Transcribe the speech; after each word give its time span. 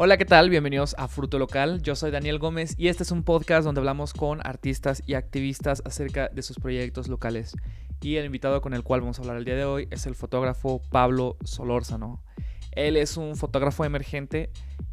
Hola, 0.00 0.16
¿qué 0.16 0.24
tal? 0.24 0.48
Bienvenidos 0.48 0.94
a 0.96 1.08
Fruto 1.08 1.40
Local. 1.40 1.82
Yo 1.82 1.96
soy 1.96 2.12
Daniel 2.12 2.38
Gómez 2.38 2.76
y 2.78 2.86
este 2.86 3.02
es 3.02 3.10
un 3.10 3.24
podcast 3.24 3.64
donde 3.64 3.80
hablamos 3.80 4.12
con 4.12 4.38
artistas 4.46 5.02
y 5.06 5.14
activistas 5.14 5.82
acerca 5.84 6.28
de 6.28 6.42
sus 6.42 6.60
proyectos 6.60 7.08
locales. 7.08 7.56
Y 8.00 8.14
el 8.14 8.26
invitado 8.26 8.60
con 8.60 8.74
el 8.74 8.84
cual 8.84 9.00
vamos 9.00 9.18
a 9.18 9.22
hablar 9.22 9.38
el 9.38 9.44
día 9.44 9.56
de 9.56 9.64
hoy 9.64 9.88
es 9.90 10.06
el 10.06 10.14
fotógrafo 10.14 10.80
Pablo 10.92 11.36
Solórzano. 11.42 12.22
Él 12.70 12.96
es 12.96 13.16
un 13.16 13.34
fotógrafo 13.34 13.84
emergente 13.84 14.50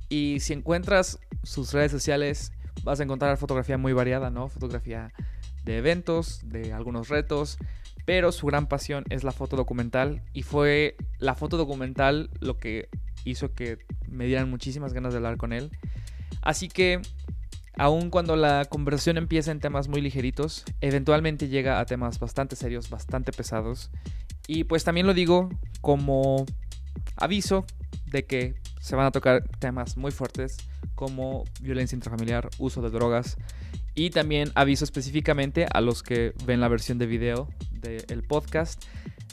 y 0.09 0.39
si 0.39 0.53
encuentras 0.53 1.19
sus 1.43 1.71
redes 1.71 1.91
sociales 1.91 2.51
vas 2.83 2.99
a 2.99 3.03
encontrar 3.03 3.37
fotografía 3.37 3.77
muy 3.77 3.93
variada, 3.93 4.31
¿no? 4.31 4.49
Fotografía 4.49 5.13
de 5.65 5.77
eventos, 5.77 6.41
de 6.49 6.73
algunos 6.73 7.09
retos, 7.09 7.59
pero 8.05 8.31
su 8.31 8.45
gran 8.45 8.67
pasión 8.67 9.03
es 9.09 9.23
la 9.23 9.31
foto 9.31 9.57
documental 9.57 10.21
y 10.33 10.43
fue 10.43 10.95
la 11.19 11.35
foto 11.35 11.57
documental 11.57 12.29
lo 12.39 12.57
que 12.57 12.87
hizo 13.23 13.53
que 13.53 13.79
me 14.07 14.25
dieran 14.25 14.49
muchísimas 14.49 14.93
ganas 14.93 15.13
de 15.13 15.17
hablar 15.17 15.37
con 15.37 15.51
él. 15.51 15.71
Así 16.41 16.69
que, 16.69 17.01
aun 17.75 18.11
cuando 18.11 18.35
la 18.35 18.65
conversación 18.65 19.17
empieza 19.17 19.51
en 19.51 19.59
temas 19.59 19.87
muy 19.87 20.01
ligeritos, 20.01 20.63
eventualmente 20.81 21.47
llega 21.47 21.79
a 21.79 21.85
temas 21.85 22.19
bastante 22.19 22.55
serios, 22.55 22.89
bastante 22.89 23.31
pesados. 23.31 23.89
Y 24.47 24.65
pues 24.65 24.83
también 24.83 25.07
lo 25.07 25.15
digo 25.15 25.49
como 25.81 26.45
aviso 27.17 27.65
de 28.05 28.25
que 28.25 28.53
se 28.79 28.95
van 28.95 29.07
a 29.07 29.11
tocar 29.11 29.43
temas 29.57 29.97
muy 29.97 30.11
fuertes 30.11 30.57
como 30.93 31.43
violencia 31.59 31.95
intrafamiliar, 31.95 32.49
uso 32.59 32.83
de 32.83 32.91
drogas 32.91 33.37
y 33.95 34.09
también 34.09 34.51
aviso 34.55 34.83
específicamente 34.83 35.65
a 35.73 35.81
los 35.81 36.03
que 36.03 36.33
ven 36.45 36.59
la 36.59 36.67
versión 36.67 36.97
de 36.97 37.07
video 37.07 37.47
del 37.81 38.23
podcast 38.23 38.83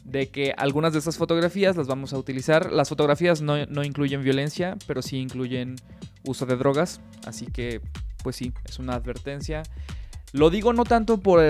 de 0.04 0.28
que 0.28 0.52
algunas 0.56 0.92
de 0.92 0.98
estas 0.98 1.16
fotografías 1.16 1.76
las 1.76 1.86
vamos 1.86 2.12
a 2.12 2.18
utilizar. 2.18 2.72
Las 2.72 2.88
fotografías 2.88 3.40
no, 3.40 3.66
no, 3.66 3.84
incluyen 3.84 4.22
violencia, 4.22 4.76
pero 4.86 5.02
sí 5.02 5.18
incluyen 5.18 5.76
uso 6.24 6.46
de 6.46 6.56
drogas. 6.56 7.00
Así 7.26 7.46
que, 7.46 7.80
pues 8.22 8.36
sí, 8.36 8.52
es 8.64 8.78
una 8.78 8.94
advertencia. 8.94 9.62
Lo 10.32 10.50
digo 10.50 10.72
no 10.72 10.84
tanto 10.84 11.20
por 11.20 11.40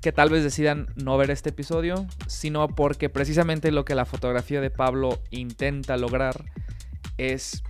que 0.00 0.12
tal 0.12 0.30
vez 0.30 0.42
decidan 0.42 0.86
no 0.96 1.16
ver 1.18 1.30
este 1.30 1.50
episodio, 1.50 2.06
sino 2.26 2.68
porque 2.68 3.08
precisamente 3.08 3.70
lo 3.70 3.84
que 3.84 3.94
la 3.94 4.06
fotografía 4.06 4.60
de 4.60 4.70
Pablo 4.70 5.20
intenta 5.30 5.96
lograr 5.96 6.44
es 7.18 7.62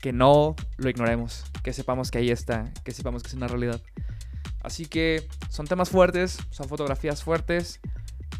que 0.00 0.12
no 0.12 0.56
lo 0.78 0.90
ignoremos, 0.90 1.44
que 1.62 1.72
sepamos 1.72 2.10
que 2.10 2.18
ahí 2.18 2.30
está, 2.30 2.72
que 2.84 2.92
sepamos 2.92 3.22
que 3.22 3.28
es 3.28 3.34
una 3.34 3.48
realidad. 3.48 3.80
Así 4.62 4.86
que 4.86 5.28
son 5.48 5.66
temas 5.66 5.90
fuertes, 5.90 6.38
son 6.50 6.68
fotografías 6.68 7.22
fuertes, 7.22 7.80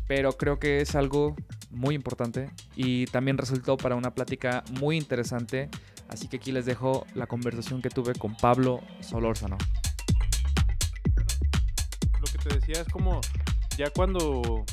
pero 0.07 0.33
creo 0.33 0.59
que 0.59 0.81
es 0.81 0.95
algo 0.95 1.37
muy 1.71 1.95
importante 1.95 2.51
y 2.75 3.07
también 3.07 3.39
resultó 3.39 3.77
para 3.77 3.95
una 3.95 4.15
plática 4.15 4.65
muy 4.81 4.97
interesante. 4.97 5.69
Así 6.09 6.29
que 6.29 6.39
aquí 6.39 6.51
les 6.51 6.67
dejo 6.67 7.07
la 7.15 7.27
conversación 7.27 7.81
que 7.81 7.89
tuve 7.89 8.15
con 8.15 8.37
Pablo 8.37 8.81
Solórzano. 9.01 9.57
Lo 12.21 12.27
que 12.27 12.49
te 12.49 12.55
decía 12.55 12.83
es 12.83 12.89
como 12.89 13.21
ya 13.79 13.91
cuando 13.91 14.65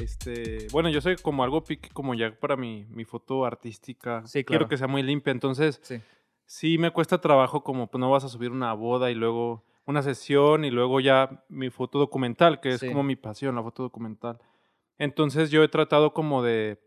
este, 0.00 0.66
bueno, 0.72 0.88
yo 0.90 1.00
soy 1.00 1.16
como 1.16 1.42
algo 1.44 1.62
pique 1.64 1.88
como 1.92 2.14
ya 2.14 2.32
para 2.38 2.56
mi, 2.56 2.84
mi 2.90 3.04
foto 3.04 3.44
artística. 3.44 4.22
Sí, 4.26 4.44
claro. 4.44 4.60
Quiero 4.60 4.68
que 4.68 4.76
sea 4.78 4.86
muy 4.88 5.02
limpia, 5.02 5.30
entonces 5.30 5.80
Sí. 5.82 6.00
sí 6.44 6.78
me 6.78 6.90
cuesta 6.90 7.20
trabajo 7.20 7.62
como 7.64 7.88
pues 7.88 8.00
no 8.00 8.10
vas 8.10 8.24
a 8.24 8.28
subir 8.28 8.50
una 8.50 8.72
boda 8.74 9.10
y 9.10 9.14
luego 9.14 9.64
una 9.86 10.02
sesión 10.02 10.64
y 10.64 10.70
luego 10.70 11.00
ya 11.00 11.44
mi 11.48 11.70
foto 11.70 11.98
documental, 11.98 12.60
que 12.60 12.70
es 12.70 12.80
Sí. 12.80 12.88
como 12.88 13.02
mi 13.02 13.16
pasión, 13.16 13.54
la 13.54 13.62
foto 13.62 13.82
documental. 13.84 14.38
Entonces 14.98 15.50
yo 15.50 15.62
he 15.62 15.68
tratado 15.68 16.12
como 16.12 16.42
de, 16.42 16.80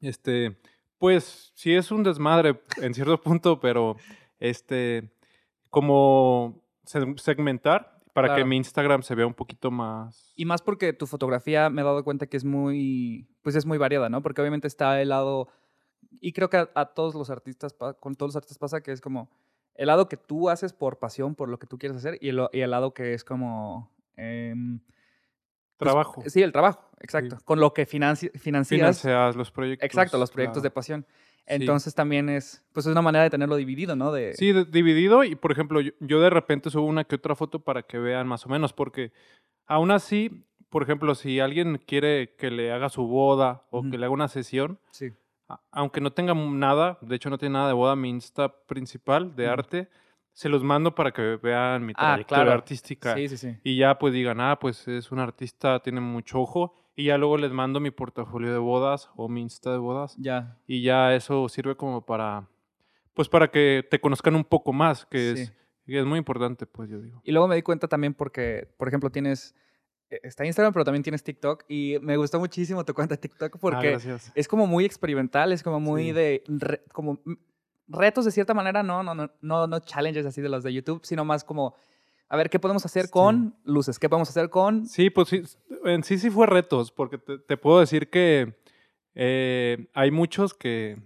este, 0.00 0.60
pues 0.98 1.52
sí 1.54 1.74
es 1.74 1.90
un 1.90 2.02
desmadre 2.02 2.60
en 2.80 2.94
cierto 2.94 3.20
punto, 3.40 3.58
pero 3.60 3.96
este, 4.38 5.10
como 5.70 6.62
se- 6.84 7.14
segmentar 7.16 7.99
para 8.12 8.34
que 8.34 8.44
mi 8.44 8.56
Instagram 8.56 9.02
se 9.02 9.14
vea 9.14 9.26
un 9.26 9.34
poquito 9.34 9.70
más... 9.70 10.32
Y 10.36 10.44
más 10.44 10.62
porque 10.62 10.92
tu 10.92 11.06
fotografía 11.06 11.70
me 11.70 11.82
he 11.82 11.84
dado 11.84 12.02
cuenta 12.04 12.26
que 12.26 12.36
es 12.36 12.44
muy, 12.44 13.28
pues 13.42 13.56
es 13.56 13.66
muy 13.66 13.78
variada, 13.78 14.08
¿no? 14.08 14.22
Porque 14.22 14.40
obviamente 14.40 14.66
está 14.68 15.00
el 15.00 15.10
lado, 15.10 15.48
y 16.20 16.32
creo 16.32 16.50
que 16.50 16.56
a, 16.58 16.70
a 16.74 16.86
todos 16.86 17.14
los 17.14 17.30
artistas, 17.30 17.74
con 18.00 18.14
todos 18.14 18.30
los 18.30 18.36
artistas 18.36 18.58
pasa 18.58 18.82
que 18.82 18.92
es 18.92 19.00
como 19.00 19.30
el 19.74 19.86
lado 19.86 20.08
que 20.08 20.16
tú 20.16 20.50
haces 20.50 20.72
por 20.72 20.98
pasión, 20.98 21.34
por 21.34 21.48
lo 21.48 21.58
que 21.58 21.66
tú 21.66 21.78
quieres 21.78 21.96
hacer, 21.96 22.18
y 22.20 22.28
el, 22.28 22.46
y 22.52 22.60
el 22.60 22.70
lado 22.70 22.92
que 22.92 23.14
es 23.14 23.24
como... 23.24 23.90
pues, 24.14 24.54
Trabajo. 25.78 26.22
sí, 26.26 26.42
el 26.42 26.52
trabajo, 26.52 26.90
exacto. 27.00 27.38
Con 27.44 27.60
lo 27.60 27.72
que 27.72 27.86
financi- 27.86 28.30
financias. 28.38 28.78
Financias 28.78 29.36
los 29.36 29.50
proyectos. 29.50 29.86
Exacto, 29.86 30.18
los 30.18 30.30
proyectos 30.30 30.62
de 30.62 30.68
claro. 30.68 30.74
Pasión. 31.50 31.60
Sí. 31.60 31.64
Entonces 31.64 31.94
también 31.94 32.28
es, 32.28 32.64
pues 32.72 32.86
es 32.86 32.92
una 32.92 33.02
manera 33.02 33.24
de 33.24 33.30
tenerlo 33.30 33.56
dividido, 33.56 33.96
¿no? 33.96 34.12
De, 34.12 34.34
Sí, 34.34 34.52
de- 34.52 34.64
dividido 34.64 35.24
y 35.24 35.34
por 35.34 35.52
ejemplo, 35.52 35.80
yo, 35.80 35.92
yo 36.00 36.20
de 36.20 36.30
repente 36.30 36.70
subo 36.70 36.86
una 36.86 37.04
que 37.04 37.16
otra 37.16 37.34
foto 37.34 37.60
para 37.60 37.82
que 37.82 37.98
vean 37.98 38.26
más 38.28 38.46
o 38.46 38.48
menos, 38.48 38.72
porque 38.72 39.12
aún 39.66 39.90
así, 39.90 40.44
por 40.68 40.82
ejemplo, 40.82 41.14
si 41.14 41.40
alguien 41.40 41.80
quiere 41.86 42.34
que 42.36 42.50
le 42.50 42.72
haga 42.72 42.88
su 42.88 43.06
boda 43.06 43.64
o 43.70 43.80
Ujú. 43.80 43.90
que 43.90 43.98
le 43.98 44.06
haga 44.06 44.14
una 44.14 44.28
sesión, 44.28 44.78
sí. 44.90 45.12
a- 45.48 45.60
aunque 45.72 46.00
no 46.00 46.12
tenga 46.12 46.32
nada, 46.34 46.98
de 47.00 47.16
hecho 47.16 47.28
no 47.30 47.38
tiene 47.38 47.54
nada 47.54 47.66
de 47.68 47.74
boda, 47.74 47.96
mi 47.96 48.08
Insta 48.10 48.54
principal 48.66 49.34
de 49.34 49.44
Ujú. 49.44 49.52
arte, 49.52 49.88
se 50.32 50.48
los 50.48 50.62
mando 50.62 50.94
para 50.94 51.10
que 51.12 51.38
vean 51.42 51.84
mi 51.84 51.92
Ah, 51.96 52.10
trayectoria 52.14 52.44
claro. 52.44 52.52
artística. 52.52 53.14
Sí, 53.16 53.28
sí, 53.28 53.36
sí. 53.36 53.56
Y 53.64 53.76
ya 53.78 53.98
pues 53.98 54.14
digan, 54.14 54.40
ah, 54.40 54.58
pues 54.60 54.86
es 54.86 55.10
un 55.10 55.18
artista, 55.18 55.80
tiene 55.80 56.00
mucho 56.00 56.40
ojo. 56.40 56.72
Y 57.00 57.04
ya 57.04 57.16
luego 57.18 57.38
les 57.38 57.50
mando 57.52 57.80
mi 57.80 57.90
portafolio 57.90 58.52
de 58.52 58.58
bodas 58.58 59.10
o 59.16 59.28
mi 59.28 59.40
Insta 59.40 59.72
de 59.72 59.78
bodas 59.78 60.16
Ya. 60.18 60.58
y 60.66 60.82
ya 60.82 61.14
eso 61.14 61.48
sirve 61.48 61.74
como 61.76 62.04
para 62.04 62.46
pues 63.14 63.28
para 63.28 63.50
que 63.50 63.86
te 63.90 64.00
conozcan 64.00 64.34
un 64.36 64.44
poco 64.44 64.72
más 64.72 65.06
que 65.06 65.36
Sí. 65.36 65.42
es 65.42 65.52
es 65.86 66.04
muy 66.06 66.18
importante 66.18 66.66
pues 66.66 66.88
yo 66.90 67.00
digo 67.00 67.20
Y 67.24 67.32
luego 67.32 67.48
me 67.48 67.56
di 67.56 67.62
cuenta 67.62 67.88
también 67.88 68.14
porque, 68.14 68.68
por 68.76 68.86
ejemplo, 68.86 69.10
tienes, 69.10 69.54
eh, 70.10 70.20
está 70.22 70.44
Instagram, 70.46 70.72
pero 70.72 70.84
también 70.84 71.02
tienes 71.02 71.24
TikTok. 71.24 71.64
Y 71.68 71.96
me 72.00 72.16
gustó 72.16 72.38
muchísimo 72.38 72.84
tu 72.84 72.94
cuenta 72.94 73.14
de 73.16 73.20
TikTok 73.20 73.54
Ah, 73.56 73.58
porque 73.60 73.90
gracias. 73.90 74.30
es 74.34 74.46
como 74.46 74.66
muy 74.68 74.84
experimental, 74.84 75.52
es 75.52 75.62
como 75.64 75.80
muy 75.80 76.04
Sí. 76.04 76.12
de, 76.12 76.44
re- 76.46 76.84
como 76.92 77.14
mm, 77.24 77.32
retos 77.88 78.24
de 78.24 78.30
cierta 78.30 78.54
manera, 78.54 78.82
no, 78.84 79.02
no, 79.02 79.14
no, 79.14 79.30
no, 79.40 79.66
no 79.66 79.80
challenges 79.80 80.26
así 80.26 80.40
de 80.40 80.48
los 80.48 80.62
de 80.62 80.72
YouTube, 80.72 81.00
sino 81.04 81.24
más 81.24 81.42
como, 81.44 81.74
a 82.30 82.36
ver, 82.36 82.48
¿qué 82.48 82.58
podemos 82.58 82.86
hacer 82.86 83.06
Sí. 83.06 83.10
con 83.10 83.54
luces? 83.64 83.98
¿Qué 83.98 84.08
podemos 84.08 84.30
hacer 84.30 84.48
con... 84.48 84.86
sí 84.86 85.10
pues 85.10 85.28
sí 85.28 85.42
en 85.84 86.02
sí 86.04 86.16
sí 86.18 86.30
fue 86.30 86.46
retos 86.46 86.90
porque 86.92 87.18
te, 87.18 87.38
te 87.38 87.56
puedo 87.56 87.80
decir 87.80 88.08
que 88.08 88.54
eh, 89.14 89.88
hay 89.94 90.10
muchos 90.10 90.54
que 90.54 90.96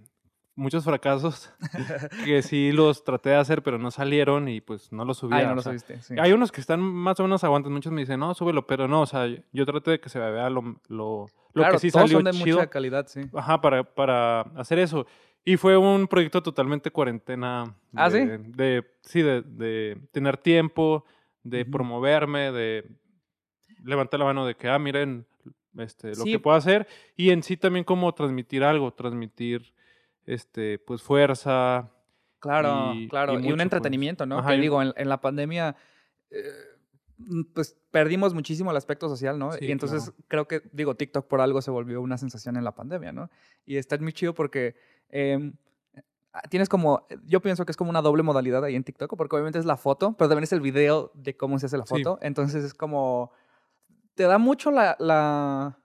muchos 0.57 0.85
fracasos 0.85 1.51
que 2.25 2.41
sí 2.41 2.71
los 2.71 3.03
traté 3.03 3.29
de 3.31 3.35
hacer 3.35 3.61
pero 3.63 3.77
no 3.77 3.91
salieron 3.91 4.47
y 4.47 4.61
pues 4.61 4.91
no 4.93 5.03
los 5.03 5.17
subí 5.17 5.33
Ay, 5.35 5.45
no 5.45 5.51
o 5.51 5.55
lo 5.55 5.61
sea, 5.61 5.71
subiste. 5.71 6.01
sí. 6.01 6.15
Hay 6.19 6.31
unos 6.31 6.51
que 6.51 6.61
están 6.61 6.79
más 6.79 7.19
o 7.19 7.23
menos 7.23 7.43
aguantan, 7.43 7.73
muchos 7.73 7.91
me 7.91 8.01
dicen, 8.01 8.19
no, 8.19 8.33
súbelo, 8.33 8.65
pero 8.67 8.87
no, 8.87 9.01
o 9.01 9.05
sea, 9.05 9.25
yo 9.51 9.65
traté 9.65 9.91
de 9.91 9.99
que 9.99 10.07
se 10.09 10.19
vea 10.19 10.49
lo, 10.49 10.61
lo, 10.61 10.77
lo 10.87 11.27
claro, 11.53 11.73
que 11.73 11.79
sí 11.79 11.91
todos 11.91 12.03
salió 12.09 12.19
son 12.19 12.25
de 12.25 12.31
chido. 12.31 12.57
mucha 12.57 12.69
calidad, 12.69 13.07
sí. 13.07 13.21
Ajá, 13.33 13.59
para, 13.59 13.83
para 13.83 14.41
hacer 14.55 14.79
eso. 14.79 15.05
Y 15.45 15.57
fue 15.57 15.77
un 15.77 16.07
proyecto 16.07 16.41
totalmente 16.41 16.89
cuarentena. 16.91 17.75
¿Ah, 17.93 18.09
sí? 18.09 18.25
de, 18.25 18.37
De, 18.39 18.83
sí, 19.03 19.21
de, 19.21 19.41
de 19.43 19.97
tener 20.11 20.37
tiempo, 20.37 21.05
de 21.43 21.63
promoverme, 21.65 22.51
de 22.51 22.83
levantar 23.83 24.19
la 24.19 24.25
mano 24.25 24.45
de 24.47 24.55
que, 24.55 24.67
ah, 24.67 24.79
miren 24.79 25.25
este, 25.77 26.09
lo 26.09 26.23
Sí. 26.23 26.31
que 26.31 26.39
puedo 26.39 26.57
hacer. 26.57 26.87
Y 27.15 27.29
en 27.29 27.43
sí 27.43 27.57
también 27.57 27.85
como 27.85 28.11
transmitir 28.15 28.63
algo, 28.63 28.91
transmitir, 28.93 29.71
este, 30.25 30.79
pues, 30.79 31.03
fuerza. 31.03 31.91
Claro, 32.39 32.93
y- 32.95 33.07
claro. 33.07 33.33
y 33.33 33.37
un 33.37 33.43
pues. 33.43 33.59
entretenimiento, 33.61 34.25
¿no? 34.25 34.39
Ajá, 34.39 34.49
que 34.51 34.57
y- 34.57 34.61
digo, 34.61 34.81
en, 34.81 34.93
en 34.95 35.09
la 35.09 35.21
pandemia, 35.21 35.75
eh, 36.31 36.43
pues 37.53 37.77
perdimos 37.91 38.33
muchísimo 38.33 38.71
el 38.71 38.77
aspecto 38.77 39.07
social, 39.09 39.37
¿no? 39.39 39.51
Sí, 39.53 39.65
y 39.65 39.71
entonces 39.71 40.11
creo 40.27 40.47
que, 40.47 40.61
digo, 40.71 40.95
TikTok 40.95 41.27
por 41.27 41.39
algo 41.41 41.61
se 41.61 41.71
volvió 41.71 42.01
una 42.01 42.17
sensación 42.17 42.57
en 42.57 42.63
la 42.63 42.73
pandemia, 42.73 43.11
¿no? 43.11 43.29
Y 43.65 43.77
está 43.77 43.97
muy 43.99 44.11
chido 44.13 44.33
porque 44.33 44.75
em, 45.15 45.53
ah, 46.33 46.41
tienes 46.49 46.67
como, 46.69 47.07
yo 47.25 47.41
pienso 47.41 47.65
que 47.65 47.71
es 47.71 47.77
como 47.77 47.89
una 47.89 48.01
doble 48.01 48.23
modalidad 48.23 48.63
ahí 48.63 48.75
en 48.75 48.83
TikTok, 48.83 49.15
porque 49.15 49.35
obviamente 49.35 49.59
es 49.59 49.65
la 49.65 49.77
foto, 49.77 50.13
pero 50.17 50.27
también 50.29 50.43
es 50.43 50.51
el 50.53 50.61
video 50.61 51.11
de 51.13 51.35
cómo 51.37 51.57
se 51.59 51.67
hace 51.67 51.77
la 51.77 51.85
Sí. 51.85 51.89
foto. 51.95 52.19
Entonces 52.21 52.63
es 52.63 52.73
como, 52.73 53.31
te 54.15 54.23
da 54.23 54.37
mucho 54.37 54.71
la, 54.71 54.95
la 54.99 55.77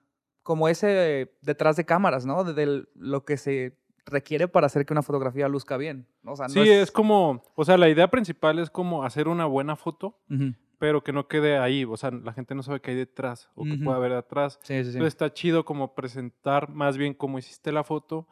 como 0.43 0.67
ese 0.67 1.33
detrás 1.41 1.75
de 1.75 1.85
cámaras, 1.85 2.25
¿no? 2.25 2.43
De, 2.43 2.53
de 2.53 2.85
lo 2.95 3.23
que 3.25 3.37
se 3.37 3.77
requiere 4.05 4.47
para 4.47 4.65
hacer 4.65 4.85
que 4.85 4.93
una 4.93 5.03
fotografía 5.03 5.47
luzca 5.47 5.77
bien. 5.77 6.07
¿no? 6.23 6.31
O 6.33 6.35
sea, 6.35 6.47
no 6.47 6.53
Sí, 6.53 6.69
es... 6.69 6.91
como, 6.91 7.43
o 7.55 7.63
sea, 7.65 7.77
la 7.77 7.87
idea 7.87 8.09
principal 8.09 8.59
es 8.59 8.69
como 8.69 9.03
hacer 9.03 9.27
una 9.27 9.45
buena 9.45 9.75
foto, 9.75 10.17
Ujú. 10.29 10.53
pero 10.79 11.03
que 11.03 11.13
no 11.13 11.27
quede 11.27 11.57
ahí. 11.59 11.85
O 11.85 11.95
sea, 11.95 12.09
la 12.11 12.33
gente 12.33 12.55
no 12.55 12.63
sabe 12.63 12.81
qué 12.81 12.91
hay 12.91 12.97
detrás 12.97 13.49
o 13.53 13.63
qué 13.63 13.73
Ujú. 13.75 13.83
puede 13.85 13.97
haber 13.97 14.13
atrás. 14.13 14.59
Sí, 14.63 14.73
sí, 14.79 14.85
sí. 14.85 14.89
Entonces 14.97 15.13
está 15.13 15.31
chido 15.33 15.63
como 15.65 15.93
presentar 15.93 16.69
más 16.71 16.97
bien 16.97 17.13
cómo 17.13 17.37
hiciste 17.37 17.71
la 17.71 17.83
foto 17.83 18.27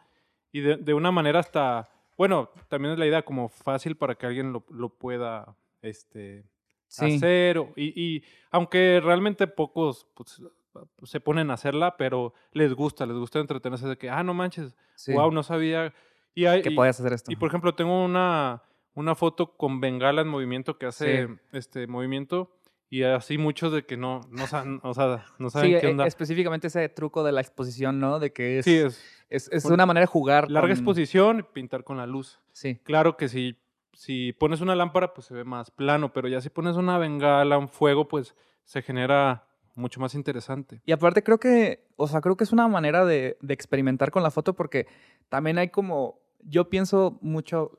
y 0.51 0.61
de, 0.61 0.77
de 0.77 0.93
una 0.93 1.11
manera 1.11 1.39
hasta, 1.39 1.89
bueno, 2.17 2.49
también 2.67 2.93
es 2.93 2.99
la 2.99 3.05
idea 3.07 3.21
como 3.23 3.49
fácil 3.49 3.95
para 3.95 4.15
que 4.15 4.25
alguien 4.25 4.51
lo, 4.53 4.65
lo 4.69 4.89
pueda 4.89 5.55
este, 5.81 6.43
Sí. 6.87 7.15
hacer. 7.15 7.57
o- 7.59 7.71
y, 7.75 7.93
y 8.01 8.23
aunque 8.51 8.99
realmente 9.03 9.45
pocos 9.47 10.07
pues, 10.15 10.41
se 11.03 11.19
ponen 11.19 11.51
a 11.51 11.53
hacerla, 11.53 11.97
pero 11.97 12.33
les 12.51 12.73
gusta, 12.73 13.05
les 13.05 13.15
gusta 13.17 13.39
entretenerse 13.39 13.87
de 13.87 13.97
que, 13.97 14.09
ah, 14.09 14.23
no 14.23 14.33
manches, 14.33 14.75
Sí. 14.95 15.13
wow, 15.13 15.31
no 15.31 15.43
sabía 15.43 15.93
Y, 16.35 16.45
hay, 16.45 16.61
que 16.61 16.71
y- 16.71 16.75
podías 16.75 16.99
hacer 16.99 17.13
esto. 17.13 17.31
y, 17.31 17.35
por 17.35 17.47
ejemplo, 17.49 17.75
tengo 17.75 18.03
una, 18.03 18.63
una 18.95 19.13
foto 19.15 19.55
con 19.55 19.79
bengala 19.81 20.21
en 20.21 20.27
movimiento 20.27 20.77
que 20.77 20.85
hace 20.87 21.27
Sí. 21.27 21.33
este 21.51 21.85
movimiento 21.87 22.51
y 22.89 23.03
así 23.03 23.37
muchos 23.37 23.71
de 23.71 23.85
que 23.85 23.97
no, 23.97 24.21
no, 24.31 24.47
saben, 24.47 24.79
o 24.83 24.93
sea, 24.93 25.25
no 25.37 25.49
saben 25.49 25.73
Sí, 25.75 25.79
qué 25.81 25.87
e- 25.87 25.91
onda. 25.91 26.05
específicamente 26.07 26.67
ese 26.67 26.87
truco 26.89 27.23
de 27.23 27.31
la 27.31 27.41
exposición, 27.41 27.99
¿no? 27.99 28.19
De 28.19 28.33
que 28.33 28.59
es, 28.59 28.65
sí, 28.65 28.75
es 29.29 29.49
es, 29.51 29.65
una 29.65 29.85
manera 29.85 30.01
de 30.03 30.07
jugar. 30.07 30.49
larga 30.49 30.69
con- 30.69 30.71
exposición 30.71 31.39
y 31.39 31.43
pintar 31.43 31.83
con 31.83 31.97
la 31.97 32.07
luz. 32.07 32.39
Sí, 32.51 32.75
Claro 32.83 33.15
que 33.15 33.27
si, 33.29 33.57
si 33.93 34.33
pones 34.33 34.61
una 34.61 34.75
lámpara, 34.75 35.13
pues 35.13 35.27
se 35.27 35.33
ve 35.33 35.43
más 35.43 35.69
plano, 35.71 36.11
pero 36.13 36.27
ya 36.27 36.41
si 36.41 36.49
pones 36.49 36.75
una 36.77 36.97
bengala, 36.97 37.57
un 37.57 37.67
fuego, 37.69 38.07
pues 38.07 38.35
se 38.65 38.81
genera 38.81 39.45
mucho 39.75 39.99
más 40.01 40.13
interesante. 40.15 40.81
Y 40.85 40.91
aparte 40.91 41.23
creo 41.23 41.39
que, 41.39 41.85
o 41.95 42.07
sea, 42.07 42.21
creo 42.21 42.35
que 42.35 42.43
es 42.43 42.51
una 42.51 42.67
manera 42.67 43.05
de, 43.05 43.37
de 43.39 43.53
experimentar 43.53 44.11
con 44.11 44.23
la 44.23 44.31
foto 44.31 44.53
porque 44.53 44.87
también 45.29 45.57
hay 45.57 45.69
como, 45.69 46.19
yo 46.41 46.69
pienso 46.69 47.17
mucho, 47.21 47.78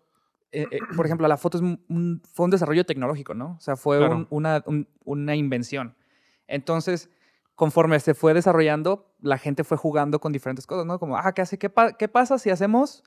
eh, 0.53 0.67
eh, 0.71 0.79
por 0.97 1.07
ejemplo, 1.07 1.27
la 1.29 1.37
foto 1.37 1.59
es 1.59 1.63
un, 1.63 2.23
fue 2.33 2.45
un 2.45 2.51
desarrollo 2.51 2.85
tecnológico, 2.85 3.35
¿no? 3.35 3.57
O 3.57 3.61
sea, 3.61 3.77
fue 3.77 3.99
Claro. 3.99 4.17
un- 4.17 4.27
una, 4.31 4.63
un- 4.67 4.89
una 5.05 5.37
invención. 5.37 5.95
Entonces, 6.49 7.09
conforme 7.55 8.01
se 8.01 8.15
fue 8.15 8.35
desarrollando, 8.35 9.13
la 9.21 9.39
gente 9.39 9.65
fue 9.65 9.77
jugando 9.77 10.19
con 10.19 10.33
diferentes 10.33 10.67
cosas, 10.67 10.87
¿no? 10.87 10.99
Como, 10.99 11.17
ah, 11.17 11.33
¿qué, 11.33 11.43
hace? 11.43 11.59
¿Qué, 11.59 11.71
pa- 11.71 11.93
qué 11.93 12.09
pasa 12.09 12.39
si 12.39 12.51
hacemos, 12.51 13.05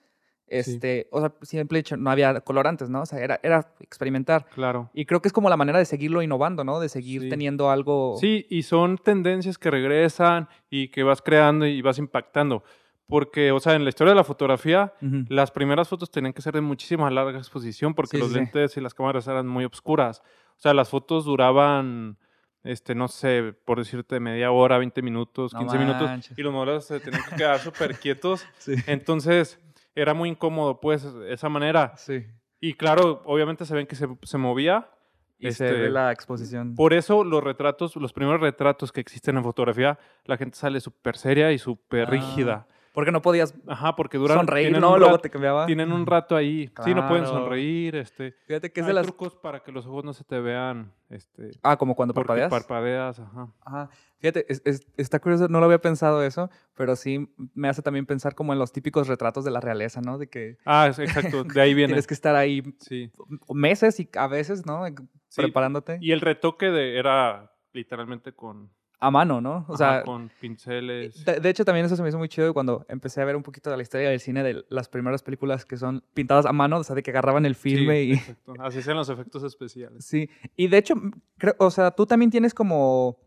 este, 0.47 1.07
o 1.11 1.19
sea, 1.19 1.33
siempre 1.41 1.79
hecho, 1.79 1.97
no 1.97 2.11
había 2.11 2.39
colorantes, 2.41 2.89
¿no? 2.89 3.01
O 3.01 3.05
sea, 3.05 3.19
era, 3.19 3.39
era 3.43 3.73
experimentar. 3.79 4.45
Claro. 4.53 4.89
Y 4.93 5.05
creo 5.05 5.21
que 5.21 5.27
es 5.27 5.33
como 5.33 5.49
la 5.49 5.57
manera 5.57 5.79
de 5.79 5.85
seguirlo 5.85 6.21
innovando, 6.21 6.63
¿no? 6.63 6.79
De 6.79 6.89
seguir 6.89 7.23
Sí. 7.23 7.29
teniendo 7.29 7.69
algo... 7.71 8.15
Sí, 8.19 8.45
y 8.49 8.63
son 8.63 8.97
tendencias 8.99 9.57
que 9.57 9.71
regresan 9.71 10.47
y 10.69 10.89
que 10.89 11.03
vas 11.03 11.21
creando 11.21 11.65
y 11.65 11.81
vas 11.81 11.97
impactando. 11.97 12.63
Porque, 13.07 13.51
o 13.51 13.59
sea, 13.59 13.73
en 13.75 13.83
la 13.83 13.89
historia 13.89 14.11
de 14.11 14.15
la 14.15 14.23
fotografía, 14.23 14.93
Ujú. 15.01 15.25
las 15.29 15.51
primeras 15.51 15.89
fotos 15.89 16.09
tenían 16.09 16.33
que 16.33 16.41
ser 16.41 16.53
de 16.53 16.61
muchísima 16.61 17.09
larga 17.11 17.37
exposición 17.37 17.93
porque 17.93 18.17
Sí, 18.17 18.17
los 18.17 18.29
sí, 18.29 18.35
lentes 18.35 18.77
y 18.77 18.81
las 18.81 18.93
cámaras 18.93 19.27
eran 19.27 19.47
muy 19.47 19.65
oscuras. 19.65 20.21
O 20.57 20.59
sea, 20.61 20.73
las 20.73 20.89
fotos 20.89 21.25
duraban, 21.25 22.17
este, 22.63 22.95
no 22.95 23.07
sé, 23.09 23.53
por 23.65 23.77
decirte, 23.79 24.19
media 24.19 24.51
hora, 24.51 24.77
20 24.77 25.01
minutos, 25.01 25.53
No 25.53 25.59
15 25.59 25.77
minutos, 25.77 26.31
y 26.37 26.41
los 26.41 26.53
modelos 26.53 26.85
se 26.85 26.99
tenían 27.01 27.21
que 27.29 27.35
quedar 27.35 27.59
súper 27.59 27.95
quietos. 27.99 28.45
Sí. 28.57 28.75
Entonces, 28.87 29.59
era 29.95 30.13
muy 30.13 30.29
incómodo, 30.29 30.79
pues, 30.79 31.03
esa 31.27 31.49
manera. 31.49 31.93
Sí. 31.97 32.25
Y 32.61 32.73
claro, 32.75 33.21
obviamente 33.25 33.65
se 33.65 33.75
ven 33.75 33.85
que 33.85 33.95
se, 33.95 34.07
se 34.23 34.37
movía. 34.37 34.89
Y 35.37 35.51
se 35.51 35.65
Este, 35.67 35.77
ve 35.81 35.89
la 35.89 36.13
exposición. 36.13 36.73
Por 36.75 36.93
eso 36.93 37.25
los 37.25 37.43
retratos, 37.43 37.97
los 37.97 38.13
primeros 38.13 38.39
retratos 38.39 38.93
que 38.93 39.01
existen 39.01 39.35
en 39.35 39.43
fotografía, 39.43 39.99
la 40.23 40.37
gente 40.37 40.55
sale 40.57 40.79
súper 40.79 41.17
seria 41.17 41.51
y 41.51 41.59
súper 41.59 42.07
Ah, 42.07 42.11
rígida. 42.11 42.67
Porque 42.93 43.11
no 43.11 43.23
podías 43.23 43.55
Ajá, 43.67 43.95
porque 43.95 44.19
duran. 44.19 44.37
sonreír, 44.37 44.79
¿no? 44.79 44.97
Luego 44.99 45.17
te 45.17 45.29
cambiaba. 45.31 45.65
Tienen 45.65 45.91
un 45.91 46.05
rato 46.05 46.35
ahí. 46.35 46.71
Sí, 46.83 46.93
no 46.93 47.07
pueden 47.07 47.25
sonreír. 47.25 47.95
Este. 47.95 48.33
Fíjate 48.45 48.71
que 48.71 48.81
es 48.81 48.85
Hay 48.85 48.89
de 48.89 48.93
las... 48.93 49.07
trucos 49.07 49.35
para 49.35 49.61
que 49.63 49.71
los 49.71 49.87
ojos 49.87 50.03
no 50.03 50.13
se 50.13 50.23
te 50.23 50.39
vean. 50.39 50.93
Este. 51.09 51.51
Ah, 51.63 51.75
como 51.77 51.95
cuando 51.95 52.13
parpadeas. 52.13 52.49
parpadeas, 52.51 53.19
ajá. 53.19 53.47
Ajá. 53.65 53.89
Fíjate, 54.19 54.45
es- 54.47 54.61
es- 54.65 54.85
está 54.95 55.19
curioso, 55.19 55.47
no 55.47 55.59
lo 55.59 55.65
había 55.65 55.79
pensado 55.81 56.23
eso, 56.23 56.49
pero 56.75 56.95
sí 56.95 57.33
me 57.55 57.67
hace 57.67 57.81
también 57.81 58.05
pensar 58.05 58.35
como 58.35 58.53
en 58.53 58.59
los 58.59 58.71
típicos 58.71 59.07
retratos 59.07 59.43
de 59.43 59.49
la 59.51 59.59
realeza, 59.59 59.99
¿no? 60.01 60.17
De 60.19 60.27
que 60.29 60.57
Ah, 60.63 60.87
exacto, 60.95 61.43
de 61.43 61.61
ahí 61.61 61.73
viene. 61.75 61.87
tienes 61.93 62.05
que 62.07 62.13
estar 62.13 62.35
ahí 62.35 62.61
Sí. 62.79 63.11
meses 63.51 63.99
y 63.99 64.07
a 64.15 64.27
veces, 64.27 64.65
¿no? 64.67 64.85
Sí, 65.29 65.41
Preparándote. 65.41 65.97
Y 65.99 66.11
el 66.11 66.21
retoque 66.21 66.67
de, 66.69 66.99
era 66.99 67.51
literalmente 67.73 68.33
con, 68.33 68.69
A 69.05 69.11
mano, 69.11 69.41
¿no? 69.41 69.65
O 69.67 69.73
ajá, 69.73 69.77
sea, 69.77 70.03
con 70.03 70.29
pinceles. 70.39 71.25
de, 71.25 71.39
de 71.41 71.49
hecho 71.49 71.65
también 71.65 71.85
eso 71.85 71.95
se 71.97 72.01
me 72.03 72.07
hizo 72.09 72.17
muy 72.17 72.29
chido 72.29 72.53
cuando 72.53 72.85
empecé 72.87 73.21
a 73.21 73.25
ver 73.25 73.35
un 73.35 73.43
poquito 73.43 73.69
de 73.69 73.75
la 73.77 73.83
historia 73.83 74.09
del 74.09 74.19
cine 74.21 74.43
de 74.43 74.63
las 74.69 74.87
primeras 74.87 75.21
películas 75.23 75.65
que 75.65 75.75
son 75.77 76.03
pintadas 76.13 76.45
a 76.45 76.53
mano, 76.53 76.77
o 76.77 76.83
sea, 76.83 76.95
de 76.95 77.03
que 77.03 77.11
agarraban 77.11 77.45
el 77.45 77.55
Sí, 77.55 77.61
filme 77.75 78.01
y... 78.03 78.13
exacto. 78.13 78.53
Así 78.59 78.81
sean 78.81 78.95
los 78.97 79.09
efectos 79.09 79.43
especiales. 79.43 80.05
Sí, 80.05 80.29
y 80.55 80.67
de 80.67 80.77
hecho, 80.77 80.95
creo, 81.37 81.55
o 81.59 81.69
sea, 81.69 81.91
tú 81.91 82.05
también 82.05 82.31
tienes 82.31 82.53
como, 82.53 83.17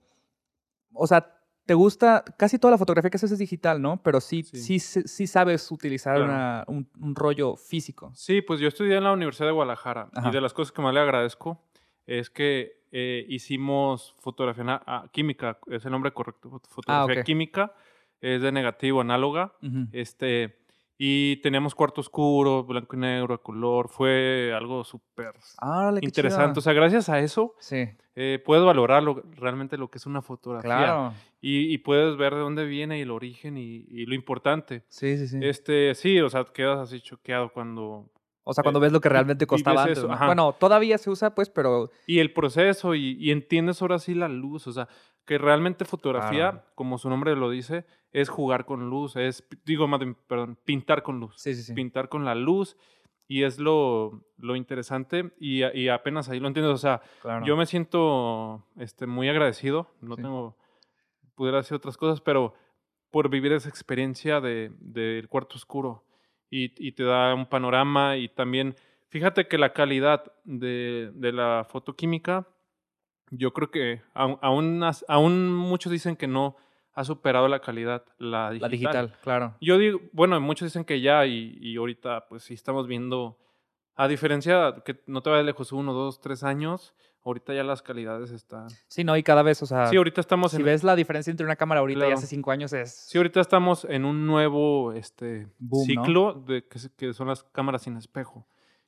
o 0.94 1.06
sea, 1.06 1.32
te 1.66 1.74
gusta, 1.74 2.24
casi 2.38 2.58
toda 2.60 2.70
la 2.70 2.78
fotografía 2.78 3.10
que 3.10 3.16
haces 3.16 3.32
es 3.32 3.38
digital, 3.40 3.82
¿no? 3.82 4.00
Pero 4.02 4.20
sí, 4.20 4.44
sí, 4.44 4.56
Sí. 4.58 4.78
sí, 4.78 5.02
sí 5.04 5.26
sabes 5.26 5.70
utilizar 5.72 6.14
Claro. 6.16 6.32
una- 6.32 6.64
un, 6.68 6.88
un 7.00 7.14
rollo 7.16 7.56
físico. 7.56 8.12
Sí, 8.14 8.40
pues 8.40 8.60
yo 8.60 8.68
estudié 8.68 8.96
en 8.96 9.04
la 9.04 9.12
Universidad 9.12 9.46
de 9.48 9.52
Guadalajara 9.52 10.08
Ajá. 10.14 10.28
y 10.28 10.32
de 10.32 10.40
las 10.40 10.54
cosas 10.54 10.70
que 10.72 10.80
más 10.80 10.94
le 10.94 11.00
agradezco 11.00 11.60
es 12.06 12.30
que 12.30 12.82
eh, 12.92 13.24
hicimos 13.28 14.14
fotografía 14.20 14.82
ah, 14.86 15.08
química, 15.12 15.58
es 15.68 15.84
el 15.84 15.90
nombre 15.92 16.12
correcto, 16.12 16.48
fot- 16.50 16.68
fotografía 16.68 17.14
Ah, 17.20 17.20
ok. 17.20 17.24
química, 17.24 17.74
es 18.20 18.40
de 18.40 18.52
negativo, 18.52 19.00
análoga, 19.00 19.54
Ujú. 19.62 19.88
este, 19.92 20.58
y 20.98 21.36
teníamos 21.42 21.74
cuarto 21.74 22.00
oscuro, 22.00 22.64
blanco 22.64 22.96
y 22.96 23.00
negro, 23.00 23.34
a 23.34 23.42
color, 23.42 23.88
fue 23.88 24.52
algo 24.56 24.84
súper 24.84 25.32
qué 26.00 26.06
interesante. 26.06 26.58
O 26.58 26.62
sea, 26.62 26.72
gracias 26.72 27.08
a 27.08 27.18
eso 27.20 27.54
Sí, 27.58 27.88
eh, 28.14 28.40
puedes 28.44 28.64
valorar 28.64 29.02
lo- 29.02 29.22
realmente 29.32 29.76
lo 29.76 29.90
que 29.90 29.98
es 29.98 30.06
una 30.06 30.22
fotografía 30.22 30.70
claro. 30.70 31.12
y, 31.40 31.72
y 31.72 31.78
puedes 31.78 32.16
ver 32.16 32.34
de 32.34 32.40
dónde 32.40 32.64
viene 32.64 32.98
y 32.98 33.02
el 33.02 33.10
origen 33.10 33.58
y, 33.58 33.84
y 33.90 34.06
lo 34.06 34.14
importante. 34.14 34.84
Sí, 34.88 35.18
sí, 35.18 35.28
sí. 35.28 35.38
Este, 35.42 35.94
sí, 35.94 36.18
o 36.20 36.30
sea, 36.30 36.44
quedas 36.44 36.78
así 36.78 37.00
choqueado 37.00 37.52
cuando 37.52 38.08
o 38.48 38.54
sea, 38.54 38.62
cuando 38.62 38.78
ves 38.80 38.92
lo 38.92 39.00
que 39.00 39.08
realmente 39.08 39.46
costaba 39.46 39.82
antes. 39.82 39.98
eso, 39.98 40.06
¿no? 40.08 40.16
Bueno, 40.26 40.52
todavía 40.52 40.98
se 40.98 41.10
usa, 41.10 41.34
pues, 41.34 41.50
pero 41.50 41.90
Y 42.06 42.20
el 42.20 42.32
proceso, 42.32 42.94
y, 42.94 43.16
y 43.20 43.30
entiendes 43.32 43.82
ahora 43.82 43.98
sí 43.98 44.14
la 44.14 44.28
luz, 44.28 44.66
o 44.68 44.72
sea, 44.72 44.88
que 45.24 45.36
realmente 45.38 45.84
fotografía, 45.84 46.52
Claro. 46.52 46.62
como 46.76 46.98
su 46.98 47.10
nombre 47.10 47.34
lo 47.34 47.50
dice, 47.50 47.84
es 48.12 48.28
jugar 48.28 48.64
con 48.64 48.88
luz, 48.88 49.16
es, 49.16 49.44
digo, 49.64 49.88
más 49.88 50.00
perdón, 50.28 50.56
pintar 50.64 51.02
con 51.02 51.18
luz, 51.18 51.34
sí, 51.36 51.54
sí, 51.54 51.62
sí. 51.64 51.72
pintar 51.74 52.08
con 52.08 52.24
la 52.24 52.34
luz, 52.36 52.76
y 53.28 53.42
es 53.42 53.58
lo, 53.58 54.22
lo 54.38 54.54
interesante, 54.54 55.32
y, 55.40 55.64
y 55.76 55.88
apenas 55.88 56.28
ahí 56.28 56.38
lo 56.38 56.46
entiendes, 56.46 56.72
o 56.74 56.78
sea, 56.78 57.02
Claro. 57.22 57.44
yo 57.44 57.56
me 57.56 57.66
siento 57.66 58.64
este, 58.76 59.08
muy 59.08 59.28
agradecido, 59.28 59.90
no 60.00 60.14
tengo, 60.14 60.56
pudiera 61.34 61.58
hacer 61.58 61.76
otras 61.76 61.96
cosas, 61.96 62.20
pero 62.20 62.54
por 63.10 63.28
vivir 63.28 63.52
esa 63.52 63.68
experiencia 63.68 64.40
de- 64.40 64.70
del 64.78 65.28
cuarto 65.28 65.56
oscuro, 65.56 66.04
y, 66.50 66.72
y 66.86 66.92
te 66.92 67.04
da 67.04 67.34
un 67.34 67.46
panorama, 67.46 68.16
y 68.16 68.28
también, 68.28 68.76
fíjate 69.08 69.48
que 69.48 69.58
la 69.58 69.72
calidad 69.72 70.32
de, 70.44 71.10
de 71.14 71.32
la 71.32 71.66
fotoquímica, 71.68 72.46
yo 73.30 73.52
creo 73.52 73.70
que 73.70 74.02
aún, 74.14 74.82
aún, 75.08 75.52
muchos 75.52 75.90
dicen 75.90 76.16
que 76.16 76.26
no 76.28 76.56
ha 76.92 77.04
superado 77.04 77.48
la 77.48 77.60
calidad 77.60 78.04
la 78.18 78.50
digital. 78.50 78.60
La 78.60 78.68
digital, 78.68 79.18
claro. 79.22 79.56
Yo 79.60 79.78
digo, 79.78 80.00
bueno, 80.12 80.40
muchos 80.40 80.66
dicen 80.66 80.84
que 80.84 81.00
ya 81.00 81.26
y, 81.26 81.58
y 81.60 81.76
ahorita 81.76 82.26
pues 82.28 82.44
sí 82.44 82.54
estamos 82.54 82.86
viendo, 82.86 83.38
a 83.96 84.08
diferencia 84.08 84.82
que 84.84 85.02
no 85.06 85.22
te 85.22 85.30
vayas 85.30 85.44
lejos, 85.44 85.72
uno, 85.72 85.92
dos, 85.92 86.20
tres 86.20 86.44
años, 86.44 86.94
ahorita 87.26 87.52
ya 87.52 87.62
las 87.64 87.82
calidades 87.82 88.30
están... 88.30 88.68
Sí, 88.88 89.04
no, 89.04 89.16
y 89.16 89.22
cada 89.22 89.42
vez, 89.42 89.62
o 89.62 89.66
sea, 89.66 89.88
Sí, 89.88 89.96
ahorita 89.96 90.20
estamos 90.20 90.52
si 90.52 90.58
en... 90.58 90.64
ves 90.64 90.84
la 90.84 90.96
diferencia 90.96 91.30
entre 91.30 91.44
una 91.44 91.56
cámara 91.56 91.80
ahorita 91.80 92.08
y 92.08 92.12
hace 92.12 92.26
cinco 92.26 92.50
años 92.50 92.72
es... 92.72 92.90
Sí, 92.94 93.18
ahorita 93.18 93.40
estamos 93.40 93.84
en 93.84 94.04
un 94.04 94.26
nuevo 94.26 94.92
este, 94.92 95.48
Boom, 95.58 95.88
¿no? 95.94 96.04
ciclo 96.04 96.32
de 96.46 96.66
que, 96.66 96.78
que 96.96 97.12
son 97.12 97.28
las 97.28 97.42
cámaras 97.42 97.82
sin 97.82 97.96
espejo. 97.96 98.46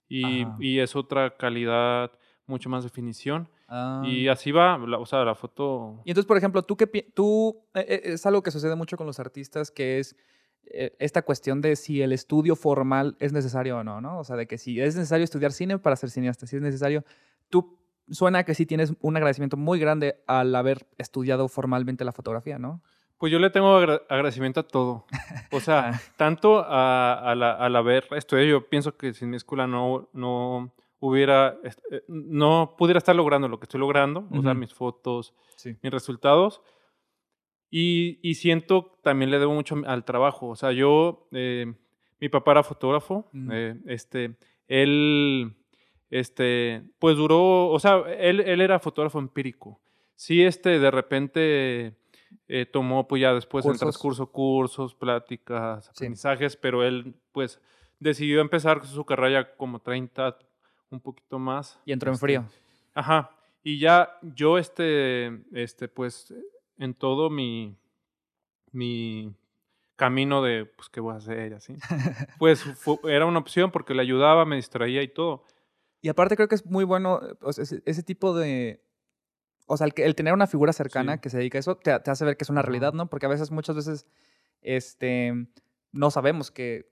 Y, 0.08 0.46
y 0.58 0.78
es 0.78 0.96
otra 0.96 1.36
calidad, 1.36 2.12
mucho 2.46 2.70
más 2.70 2.82
definición. 2.84 3.50
Ah. 3.68 4.02
Y 4.06 4.28
así 4.28 4.52
va, 4.52 4.78
la- 4.78 4.98
o 4.98 5.04
sea, 5.04 5.22
la 5.24 5.34
foto... 5.34 6.00
Y 6.06 6.10
entonces, 6.12 6.26
por 6.26 6.38
ejemplo, 6.38 6.62
tú 6.62 6.76
pi- 6.76 7.02
tú 7.14 7.62
eh, 7.74 7.84
eh, 7.88 8.00
es 8.04 8.24
algo 8.24 8.42
que 8.42 8.50
sucede 8.50 8.74
mucho 8.74 8.96
con 8.96 9.06
los 9.06 9.18
artistas, 9.20 9.70
que 9.70 9.98
es 9.98 10.16
eh, 10.70 10.94
esta 10.98 11.22
cuestión 11.22 11.60
de 11.60 11.76
si 11.76 12.00
el 12.00 12.12
estudio 12.12 12.56
formal 12.56 13.16
es 13.20 13.32
necesario 13.34 13.78
o 13.78 13.84
no, 13.84 14.00
¿no? 14.00 14.18
O 14.18 14.24
sea, 14.24 14.36
de 14.36 14.46
que 14.46 14.56
si 14.58 14.80
es 14.80 14.96
necesario 14.96 15.24
estudiar 15.24 15.52
cine 15.52 15.78
para 15.78 15.96
ser 15.96 16.08
cineasta, 16.10 16.46
si 16.46 16.56
es 16.56 16.62
necesario, 16.62 17.04
tú 17.50 17.77
suena 18.10 18.44
que 18.44 18.54
sí 18.54 18.66
tienes 18.66 18.94
un 19.00 19.16
agradecimiento 19.16 19.56
muy 19.56 19.78
grande 19.78 20.16
al 20.26 20.54
haber 20.54 20.86
estudiado 20.98 21.48
formalmente 21.48 22.04
la 22.04 22.12
fotografía, 22.12 22.58
¿no? 22.58 22.82
Pues 23.18 23.32
yo 23.32 23.38
le 23.40 23.50
tengo 23.50 23.76
agra- 23.76 24.02
agradecimiento 24.08 24.60
a 24.60 24.62
todo. 24.68 25.04
O 25.52 25.60
sea, 25.60 25.90
Ah. 25.94 26.00
tanto 26.16 26.58
a, 26.60 27.14
a 27.14 27.34
la, 27.34 27.52
al 27.52 27.74
haber 27.76 28.06
estudiado, 28.12 28.48
yo 28.48 28.68
pienso 28.68 28.96
que 28.96 29.12
sin 29.12 29.30
mi 29.30 29.36
escuela 29.36 29.66
no, 29.66 30.08
no 30.12 30.72
hubiera, 31.00 31.56
eh, 31.90 32.02
no 32.08 32.74
pudiera 32.78 32.98
estar 32.98 33.16
logrando 33.16 33.48
lo 33.48 33.58
que 33.58 33.64
estoy 33.64 33.80
logrando, 33.80 34.28
o 34.30 34.42
sea, 34.42 34.54
mis 34.54 34.72
fotos, 34.72 35.34
Sí. 35.56 35.76
mis 35.82 35.92
resultados. 35.92 36.62
Y, 37.70 38.18
y 38.22 38.34
siento 38.36 38.98
también 39.02 39.30
le 39.30 39.38
debo 39.38 39.52
mucho 39.52 39.76
al 39.86 40.04
trabajo. 40.04 40.48
O 40.48 40.56
sea, 40.56 40.72
yo, 40.72 41.28
eh, 41.32 41.74
mi 42.20 42.28
papá 42.28 42.52
era 42.52 42.62
fotógrafo, 42.62 43.28
Mm. 43.32 43.50
eh, 43.52 43.80
este, 43.86 44.36
él, 44.68 45.56
este, 46.10 46.82
pues 46.98 47.16
duró, 47.16 47.68
o 47.68 47.78
sea, 47.78 48.02
él, 48.18 48.40
él 48.40 48.60
era 48.60 48.78
fotógrafo 48.78 49.18
empírico. 49.18 49.80
Sí, 50.14 50.42
este, 50.42 50.78
de 50.78 50.90
repente 50.90 51.94
eh, 52.48 52.66
tomó, 52.66 53.06
pues 53.06 53.22
ya 53.22 53.32
después 53.34 53.64
en 53.64 53.70
el 53.72 53.78
Cursos. 53.78 53.80
transcurso, 53.94 54.26
cursos, 54.32 54.94
pláticas, 54.94 55.84
Sí. 55.86 55.90
aprendizajes, 55.90 56.56
pero 56.56 56.82
él, 56.84 57.14
pues, 57.32 57.60
decidió 58.00 58.40
empezar 58.40 58.84
su 58.86 59.04
carrera 59.04 59.42
ya 59.42 59.56
como 59.56 59.80
30, 59.80 60.38
un 60.90 61.00
poquito 61.00 61.38
más. 61.38 61.80
Y 61.84 61.92
entró 61.92 62.10
en 62.10 62.14
este, 62.14 62.26
frío. 62.26 62.44
Ajá. 62.94 63.30
Y 63.62 63.78
ya 63.78 64.18
yo, 64.22 64.56
este, 64.58 65.40
este, 65.52 65.88
pues, 65.88 66.32
en 66.78 66.94
todo 66.94 67.28
mi, 67.28 67.76
mi 68.72 69.34
camino 69.96 70.42
de, 70.42 70.64
pues, 70.66 70.88
¿qué 70.88 71.00
voy 71.00 71.14
a 71.14 71.18
hacer? 71.18 71.52
Y 71.52 71.54
así. 71.54 71.74
Pues 72.38 72.64
era 73.04 73.26
una 73.26 73.38
opción 73.38 73.70
porque 73.70 73.94
le 73.94 74.02
ayudaba, 74.02 74.44
me 74.44 74.56
distraía 74.56 75.02
y 75.02 75.08
todo. 75.08 75.44
Y 76.00 76.08
aparte 76.08 76.36
creo 76.36 76.48
que 76.48 76.54
es 76.54 76.64
muy 76.66 76.84
bueno 76.84 77.20
eh, 77.22 77.34
o 77.40 77.52
sea, 77.52 77.64
ese, 77.64 77.82
ese 77.84 78.02
tipo 78.02 78.36
de... 78.36 78.84
O 79.66 79.76
sea, 79.76 79.86
el, 79.86 79.92
el 79.96 80.14
tener 80.14 80.32
una 80.32 80.46
figura 80.46 80.72
cercana 80.72 81.14
Sí. 81.14 81.20
que 81.20 81.30
se 81.30 81.38
dedica 81.38 81.58
a 81.58 81.60
eso 81.60 81.76
te, 81.76 81.98
te 82.00 82.10
hace 82.10 82.24
ver 82.24 82.36
que 82.36 82.44
es 82.44 82.50
una 82.50 82.62
realidad, 82.62 82.92
¿no? 82.94 83.08
Porque 83.10 83.26
a 83.26 83.28
veces, 83.28 83.50
muchas 83.50 83.76
veces, 83.76 84.06
este, 84.62 85.32
no 85.92 86.10
sabemos 86.10 86.50
que... 86.50 86.90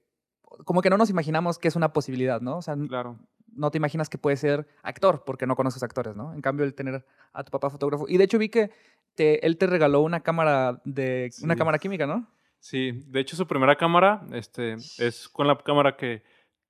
Como 0.64 0.80
que 0.80 0.90
no 0.90 0.96
nos 0.96 1.10
imaginamos 1.10 1.58
que 1.58 1.68
es 1.68 1.76
una 1.76 1.92
posibilidad, 1.92 2.40
¿no? 2.40 2.58
O 2.58 2.62
sea, 2.62 2.76
Claro. 2.76 3.18
no 3.52 3.70
te 3.70 3.78
imaginas 3.78 4.08
que 4.08 4.18
puede 4.18 4.36
ser 4.36 4.66
actor 4.82 5.24
porque 5.24 5.46
no 5.46 5.56
conoces 5.56 5.82
actores, 5.82 6.14
¿no? 6.16 6.32
En 6.34 6.40
cambio, 6.40 6.64
el 6.64 6.74
tener 6.74 7.04
a 7.32 7.44
tu 7.44 7.50
papá 7.50 7.68
fotógrafo. 7.70 8.06
Y 8.08 8.16
de 8.16 8.24
hecho 8.24 8.38
vi 8.38 8.48
que 8.48 8.70
te- 9.14 9.44
él 9.46 9.56
te 9.58 9.66
regaló 9.66 10.00
una 10.02 10.20
cámara 10.20 10.80
de... 10.84 11.30
Una 11.42 11.56
cámara 11.56 11.78
química, 11.78 12.06
¿no? 12.06 12.28
Sí, 12.60 12.92
de 13.06 13.20
hecho 13.20 13.36
su 13.36 13.46
primera 13.46 13.76
cámara 13.76 14.26
este, 14.32 14.74
es 14.98 15.28
con 15.28 15.46
la 15.46 15.56
cámara 15.58 15.96
que 15.96 16.22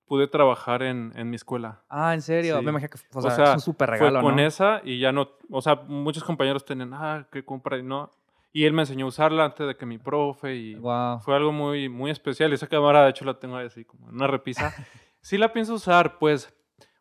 pude 0.06 0.28
trabajar 0.28 0.82
en, 0.82 1.12
en 1.16 1.28
mi 1.30 1.36
escuela. 1.36 1.82
Ah, 1.88 2.14
¿en 2.14 2.22
serio? 2.22 2.58
Sí. 2.58 2.64
Me 2.64 2.70
imagino 2.70 2.90
que 2.90 2.98
o 3.12 3.18
O 3.18 3.22
sea, 3.22 3.30
sea, 3.32 3.44
es 3.46 3.54
un 3.54 3.60
súper 3.60 3.90
regalo, 3.90 4.20
Fue 4.20 4.22
con 4.22 4.36
¿no? 4.36 4.42
esa 4.42 4.80
y 4.84 4.98
ya 5.00 5.12
no, 5.12 5.30
o 5.50 5.60
sea, 5.62 5.74
muchos 5.86 6.22
compañeros 6.24 6.64
tenían, 6.64 6.92
ah, 6.94 7.26
¿qué 7.30 7.44
compra? 7.44 7.76
Y 7.78 7.82
no. 7.82 8.10
Y 8.52 8.64
él 8.64 8.72
me 8.72 8.82
enseñó 8.82 9.04
a 9.04 9.08
usarla 9.08 9.44
antes 9.44 9.66
de 9.66 9.76
que 9.76 9.84
mi 9.84 9.98
profe 9.98 10.54
y 10.54 10.74
Wow. 10.76 11.20
fue 11.20 11.36
algo 11.36 11.52
muy, 11.52 11.88
muy 11.88 12.10
especial. 12.10 12.52
Esa 12.52 12.66
cámara, 12.68 13.04
de 13.04 13.10
hecho, 13.10 13.24
la 13.24 13.38
tengo 13.38 13.56
así 13.56 13.84
como 13.84 14.08
en 14.08 14.14
una 14.14 14.26
repisa. 14.26 14.72
sí 15.20 15.36
la 15.36 15.52
pienso 15.52 15.74
usar, 15.74 16.18
pues, 16.18 16.54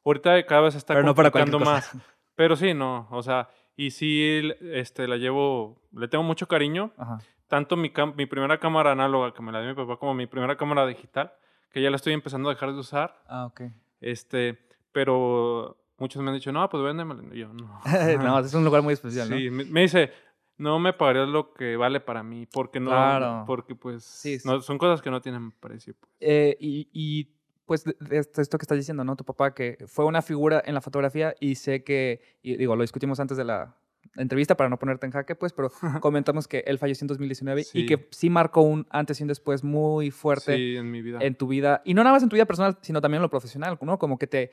ahorita 0.04 0.46
cada 0.46 0.62
vez 0.62 0.76
está 0.76 0.94
Pero 0.94 1.06
no 1.06 1.16
complicando 1.16 1.60
cosa. 1.60 1.72
más. 1.72 1.92
Pero 2.36 2.56
sí, 2.58 2.74
no, 2.74 3.08
o 3.12 3.24
sea, 3.24 3.48
y 3.78 3.92
sí, 3.92 4.52
este, 4.74 5.08
la 5.08 5.16
llevo, 5.16 5.82
le 5.94 6.08
tengo 6.10 6.24
mucho 6.26 6.48
cariño. 6.48 6.92
Ajá. 6.98 7.20
Tanto 7.48 7.78
mi, 7.78 7.94
mi 8.18 8.26
primera 8.26 8.58
cámara 8.60 8.92
análoga 8.92 9.34
que 9.34 9.42
me 9.42 9.52
la 9.54 9.62
dio 9.62 9.70
mi 9.70 9.76
papá 9.76 9.98
como 9.98 10.14
mi 10.14 10.26
primera 10.28 10.58
cámara 10.58 10.86
digital, 10.88 11.32
que 11.76 11.82
ya 11.82 11.90
la 11.90 11.98
estoy 11.98 12.14
empezando 12.14 12.48
a 12.48 12.54
dejar 12.54 12.72
de 12.72 12.80
usar. 12.80 13.22
Ah, 13.28 13.48
ok. 13.48 13.64
Este, 14.00 14.58
pero 14.94 15.76
muchos 15.98 16.22
me 16.24 16.30
han 16.30 16.36
dicho, 16.36 16.50
no, 16.54 16.70
pues 16.70 16.82
véndemela. 16.82 17.22
Y 17.36 17.40
yo, 17.40 17.52
no. 17.52 17.82
no, 18.24 18.40
es 18.40 18.54
un 18.54 18.64
lugar 18.64 18.82
muy 18.82 18.94
especial, 18.94 19.30
¿no? 19.30 19.36
Sí, 19.36 19.50
me, 19.52 19.82
dice, 19.82 20.10
no 20.58 20.80
me 20.80 20.94
pagarías 20.94 21.28
lo 21.28 21.54
que 21.54 21.76
vale 21.76 22.00
para 22.00 22.24
mí, 22.24 22.46
porque 22.46 22.80
no, 22.80 22.92
Claro. 22.92 23.44
porque 23.46 23.76
pues 23.76 24.06
Sí, 24.06 24.40
sí. 24.40 24.48
no- 24.48 24.62
son 24.62 24.78
cosas 24.78 25.02
que 25.02 25.12
no 25.12 25.20
tienen 25.20 25.52
precio. 25.52 25.94
pues. 26.00 26.10
Eh, 26.22 26.56
y, 26.62 26.88
y, 26.94 27.36
pues 27.66 27.84
esto 28.10 28.58
que 28.58 28.64
estás 28.64 28.78
diciendo, 28.78 29.04
¿no? 29.04 29.18
Tu 29.18 29.26
papá 29.26 29.54
que 29.54 29.78
fue 29.86 30.06
una 30.06 30.22
figura 30.22 30.64
en 30.66 30.76
la 30.76 30.82
fotografía 30.82 31.36
y 31.42 31.56
sé 31.56 31.84
que, 31.84 32.22
y 32.42 32.56
digo, 32.56 32.78
lo 32.78 32.84
discutimos 32.84 33.20
antes 33.20 33.36
de 33.36 33.44
la 33.44 33.76
entrevista 34.16 34.56
para 34.56 34.70
no 34.70 34.78
ponerte 34.80 35.06
en 35.06 35.12
jaque, 35.12 35.36
pues, 35.36 35.54
pero 35.54 35.70
comentamos 36.02 36.48
que 36.48 36.64
él 36.68 36.78
falleció 36.80 37.04
en 37.06 37.08
2019 37.10 37.62
y 37.62 37.64
Sí. 37.64 37.86
que 37.86 38.08
sí 38.12 38.30
marcó 38.30 38.62
un 38.62 38.86
antes 38.90 39.20
y 39.20 39.24
un 39.24 39.28
después 39.28 39.64
muy 39.64 40.12
fuerte 40.12 40.56
Sí, 40.56 40.76
en 40.78 40.90
mi 40.92 41.02
vida. 41.02 41.20
en 41.22 41.36
tu 41.36 41.48
vida, 41.48 41.82
y 41.86 41.94
no 41.94 42.04
nada 42.04 42.14
más 42.16 42.24
en 42.24 42.30
tu 42.30 42.36
vida 42.36 42.46
personal, 42.46 42.78
sino 42.82 43.02
también 43.02 43.18
en 43.20 43.24
lo 43.24 43.30
profesional, 43.30 43.78
¿no? 43.82 43.98
Como 44.00 44.18
que 44.18 44.28
te, 44.28 44.52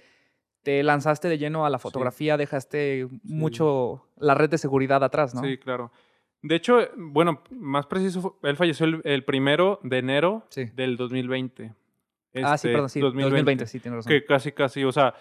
te 0.63 0.83
lanzaste 0.83 1.29
de 1.29 1.39
lleno 1.39 1.67
a 1.67 1.71
la 1.71 1.79
fotografía, 1.79 2.37
dejaste 2.37 3.09
mucho 3.25 4.07
la 4.19 4.35
red 4.35 4.49
de 4.51 4.59
seguridad 4.59 5.03
atrás, 5.03 5.35
¿no? 5.35 5.43
Sí, 5.43 5.59
claro. 5.59 5.91
De 6.43 6.57
hecho, 6.57 6.79
bueno, 6.97 7.43
más 7.51 7.87
preciso, 7.87 8.39
él 8.43 8.57
falleció 8.57 8.87
el, 8.87 9.01
el 9.05 9.25
primero 9.25 9.79
de 9.85 9.99
enero 9.99 10.47
del 10.75 10.97
2020. 10.97 11.73
ah, 12.43 12.57
sí, 12.59 12.69
Este, 12.69 12.73
perdón, 12.73 12.89
sí, 12.89 13.01
2020, 13.01 13.67
sí, 13.67 13.79
tienes 13.79 13.99
razón. 13.99 14.11
Que 14.11 14.25
casi, 14.25 14.51
casi, 14.53 14.83
o 14.83 14.91
sea, 14.91 15.15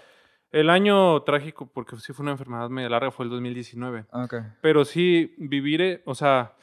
el 0.51 0.69
año 0.69 1.21
trágico, 1.23 1.67
porque 1.71 1.95
sí 1.97 2.13
fue 2.13 2.23
una 2.23 2.31
enfermedad 2.33 2.69
media 2.69 2.89
larga, 2.89 3.11
fue 3.11 3.25
el 3.25 3.31
2019. 3.31 4.05
Ah, 4.11 4.25
Ok. 4.25 4.35
Pero 4.61 4.85
sí, 4.85 5.33
vivir, 5.37 6.01
o 6.05 6.15
sea, 6.15 6.55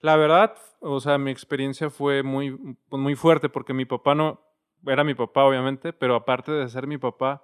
la 0.00 0.16
verdad, 0.16 0.54
o 0.80 1.00
sea, 1.00 1.18
mi 1.18 1.30
experiencia 1.30 1.90
fue 1.90 2.22
muy, 2.22 2.56
muy 2.90 3.14
fuerte 3.14 3.48
porque 3.48 3.72
mi 3.74 3.84
papá 3.84 4.14
no, 4.14 4.40
era 4.86 5.04
mi 5.04 5.14
papá 5.14 5.44
obviamente, 5.44 5.92
pero 5.92 6.14
aparte 6.14 6.52
de 6.52 6.68
ser 6.68 6.86
mi 6.86 6.98
papá, 6.98 7.42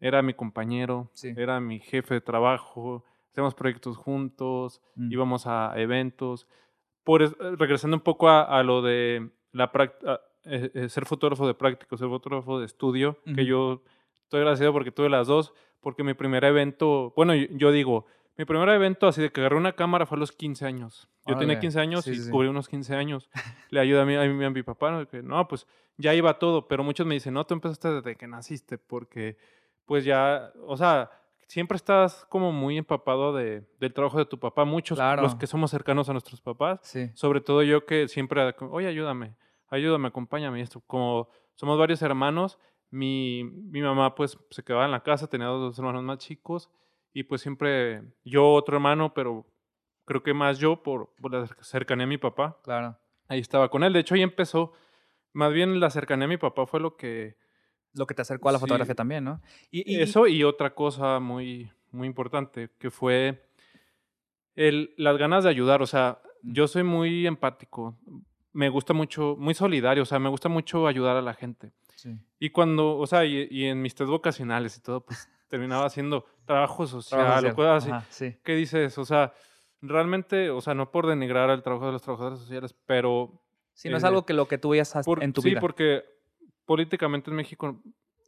era 0.00 0.22
mi 0.22 0.34
compañero, 0.34 1.10
Sí. 1.14 1.32
era 1.36 1.60
mi 1.60 1.80
jefe 1.80 2.14
de 2.14 2.20
trabajo, 2.20 3.04
hacíamos 3.30 3.54
proyectos 3.54 3.96
juntos, 3.96 4.80
Mm. 4.96 5.12
íbamos 5.12 5.46
a 5.46 5.72
eventos. 5.76 6.46
Por, 7.04 7.22
es- 7.22 7.36
regresando 7.38 7.96
un 7.96 8.02
poco 8.02 8.28
a, 8.28 8.42
a 8.42 8.62
lo 8.62 8.82
de 8.82 9.30
la 9.52 9.72
prac- 9.72 10.02
a- 10.06 10.20
eh, 10.44 10.70
eh, 10.74 10.88
ser 10.88 11.04
fotógrafo 11.06 11.46
de 11.46 11.54
práctico, 11.54 11.96
ser 11.96 12.08
fotógrafo 12.08 12.58
de 12.60 12.66
estudio, 12.66 13.18
que 13.34 13.44
yo 13.44 13.82
estoy 14.30 14.42
agradecido 14.42 14.72
porque 14.72 14.92
tuve 14.92 15.08
las 15.08 15.26
dos, 15.26 15.52
porque 15.80 16.04
mi 16.04 16.14
primer 16.14 16.44
evento, 16.44 17.12
bueno, 17.16 17.34
yo, 17.34 17.46
yo 17.50 17.72
digo, 17.72 18.06
mi 18.38 18.44
primer 18.44 18.68
evento 18.68 19.08
así 19.08 19.20
de 19.20 19.30
que 19.32 19.40
agarré 19.40 19.56
una 19.56 19.72
cámara 19.72 20.06
fue 20.06 20.16
a 20.16 20.20
los 20.20 20.30
15 20.30 20.64
años. 20.66 21.08
Yo 21.26 21.34
tenía 21.34 21.54
Órale. 21.54 21.58
15 21.60 21.80
años 21.80 22.04
Sí, 22.04 22.12
y 22.12 22.14
sí, 22.16 22.30
cubrí 22.30 22.46
unos 22.48 22.68
15 22.68 22.94
años. 22.94 23.28
Le 23.70 23.80
ayudé 23.80 24.00
a 24.00 24.04
mi, 24.04 24.14
a 24.14 24.22
mi, 24.24 24.44
a 24.44 24.50
mi 24.50 24.62
papá, 24.62 24.92
¿no? 24.92 25.06
que 25.08 25.20
no, 25.20 25.48
pues 25.48 25.66
ya 25.96 26.14
iba 26.14 26.38
todo, 26.38 26.68
pero 26.68 26.84
muchos 26.84 27.06
me 27.06 27.14
dicen, 27.14 27.34
no, 27.34 27.44
tú 27.44 27.54
empezaste 27.54 27.88
desde 27.92 28.14
que 28.14 28.28
naciste, 28.28 28.78
porque 28.78 29.36
pues 29.84 30.04
ya, 30.04 30.52
o 30.66 30.76
sea, 30.76 31.10
siempre 31.48 31.74
estás 31.74 32.24
como 32.30 32.52
muy 32.52 32.78
empapado 32.78 33.34
de, 33.34 33.66
del 33.80 33.92
trabajo 33.92 34.16
de 34.18 34.26
tu 34.26 34.38
papá. 34.38 34.64
Muchos, 34.64 34.96
Claro. 34.96 35.22
los 35.22 35.34
que 35.34 35.48
somos 35.48 35.72
cercanos 35.72 36.08
a 36.08 36.12
nuestros 36.12 36.40
papás, 36.40 36.78
Sí. 36.84 37.10
sobre 37.14 37.40
todo 37.40 37.62
yo 37.64 37.84
que 37.84 38.06
siempre, 38.06 38.54
oye, 38.70 38.86
ayúdame, 38.86 39.34
ayúdame, 39.70 40.06
acompáñame. 40.08 40.60
Esto, 40.60 40.80
como 40.86 41.28
somos 41.56 41.76
varios 41.78 42.00
hermanos, 42.02 42.58
mi, 42.90 43.44
mi 43.44 43.80
mamá 43.82 44.14
pues 44.14 44.38
se 44.50 44.62
quedaba 44.62 44.84
en 44.84 44.90
la 44.90 45.02
casa, 45.02 45.28
tenía 45.28 45.46
dos 45.46 45.78
hermanos 45.78 46.02
más 46.02 46.18
chicos 46.18 46.70
y 47.12 47.22
pues 47.24 47.40
siempre 47.40 48.02
yo 48.24 48.52
otro 48.52 48.76
hermano, 48.76 49.14
pero 49.14 49.46
creo 50.04 50.22
que 50.22 50.34
más 50.34 50.58
yo 50.58 50.82
por, 50.82 51.14
por 51.20 51.32
la 51.32 51.46
cercanía 51.60 52.04
a 52.04 52.08
mi 52.08 52.18
papá. 52.18 52.58
Claro. 52.64 52.96
Ahí 53.28 53.38
estaba 53.40 53.68
con 53.70 53.84
él. 53.84 53.92
De 53.92 54.00
hecho, 54.00 54.14
ahí 54.14 54.22
empezó. 54.22 54.72
Más 55.32 55.52
bien 55.52 55.78
la 55.78 55.90
cercanía 55.90 56.24
a 56.24 56.28
mi 56.28 56.36
papá 56.36 56.66
fue 56.66 56.80
lo 56.80 56.96
que... 56.96 57.36
Lo 57.92 58.06
que 58.06 58.14
te 58.14 58.22
acercó 58.22 58.48
a 58.48 58.52
la 58.52 58.58
Sí. 58.58 58.62
fotografía 58.62 58.94
también, 58.94 59.24
¿no? 59.24 59.40
Y, 59.70 59.96
y- 59.96 60.00
Eso 60.00 60.26
y 60.28 60.42
otra 60.44 60.74
cosa 60.74 61.18
muy, 61.20 61.70
muy 61.90 62.06
importante, 62.06 62.70
que 62.78 62.90
fue 62.90 63.48
el, 64.54 64.94
las 64.96 65.16
ganas 65.18 65.44
de 65.44 65.50
ayudar. 65.50 65.82
O 65.82 65.86
sea, 65.86 66.20
Mm. 66.42 66.52
yo 66.52 66.66
soy 66.68 66.82
muy 66.84 67.26
empático. 67.26 67.96
Me 68.52 68.68
gusta 68.68 68.92
mucho, 68.94 69.36
muy 69.38 69.54
solidario. 69.54 70.02
O 70.02 70.06
sea, 70.06 70.18
me 70.18 70.28
gusta 70.28 70.48
mucho 70.48 70.86
ayudar 70.86 71.16
a 71.16 71.22
la 71.22 71.34
gente. 71.34 71.72
Sí. 72.00 72.16
Y 72.38 72.50
cuando, 72.50 72.96
o 72.96 73.06
sea, 73.06 73.24
y, 73.26 73.46
y 73.50 73.66
en 73.66 73.82
mis 73.82 73.94
test 73.94 74.08
vocacionales 74.08 74.76
y 74.76 74.80
todo, 74.80 75.04
pues 75.04 75.28
terminaba 75.48 75.84
haciendo 75.84 76.24
trabajo 76.46 76.86
social, 76.86 77.20
Trabajo 77.20 77.38
o 77.38 77.40
social. 77.50 77.54
cosas 77.54 77.82
así. 77.82 77.90
Ajá, 77.90 78.06
sí. 78.10 78.36
¿Qué 78.42 78.54
dices? 78.54 78.96
O 78.98 79.04
sea, 79.04 79.32
realmente, 79.82 80.50
o 80.50 80.60
sea, 80.60 80.74
no 80.74 80.90
por 80.90 81.06
denigrar 81.06 81.50
el 81.50 81.62
trabajo 81.62 81.86
de 81.86 81.92
los 81.92 82.02
trabajadores 82.02 82.38
sociales, 82.38 82.74
pero 82.86 83.42
Sí, 83.72 83.88
no 83.88 83.96
es 83.96 84.02
Eh, 84.04 84.06
algo 84.08 84.24
que 84.26 84.32
lo 84.34 84.46
que 84.48 84.58
tú 84.58 84.70
veías 84.70 84.94
en 85.20 85.32
tu 85.32 85.42
sí, 85.42 85.50
vida. 85.50 85.60
porque 85.60 86.04
políticamente 86.64 87.30
en 87.30 87.36
México, 87.36 87.82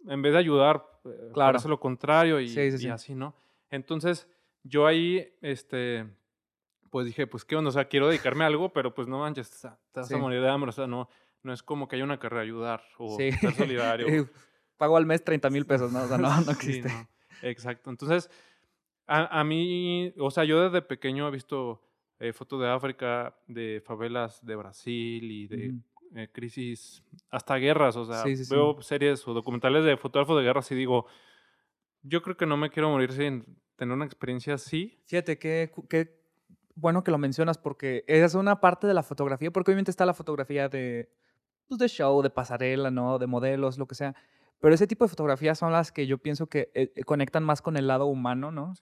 en 0.07 0.23
vez 0.23 0.33
de 0.33 0.39
ayudar, 0.39 0.85
eh, 1.05 1.31
Claro. 1.35 1.53
parece 1.53 1.69
lo 1.69 1.79
contrario 1.81 2.41
y, 2.41 2.49
Sí, 2.49 2.71
sí, 2.71 2.77
y 2.77 2.79
sí. 2.79 2.89
así, 2.89 3.15
¿no? 3.15 3.35
Entonces, 3.71 4.29
yo 4.63 4.87
ahí, 4.87 5.29
este, 5.43 6.07
pues 6.91 7.07
dije, 7.07 7.27
pues 7.27 7.45
qué 7.45 7.57
onda, 7.57 7.69
o 7.69 7.73
sea, 7.73 7.87
quiero 7.87 8.09
dedicarme 8.09 8.45
a 8.45 8.47
algo, 8.49 8.73
pero 8.73 8.95
pues 8.95 9.09
no 9.09 9.19
manches, 9.19 9.65
o 9.65 9.69
te 9.93 10.01
vas 10.01 10.09
Sí. 10.09 10.15
a 10.15 10.19
morir 10.19 10.41
de 10.41 10.49
hambre, 10.49 10.71
o 10.71 10.73
sea, 10.73 10.87
no, 10.87 11.09
no 11.43 11.53
es 11.53 11.63
como 11.63 11.89
que 11.89 11.97
haya 11.97 12.05
una 12.05 12.19
carrera 12.19 12.43
ayudar 12.43 12.83
o 12.99 13.17
Sí. 13.17 13.33
ser 13.33 13.55
solidario. 13.55 14.07
Pago 14.77 14.97
al 14.97 15.07
mes 15.07 15.23
30 15.25 15.51
mil 15.51 15.67
pesos, 15.67 15.93
¿no? 15.93 16.03
O 16.03 16.09
sea, 16.09 16.19
no, 16.19 16.29
no 16.29 16.43
Sí, 16.47 16.51
existe. 16.53 16.89
no, 16.89 17.09
Exacto. 17.43 17.91
Entonces, 17.91 18.31
a, 19.07 19.41
a 19.41 19.45
mí, 19.45 20.13
o 20.19 20.31
sea, 20.31 20.45
yo 20.45 20.63
desde 20.63 20.83
pequeño 20.83 21.27
he 21.29 21.31
visto 21.31 21.83
eh, 22.21 22.33
fotos 22.33 22.61
de 22.61 22.69
África, 22.69 23.37
de 23.49 23.83
favelas 23.85 24.45
de 24.45 24.55
Brasil 24.57 25.31
y 25.31 25.47
de 25.49 25.75
eh, 26.15 26.29
crisis, 26.33 27.03
hasta 27.31 27.57
guerras, 27.57 27.97
o 27.97 28.05
sea, 28.05 28.23
Sí, 28.23 28.37
sí, 28.37 28.45
sí. 28.45 28.55
veo 28.55 28.81
series 28.83 29.27
o 29.27 29.35
documentales 29.35 29.85
de 29.85 29.97
fotógrafos 29.97 30.37
de 30.39 30.45
guerras 30.45 30.71
y 30.71 30.75
digo, 30.75 31.07
yo 32.03 32.23
creo 32.23 32.37
que 32.37 32.47
no 32.47 32.57
me 32.57 32.71
quiero 32.71 32.91
morir 32.91 33.13
sin 33.13 33.45
tener 33.77 33.95
una 33.95 34.05
experiencia 34.05 34.55
así. 34.55 35.01
Fíjate 35.07 35.39
qué, 35.39 35.73
qué 35.89 36.21
bueno 36.75 37.03
que 37.03 37.11
lo 37.11 37.19
mencionas 37.19 37.59
porque 37.59 38.05
es 38.07 38.35
una 38.35 38.61
parte 38.61 38.87
de 38.87 38.95
la 38.95 39.03
fotografía, 39.03 39.51
porque 39.51 39.71
obviamente 39.71 39.91
está 39.91 40.07
la 40.07 40.15
fotografía 40.15 40.69
de, 40.69 41.11
pues, 41.79 41.91
de 41.91 41.95
show, 41.97 42.23
de 42.23 42.31
pasarela, 42.31 42.91
¿no? 42.91 43.19
De 43.19 43.27
modelos, 43.27 43.79
lo 43.79 43.87
que 43.87 43.95
sea. 43.95 44.15
Pero 44.61 44.75
ese 44.75 44.87
tipo 44.87 45.05
de 45.05 45.09
fotografías 45.09 45.59
son 45.59 45.73
las 45.73 45.91
que 45.93 46.07
yo 46.07 46.19
pienso 46.19 46.47
que 46.47 46.71
eh, 46.75 46.93
eh, 46.95 47.03
conectan 47.05 47.43
más 47.45 47.63
con 47.63 47.77
el 47.77 47.87
lado 47.87 48.07
humano, 48.07 48.51
¿no? 48.53 48.75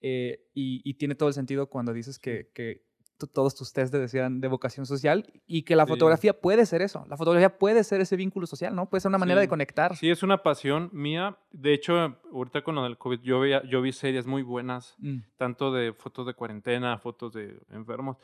Eh, 0.00 0.46
y, 0.54 0.80
y 0.88 0.94
tiene 0.94 1.14
todo 1.14 1.28
el 1.28 1.34
sentido 1.34 1.68
cuando 1.68 1.92
dices 1.92 2.18
que, 2.18 2.50
que 2.54 2.86
todos 3.32 3.56
tus 3.56 3.72
test 3.72 3.90
te 3.92 3.98
decían 3.98 4.40
de 4.40 4.46
vocación 4.46 4.86
social 4.86 5.26
y 5.46 5.62
que 5.62 5.74
la 5.74 5.84
Sí. 5.86 5.88
fotografía 5.90 6.40
puede 6.40 6.66
ser 6.66 6.82
eso. 6.82 7.04
La 7.08 7.16
fotografía 7.16 7.58
puede 7.58 7.82
ser 7.82 8.00
ese 8.00 8.14
vínculo 8.16 8.46
social, 8.46 8.74
¿no? 8.76 8.88
Puede 8.88 9.00
ser 9.00 9.08
una 9.08 9.18
manera 9.18 9.40
de 9.40 9.46
Sí. 9.46 9.50
conectar. 9.50 9.96
Sí, 9.96 10.08
es 10.08 10.22
una 10.22 10.42
pasión 10.44 10.88
mía. 10.92 11.36
De 11.50 11.72
hecho, 11.74 12.16
ahorita 12.32 12.62
con 12.62 12.76
lo 12.76 12.84
del 12.84 12.96
COVID, 12.96 13.20
yo, 13.22 13.40
veía, 13.40 13.62
yo 13.64 13.82
vi 13.82 13.90
series 13.92 14.26
muy 14.26 14.42
buenas 14.42 14.94
Mm, 14.98 15.18
tanto 15.36 15.72
de 15.72 15.92
fotos 15.94 16.26
de 16.26 16.34
cuarentena, 16.34 16.96
fotos 16.98 17.32
de 17.32 17.60
enfermos. 17.70 18.18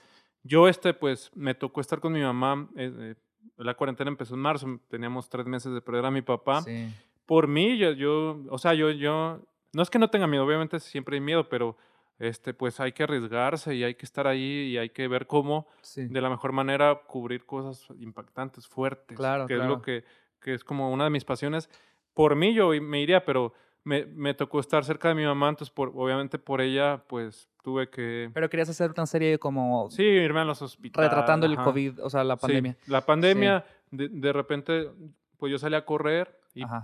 Yo, 0.44 0.68
este, 0.68 0.94
pues, 0.94 1.30
me 1.34 1.54
tocó 1.54 1.80
estar 1.80 1.98
con 2.00 2.12
mi 2.12 2.20
mamá. 2.20 2.68
eh, 2.76 2.92
eh, 2.96 3.14
la 3.56 3.74
cuarentena 3.74 4.10
empezó 4.10 4.34
en 4.34 4.40
marzo, 4.40 4.80
teníamos 4.88 5.28
tres 5.28 5.46
meses 5.46 5.72
de 5.72 5.80
perder 5.80 6.04
a 6.06 6.10
mi 6.10 6.22
papá. 6.22 6.62
sí. 6.62 6.92
Por 7.26 7.48
mí, 7.48 7.78
yo, 7.78 7.92
yo, 7.92 8.42
o 8.50 8.58
sea, 8.58 8.74
yo, 8.74 8.90
yo, 8.90 9.40
no 9.72 9.82
es 9.82 9.88
que 9.88 9.98
no 9.98 10.10
tenga 10.10 10.26
miedo, 10.26 10.44
obviamente 10.44 10.78
siempre 10.78 11.16
hay 11.16 11.22
miedo, 11.22 11.48
pero 11.48 11.74
este, 12.18 12.52
pues 12.52 12.80
hay 12.80 12.92
que 12.92 13.02
arriesgarse 13.04 13.74
y 13.74 13.82
hay 13.82 13.94
que 13.94 14.04
estar 14.04 14.26
ahí 14.26 14.42
y 14.72 14.76
hay 14.76 14.90
que 14.90 15.08
ver 15.08 15.26
cómo 15.26 15.66
Sí. 15.80 16.06
de 16.06 16.20
la 16.20 16.28
mejor 16.28 16.52
manera 16.52 17.00
cubrir 17.06 17.46
cosas 17.46 17.88
impactantes, 17.98 18.66
fuertes, 18.68 19.16
Claro, 19.16 19.46
que 19.46 19.54
es 19.54 19.64
lo 19.64 19.80
que, 19.80 20.04
que 20.38 20.52
es 20.52 20.64
como 20.64 20.92
una 20.92 21.04
de 21.04 21.10
mis 21.10 21.24
pasiones. 21.24 21.70
Por 22.12 22.36
mí 22.36 22.52
yo 22.52 22.68
me 22.82 23.00
iría, 23.00 23.24
pero 23.24 23.54
me, 23.84 24.04
me 24.04 24.34
tocó 24.34 24.60
estar 24.60 24.84
cerca 24.84 25.08
de 25.08 25.14
mi 25.14 25.24
mamá, 25.24 25.48
entonces 25.48 25.72
por, 25.74 25.92
obviamente 25.94 26.38
por 26.38 26.60
ella 26.60 27.04
pues 27.08 27.48
tuve 27.64 27.88
que... 27.88 28.30
Pero 28.34 28.50
querías 28.50 28.68
hacer 28.68 28.92
una 28.94 29.06
serie 29.06 29.38
como 29.38 29.90
Sí, 29.90 30.02
irme 30.02 30.40
a 30.40 30.44
los 30.44 30.60
hospitales. 30.62 31.10
retratando 31.10 31.46
el. 31.46 31.56
COVID, 31.56 32.04
o 32.04 32.10
sea, 32.10 32.22
la 32.22 32.36
Sí, 32.36 32.42
pandemia. 32.42 32.76
la 32.86 33.00
pandemia, 33.00 33.64
de, 33.90 34.08
de 34.10 34.32
repente, 34.34 34.90
pues 35.38 35.50
yo 35.50 35.58
salí 35.58 35.74
a 35.74 35.84
correr 35.86 36.38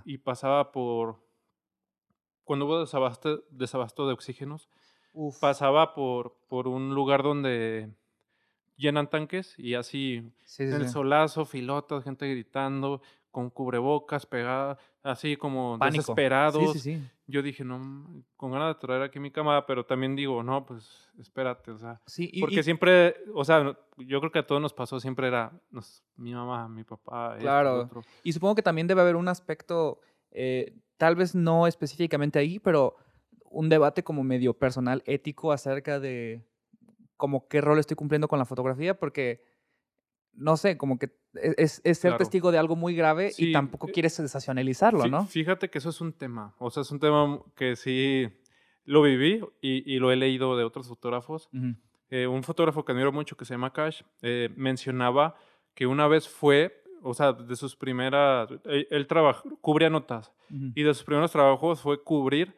y, 0.05 0.19
pasaba 0.19 0.73
por... 0.73 1.21
Cuando 2.45 2.65
hubo 2.67 2.81
desabasto, 2.81 3.45
desabasto 3.51 4.07
de 4.09 4.15
oxígenos, 4.15 4.69
Uf. 5.13 5.39
pasaba 5.39 5.95
por, 5.95 6.35
por 6.49 6.67
un 6.67 6.95
lugar 6.95 7.23
donde 7.23 7.91
llenan 8.77 9.09
tanques 9.11 9.57
y 9.59 9.75
así 9.75 10.33
Sí, 10.45 10.67
sí, 10.67 10.73
el 10.75 10.87
sí. 10.87 10.93
solazo, 10.93 11.45
filotas, 11.45 12.03
gente 12.03 12.27
gritando, 12.29 13.03
con 13.31 13.51
cubrebocas 13.51 14.27
pegada, 14.27 14.77
así 15.03 15.37
como 15.37 15.79
Pánico. 15.79 15.99
desesperados. 16.03 16.73
Sí, 16.73 16.79
sí, 16.81 16.97
sí. 16.97 17.09
Yo 17.27 17.43
dije, 17.43 17.63
no, 17.65 18.25
con 18.37 18.51
ganas 18.51 18.75
de 18.75 18.81
traer 18.81 19.03
aquí 19.03 19.21
mi 19.21 19.31
cámara, 19.31 19.65
pero 19.65 19.87
también 19.87 20.17
digo, 20.17 20.43
no, 20.43 20.67
pues 20.67 21.09
espérate, 21.19 21.71
o 21.71 21.79
sea, 21.79 22.01
Sí, 22.07 22.29
y- 22.33 22.41
porque 22.41 22.59
y- 22.61 22.63
siempre, 22.65 23.15
o 23.35 23.45
sea, 23.45 23.79
yo 23.99 24.19
creo 24.19 24.33
que 24.33 24.41
a 24.41 24.47
todos 24.47 24.61
nos 24.61 24.73
pasó, 24.75 24.99
siempre 24.99 25.29
era 25.29 25.53
nos- 25.71 26.03
mi 26.17 26.35
mamá, 26.35 26.69
mi 26.69 26.83
papá, 26.83 27.37
Claro. 27.39 27.83
otro. 27.83 28.03
Y 28.25 28.33
supongo 28.33 28.57
que 28.57 28.63
también 28.63 28.89
debe 28.89 29.01
haber 29.03 29.15
un 29.15 29.29
aspecto, 29.29 30.01
eh, 30.33 30.75
tal 30.97 31.15
vez 31.15 31.35
no 31.37 31.69
específicamente 31.69 32.39
ahí, 32.41 32.59
pero 32.59 32.97
un 33.45 33.69
debate 33.69 34.03
como 34.03 34.25
medio 34.25 34.55
personal, 34.55 35.03
ético 35.07 35.53
acerca 35.53 36.01
de 36.01 36.45
como 37.17 37.47
qué 37.49 37.61
rol 37.61 37.79
estoy 37.79 37.97
cumpliendo 37.97 38.27
con 38.29 38.39
la 38.41 38.45
fotografía, 38.45 38.99
porque 38.99 39.43
no 40.35 40.57
sé, 40.57 40.77
como 40.77 40.99
que 40.99 41.07
e- 41.35 41.55
es, 41.59 41.81
es 41.85 41.99
ser 41.99 42.11
Claro. 42.11 42.19
testigo 42.19 42.51
de 42.53 42.59
algo 42.59 42.77
muy 42.77 42.95
grave 42.95 43.31
Sí, 43.31 43.51
y 43.51 43.53
tampoco 43.53 43.89
eh, 43.89 43.93
quieres 43.93 44.15
sensacionalizarlo, 44.15 45.07
¿no? 45.07 45.27
Fíjate 45.27 45.71
que 45.71 45.79
eso 45.79 45.91
es 45.91 46.01
un 46.01 46.13
tema, 46.13 46.55
o 46.59 46.71
sea, 46.71 46.83
es 46.83 46.91
un 46.91 47.01
tema 47.01 47.41
que 47.55 47.77
sí 47.77 48.29
lo 48.85 49.03
viví 49.03 49.41
y, 49.61 49.93
y 49.95 49.99
lo 49.99 50.11
he 50.11 50.17
leído 50.17 50.57
de 50.57 50.65
otros 50.65 50.89
fotógrafos. 50.89 51.49
Eh, 52.11 52.27
un 52.27 52.43
fotógrafo 52.43 52.85
que 52.85 52.91
admiro 52.93 53.13
mucho 53.13 53.37
que 53.37 53.45
se 53.45 53.55
llama 53.55 53.73
Cash 53.73 54.03
eh, 54.23 54.49
mencionaba 54.57 55.37
que 55.75 55.87
una 55.87 56.09
vez 56.09 56.29
fue, 56.29 56.83
o 57.03 57.15
sea, 57.15 57.33
de 57.33 57.55
sus 57.55 57.77
primeras, 57.77 58.49
él, 58.65 58.89
él 58.91 59.07
trabaj- 59.07 59.59
cubría 59.61 59.89
notas 59.91 60.33
y 60.75 60.83
de 60.83 60.93
sus 60.95 61.05
primeros 61.05 61.31
trabajos 61.31 61.81
fue 61.81 62.03
cubrir 62.03 62.55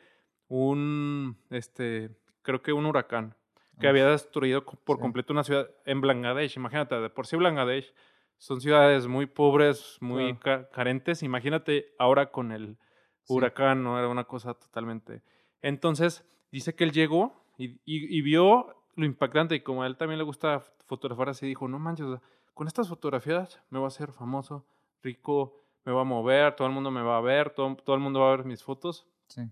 un, 0.49 1.37
este, 1.51 2.11
creo 2.43 2.63
que 2.63 2.73
un 2.73 2.87
huracán 2.87 3.35
que 3.81 3.87
Uf, 3.87 3.91
había 3.91 4.07
destruido 4.07 4.65
por 4.65 4.97
sí. 4.97 5.01
completo 5.03 5.33
una 5.33 5.45
ciudad 5.45 5.69
en 5.85 6.01
Bangladesh. 6.01 6.57
Imagínate, 6.57 6.95
de 7.01 7.11
por 7.11 7.27
sí 7.27 7.37
Bangladesh 7.37 7.93
son 8.39 8.61
ciudades 8.61 9.07
muy 9.07 9.27
pobres, 9.27 9.97
muy 10.01 10.37
ca- 10.39 10.69
carentes. 10.71 11.23
Imagínate 11.23 11.95
ahora 11.99 12.31
con 12.31 12.53
el 12.53 12.77
Sí. 13.25 13.35
huracán, 13.35 13.83
¿no? 13.85 13.99
Era 13.99 14.09
una 14.09 14.25
cosa 14.25 14.55
totalmente. 14.55 15.23
Entonces, 15.63 16.25
dice 16.51 16.75
que 16.75 16.85
él 16.85 16.93
llegó 16.93 17.45
y, 17.57 17.71
y- 17.85 18.19
y 18.19 18.21
vio 18.23 18.75
lo 18.97 19.05
impactante 19.07 19.55
y 19.55 19.61
como 19.61 19.83
a 19.83 19.87
él 19.87 19.97
también 19.97 20.19
le 20.19 20.25
gusta 20.25 20.61
fotografiar 20.87 21.31
así, 21.31 21.47
dijo, 21.47 21.67
no 21.69 21.79
manches, 21.79 22.07
con 22.53 22.67
estas 22.67 22.89
fotografías 22.89 23.63
me 23.71 23.79
voy 23.79 23.87
a 23.87 23.89
hacer 23.89 24.13
famoso, 24.13 24.67
rico, 25.03 25.57
me 25.85 25.93
voy 25.93 26.03
a 26.03 26.05
mover, 26.05 26.55
todo 26.57 26.67
el 26.69 26.75
mundo 26.75 26.91
me 26.91 27.01
va 27.01 27.17
a 27.17 27.21
ver, 27.21 27.51
todo, 27.51 27.75
todo 27.77 27.95
el 27.97 28.03
mundo 28.03 28.21
va 28.21 28.33
a 28.33 28.37
ver 28.37 28.45
mis 28.45 28.63
fotos, 28.63 29.07
Sí. 29.29 29.49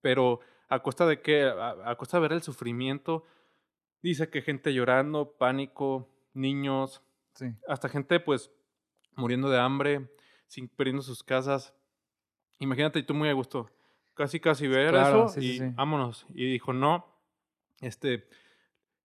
pero 0.00 0.40
a 0.68 0.80
costa 0.80 1.06
de 1.06 1.20
qué, 1.20 1.42
a, 1.44 1.90
a 1.90 1.96
costa 1.96 2.16
de 2.18 2.22
ver 2.22 2.32
el 2.32 2.42
sufrimiento, 2.42 3.24
dice 4.02 4.28
que 4.30 4.42
gente 4.42 4.72
llorando, 4.74 5.32
pánico, 5.38 6.08
niños, 6.34 7.02
Sí. 7.34 7.46
hasta 7.68 7.88
gente 7.88 8.18
pues 8.20 8.50
muriendo 9.14 9.48
de 9.48 9.58
hambre, 9.60 10.10
sin 10.48 10.68
perdiendo 10.68 11.02
sus 11.02 11.22
casas. 11.22 11.72
Imagínate, 12.58 12.98
y 12.98 13.02
tú 13.04 13.14
muy 13.14 13.28
a 13.28 13.32
gusto, 13.32 13.70
casi 14.14 14.40
casi 14.40 14.66
ver 14.66 14.90
claro, 14.90 15.26
eso 15.26 15.40
sí, 15.40 15.46
y 15.54 15.58
sí. 15.58 15.64
vámonos. 15.74 16.26
Y 16.30 16.50
dijo, 16.50 16.72
no, 16.72 17.06
este, 17.80 18.28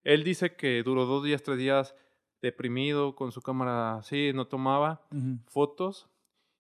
él 0.03 0.23
dice 0.23 0.55
que 0.55 0.81
duró 0.83 1.05
dos 1.05 1.23
días, 1.23 1.43
tres 1.43 1.57
días 1.59 1.95
deprimido, 2.41 3.15
con 3.15 3.31
su 3.31 3.41
cámara 3.41 3.95
así, 3.97 4.31
no 4.33 4.47
tomaba 4.47 5.07
fotos 5.47 6.09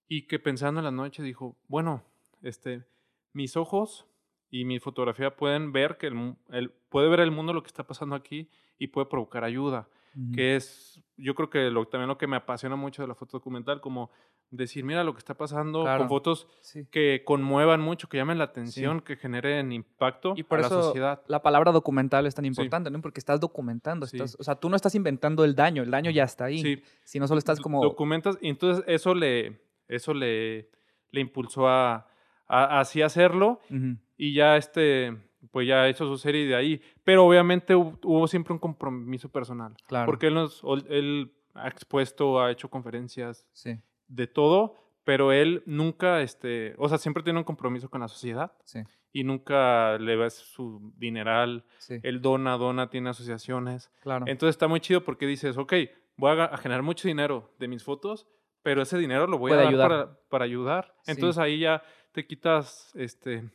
y 0.07 0.27
que 0.27 0.37
pensando 0.39 0.79
en 0.79 0.85
la 0.85 0.91
noche 0.91 1.23
dijo, 1.23 1.57
bueno, 1.67 2.03
este, 2.43 2.85
mis 3.33 3.57
ojos 3.57 4.05
y 4.53 4.65
mi 4.65 4.77
fotografía 4.79 5.35
pueden 5.35 5.71
ver 5.71 5.97
que 5.97 6.05
el, 6.07 6.35
el- 6.49 6.69
puede 6.89 7.09
ver 7.09 7.21
el 7.21 7.31
mundo 7.31 7.53
lo 7.53 7.63
que 7.63 7.67
está 7.67 7.87
pasando 7.87 8.15
aquí 8.15 8.47
y 8.77 8.85
puede 8.87 9.07
provocar 9.07 9.43
ayuda 9.43 9.87
ujú. 10.15 10.31
que 10.35 10.55
es, 10.55 11.01
yo 11.17 11.33
creo 11.33 11.49
que 11.49 11.71
lo, 11.71 11.87
también 11.87 12.07
lo 12.07 12.19
que 12.19 12.27
me 12.27 12.35
apasiona 12.35 12.75
mucho 12.75 13.01
de 13.01 13.07
la 13.07 13.15
foto 13.15 13.37
documental, 13.37 13.81
como 13.81 14.11
decir, 14.51 14.83
mira 14.85 15.03
lo 15.03 15.13
que 15.13 15.17
está 15.17 15.33
pasando, 15.33 15.81
Claro. 15.81 16.01
con 16.01 16.09
fotos 16.09 16.47
Sí. 16.61 16.85
que 16.91 17.23
conmuevan 17.25 17.81
mucho, 17.81 18.07
que 18.07 18.17
llamen 18.17 18.37
la 18.37 18.43
atención, 18.43 19.01
que 19.01 19.15
generen 19.15 19.71
impacto 19.71 20.35
Y 20.37 20.43
por 20.43 20.59
a 20.59 20.61
la 20.61 20.67
eso 20.67 20.83
sociedad. 20.83 21.23
la 21.27 21.41
palabra 21.41 21.71
documental 21.71 22.27
es 22.27 22.35
tan 22.35 22.43
Sí. 22.45 22.49
importante, 22.49 22.91
¿no? 22.91 23.01
Porque 23.01 23.19
estás 23.19 23.39
documentando. 23.39 24.05
Sí. 24.05 24.17
estás- 24.17 24.37
o 24.39 24.43
sea, 24.43 24.53
tú 24.53 24.69
no 24.69 24.75
estás 24.75 24.93
inventando 24.93 25.43
el 25.45 25.55
daño, 25.55 25.81
el 25.81 25.89
daño 25.89 26.11
ya 26.11 26.25
está 26.25 26.45
ahí. 26.45 26.59
Sí, 26.61 26.83
Sino 27.03 27.27
solo 27.27 27.39
estás 27.39 27.59
como... 27.59 27.81
documentas, 27.83 28.37
y 28.39 28.49
entonces 28.49 28.83
eso 28.87 29.15
le, 29.15 29.59
eso 29.87 30.13
le, 30.13 30.69
le 31.09 31.21
impulsó 31.21 31.67
a, 31.67 32.05
a 32.47 32.79
así 32.79 33.01
hacerlo, 33.01 33.59
Ujú, 33.69 33.97
y 34.17 34.33
ya 34.33 34.57
este, 34.57 35.15
pues 35.51 35.67
ya 35.67 35.87
hizo 35.89 36.05
su 36.07 36.17
serie 36.17 36.45
de 36.47 36.55
ahí. 36.55 36.81
Pero 37.03 37.25
obviamente 37.25 37.75
hu- 37.75 37.97
hubo 38.03 38.27
siempre 38.27 38.53
un 38.53 38.59
compromiso 38.59 39.29
personal, 39.29 39.75
Claro. 39.87 40.05
porque 40.05 40.27
él, 40.27 40.33
nos, 40.35 40.61
él 40.89 41.33
ha 41.53 41.67
expuesto, 41.67 42.41
ha 42.41 42.51
hecho 42.51 42.69
conferencias, 42.69 43.47
Sí, 43.53 43.77
de 44.07 44.27
todo, 44.27 44.75
pero 45.03 45.31
él 45.31 45.63
nunca, 45.65 46.21
este, 46.21 46.75
o 46.77 46.87
sea, 46.89 46.97
siempre 46.97 47.23
tiene 47.23 47.39
un 47.39 47.45
compromiso 47.45 47.89
con 47.89 48.01
la 48.01 48.07
sociedad 48.07 48.53
sí, 48.63 48.79
y 49.11 49.23
nunca 49.23 49.97
le 49.99 50.15
ves 50.15 50.33
su 50.35 50.93
dineral. 50.97 51.65
sí. 51.77 51.99
Él 52.03 52.21
dona, 52.21 52.57
dona, 52.57 52.89
tiene 52.89 53.09
asociaciones. 53.09 53.91
claro. 54.01 54.25
Entonces 54.27 54.53
está 54.55 54.67
muy 54.67 54.79
chido 54.79 55.03
porque 55.03 55.25
dices, 55.27 55.57
ok, 55.57 55.73
voy 56.17 56.37
a, 56.39 56.45
a 56.45 56.57
generar 56.57 56.83
mucho 56.83 57.07
dinero 57.07 57.53
de 57.59 57.67
mis 57.67 57.83
fotos, 57.83 58.27
pero 58.61 58.81
ese 58.81 58.97
dinero 58.97 59.27
lo 59.27 59.37
voy 59.37 59.49
Puede 59.49 59.61
a 59.61 59.63
dar 59.65 59.73
ayudar. 59.73 59.89
Para, 59.89 60.19
para 60.29 60.45
ayudar. 60.45 60.95
Entonces 61.05 61.37
ahí 61.37 61.59
ya 61.59 61.83
te 62.13 62.25
quitas, 62.25 62.91
este, 62.95 63.49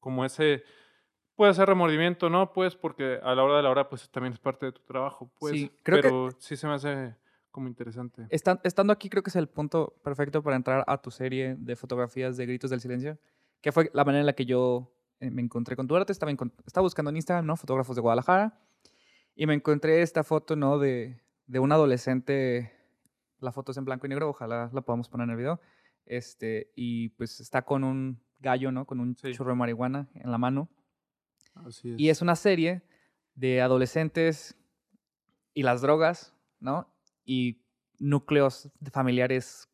como 0.00 0.24
ese, 0.24 0.62
puede 1.36 1.54
ser 1.54 1.66
remordimiento, 1.68 2.28
¿no? 2.28 2.52
Pues 2.52 2.76
porque 2.76 3.18
a 3.22 3.34
la 3.34 3.42
hora 3.42 3.56
de 3.56 3.62
la 3.62 3.70
hora, 3.70 3.88
pues 3.88 4.10
también 4.10 4.32
es 4.34 4.38
parte 4.38 4.66
de 4.66 4.72
tu 4.72 4.82
trabajo, 4.82 5.30
pues. 5.38 5.52
Sí, 5.54 5.70
creo 5.82 5.96
que- 5.98 6.02
pero 6.02 6.30
sí 6.38 6.56
se 6.56 6.66
me 6.66 6.74
hace 6.74 7.14
como 7.50 7.66
interesante. 7.68 8.26
Estan- 8.30 8.60
estando 8.62 8.92
aquí 8.92 9.08
creo 9.08 9.22
que 9.22 9.30
es 9.30 9.36
el 9.36 9.48
punto 9.48 9.94
perfecto 10.04 10.42
para 10.42 10.56
entrar 10.56 10.84
a 10.86 10.98
tu 11.00 11.10
serie 11.10 11.56
de 11.58 11.76
fotografías 11.76 12.36
de 12.36 12.46
Gritos 12.46 12.70
del 12.70 12.80
Silencio, 12.80 13.18
que 13.60 13.72
fue 13.72 13.90
la 13.94 14.04
manera 14.04 14.20
en 14.20 14.26
la 14.26 14.34
que 14.34 14.44
yo 14.46 14.92
eh, 15.20 15.30
me 15.30 15.42
encontré 15.42 15.76
con 15.76 15.86
tu 15.86 15.94
arte. 15.96 16.12
Estaba, 16.12 16.32
estaba 16.66 16.82
buscando 16.84 17.10
en 17.10 17.16
Instagram, 17.16 17.44
¿no? 17.46 17.56
Fotógrafos 17.56 17.94
de 17.94 18.00
Guadalajara. 18.02 18.58
Y 19.34 19.46
me 19.46 19.52
encontré 19.54 20.00
esta 20.02 20.24
foto, 20.24 20.56
¿no? 20.56 20.78
De, 20.78 21.20
de 21.46 21.58
un 21.58 21.70
adolescente. 21.72 22.72
La 23.40 23.52
foto 23.52 23.72
es 23.72 23.78
en 23.78 23.84
blanco 23.84 24.06
y 24.06 24.08
negro, 24.10 24.28
ojalá 24.30 24.70
la 24.72 24.80
podamos 24.80 25.08
poner 25.08 25.24
en 25.24 25.30
el 25.32 25.36
video. 25.36 25.60
Este, 26.10 26.72
y 26.74 27.10
pues 27.10 27.38
está 27.38 27.62
con 27.62 27.84
un 27.84 28.20
gallo, 28.40 28.72
¿no? 28.72 28.84
Con 28.84 28.98
un 28.98 29.14
Sí. 29.16 29.32
churro 29.32 29.50
de 29.50 29.56
marihuana 29.56 30.08
en 30.14 30.32
la 30.32 30.38
mano. 30.38 30.68
Así 31.54 31.94
Y 31.96 32.08
es 32.08 32.20
una 32.20 32.34
serie 32.34 32.82
de 33.36 33.60
adolescentes 33.60 34.56
y 35.54 35.62
las 35.62 35.82
drogas, 35.82 36.34
¿no? 36.58 36.92
Y 37.24 37.62
núcleos 38.00 38.70
familiares 38.90 39.68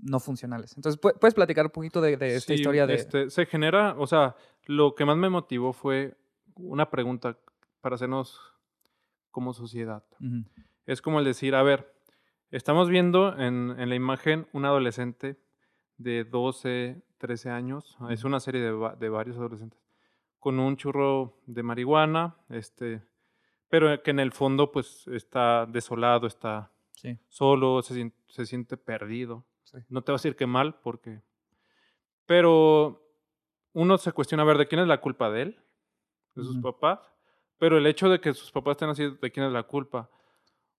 no 0.00 0.18
funcionales. 0.18 0.74
Entonces, 0.76 0.98
pu- 0.98 1.18
¿puedes 1.18 1.34
platicar 1.34 1.66
un 1.66 1.72
poquito 1.72 2.00
de, 2.00 2.16
de 2.16 2.36
esta 2.36 2.54
Sí, 2.54 2.60
historia 2.60 2.86
de... 2.86 2.94
este, 2.94 3.28
se 3.28 3.44
genera, 3.44 3.94
o 3.98 4.06
sea, 4.06 4.34
lo 4.64 4.94
que 4.94 5.04
más 5.04 5.18
me 5.18 5.28
motivó 5.28 5.74
fue 5.74 6.16
una 6.54 6.88
pregunta 6.88 7.36
para 7.82 7.96
hacernos 7.96 8.40
como 9.30 9.52
sociedad. 9.52 10.04
Ujú, 10.20 10.44
Es 10.86 11.02
como 11.02 11.18
el 11.18 11.26
decir, 11.26 11.54
a 11.54 11.62
ver, 11.62 11.92
estamos 12.50 12.88
viendo 12.88 13.38
en, 13.38 13.74
en 13.78 13.88
la 13.90 13.94
imagen 13.94 14.48
un 14.52 14.64
adolescente 14.64 15.36
de 15.96 16.24
12, 16.24 17.02
13 17.18 17.50
años, 17.50 17.96
es 18.10 18.20
Ujú. 18.20 18.28
una 18.28 18.40
serie 18.40 18.60
de, 18.60 18.72
va- 18.72 18.94
de 18.96 19.08
varios 19.08 19.36
adolescentes, 19.36 19.80
con 20.38 20.58
un 20.58 20.76
churro 20.76 21.38
de 21.46 21.62
marihuana, 21.62 22.36
este, 22.48 23.02
pero 23.68 24.02
que 24.02 24.10
en 24.10 24.20
el 24.20 24.32
fondo 24.32 24.70
pues 24.72 25.06
está 25.08 25.66
desolado, 25.66 26.26
está 26.26 26.70
Sí, 26.92 27.18
solo, 27.28 27.82
se, 27.82 28.12
se 28.26 28.46
siente 28.46 28.76
perdido. 28.76 29.44
sí. 29.64 29.78
No 29.88 30.02
te 30.02 30.12
voy 30.12 30.16
a 30.16 30.18
decir 30.20 30.36
que 30.36 30.46
mal, 30.46 30.74
porque... 30.82 31.20
Pero 32.26 33.02
uno 33.72 33.98
se 33.98 34.12
cuestiona, 34.12 34.42
a 34.42 34.46
ver, 34.46 34.58
¿de 34.58 34.66
quién 34.68 34.80
es 34.80 34.86
la 34.86 35.00
culpa 35.00 35.30
de 35.30 35.42
él? 35.42 35.60
¿De 36.34 36.42
sus 36.44 36.58
papás? 36.58 37.00
Pero 37.58 37.76
el 37.78 37.86
hecho 37.86 38.08
de 38.08 38.20
que 38.20 38.32
sus 38.34 38.50
papás 38.52 38.72
estén 38.72 38.88
así, 38.90 39.10
¿de 39.20 39.30
quién 39.32 39.46
es 39.46 39.52
la 39.52 39.64
culpa? 39.64 40.10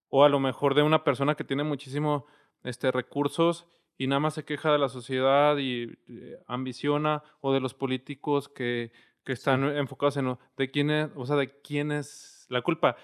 O 0.09 0.23
a 0.23 0.29
lo 0.29 0.39
mejor 0.39 0.73
de 0.75 0.83
una 0.83 1.03
persona 1.03 1.35
que 1.35 1.43
tiene 1.43 1.63
muchísimo 1.63 2.25
este, 2.63 2.91
recursos 2.91 3.67
y 3.97 4.07
nada 4.07 4.19
más 4.19 4.33
se 4.33 4.45
queja 4.45 4.71
de 4.71 4.79
la 4.79 4.89
sociedad 4.89 5.57
y 5.57 5.97
eh, 6.07 6.39
ambiciona, 6.47 7.23
o 7.41 7.53
de 7.53 7.59
los 7.59 7.73
políticos 7.73 8.49
que, 8.49 8.91
que 9.23 9.33
están 9.33 9.63
enfocados 9.63 10.17
en 10.17 10.37
de 10.57 10.71
quién 10.71 10.89
es, 10.89 11.09
o 11.15 11.25
sea, 11.25 11.35
de 11.35 11.61
quién 11.61 11.91
es 11.91 12.45
la 12.49 12.61
culpa. 12.61 12.95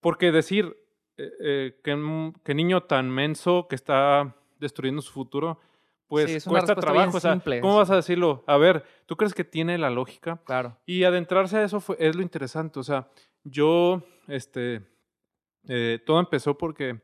Porque 0.00 0.32
decir 0.32 0.76
eh, 1.16 1.30
eh, 1.40 1.80
que, 1.84 2.32
que 2.42 2.54
niño 2.54 2.82
tan 2.84 3.10
menso 3.10 3.66
que 3.68 3.76
está 3.76 4.34
destruyendo 4.58 5.02
su 5.02 5.12
futuro, 5.12 5.60
pues 6.08 6.26
Sí, 6.26 6.36
es 6.36 6.44
cuesta 6.44 6.74
trabajo. 6.74 7.16
O 7.16 7.20
sea, 7.20 7.32
simple, 7.32 7.60
¿cómo 7.60 7.74
sí. 7.74 7.78
vas 7.78 7.90
a 7.90 7.96
decirlo? 7.96 8.44
A 8.46 8.56
ver, 8.56 8.84
¿tú 9.06 9.16
crees 9.16 9.32
que 9.32 9.44
tiene 9.44 9.78
la 9.78 9.88
lógica? 9.88 10.40
Claro. 10.44 10.76
Y 10.84 11.04
adentrarse 11.04 11.56
a 11.56 11.64
eso 11.64 11.80
fue, 11.80 11.96
es 11.98 12.14
lo 12.14 12.22
interesante. 12.22 12.78
O 12.78 12.82
sea, 12.82 13.08
yo, 13.44 14.02
este, 14.28 14.82
eh, 15.68 16.00
todo 16.04 16.20
empezó 16.20 16.58
porque 16.58 17.00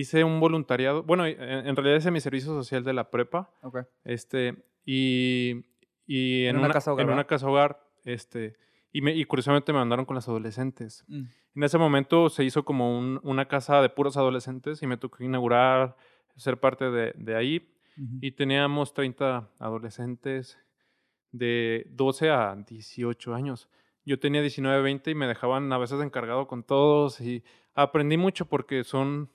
hice 0.00 0.24
un 0.24 0.40
voluntariado. 0.40 1.02
Bueno, 1.02 1.26
en, 1.26 1.40
en 1.40 1.76
realidad 1.76 1.96
hice 1.98 2.10
mi 2.10 2.20
servicio 2.20 2.48
social 2.52 2.82
de 2.84 2.92
la 2.92 3.10
prepa. 3.10 3.50
Ok. 3.62 3.78
Este, 4.04 4.64
y, 4.84 5.64
y 6.06 6.44
en, 6.46 6.56
En 6.56 6.64
una 6.64 6.70
casa 6.70 6.92
hogar, 6.92 7.02
en 7.02 7.08
una 7.08 7.16
¿verdad? 7.18 7.28
casa 7.28 7.48
hogar, 7.48 7.80
este, 8.04 8.56
y, 8.92 9.00
me, 9.02 9.14
y 9.14 9.24
curiosamente 9.24 9.72
me 9.72 9.78
mandaron 9.78 10.04
con 10.04 10.14
las 10.16 10.28
adolescentes. 10.28 11.04
Mm. 11.08 11.24
En 11.56 11.62
ese 11.62 11.78
momento 11.78 12.28
se 12.28 12.44
hizo 12.44 12.64
como 12.64 12.98
un- 12.98 13.20
una 13.22 13.46
casa 13.46 13.80
de 13.80 13.88
puros 13.88 14.16
adolescentes 14.16 14.82
y 14.82 14.86
me 14.86 14.96
tocó 14.96 15.22
inaugurar, 15.22 15.96
ser 16.36 16.58
parte 16.58 16.90
de, 16.90 17.12
de 17.16 17.36
ahí. 17.36 17.70
Ujú. 17.96 18.18
Y 18.20 18.32
teníamos 18.32 18.92
30 18.92 19.48
adolescentes 19.60 20.58
de 21.30 21.86
12 21.90 22.30
a 22.30 22.54
18 22.56 23.34
años. 23.34 23.68
Yo 24.04 24.18
tenía 24.18 24.40
19, 24.42 24.82
20 24.82 25.10
y 25.12 25.14
me 25.14 25.26
dejaban 25.26 25.72
a 25.72 25.78
veces 25.78 26.00
encargado 26.02 26.46
con 26.46 26.62
todos 26.64 27.20
y 27.20 27.42
aprendí 27.74 28.16
mucho 28.16 28.46
porque 28.46 28.84
son 28.84 29.30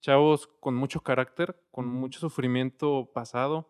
chavos 0.00 0.46
con 0.60 0.74
mucho 0.74 1.00
carácter, 1.00 1.56
con 1.70 1.86
mucho 1.86 2.20
sufrimiento 2.20 3.10
pasado, 3.12 3.68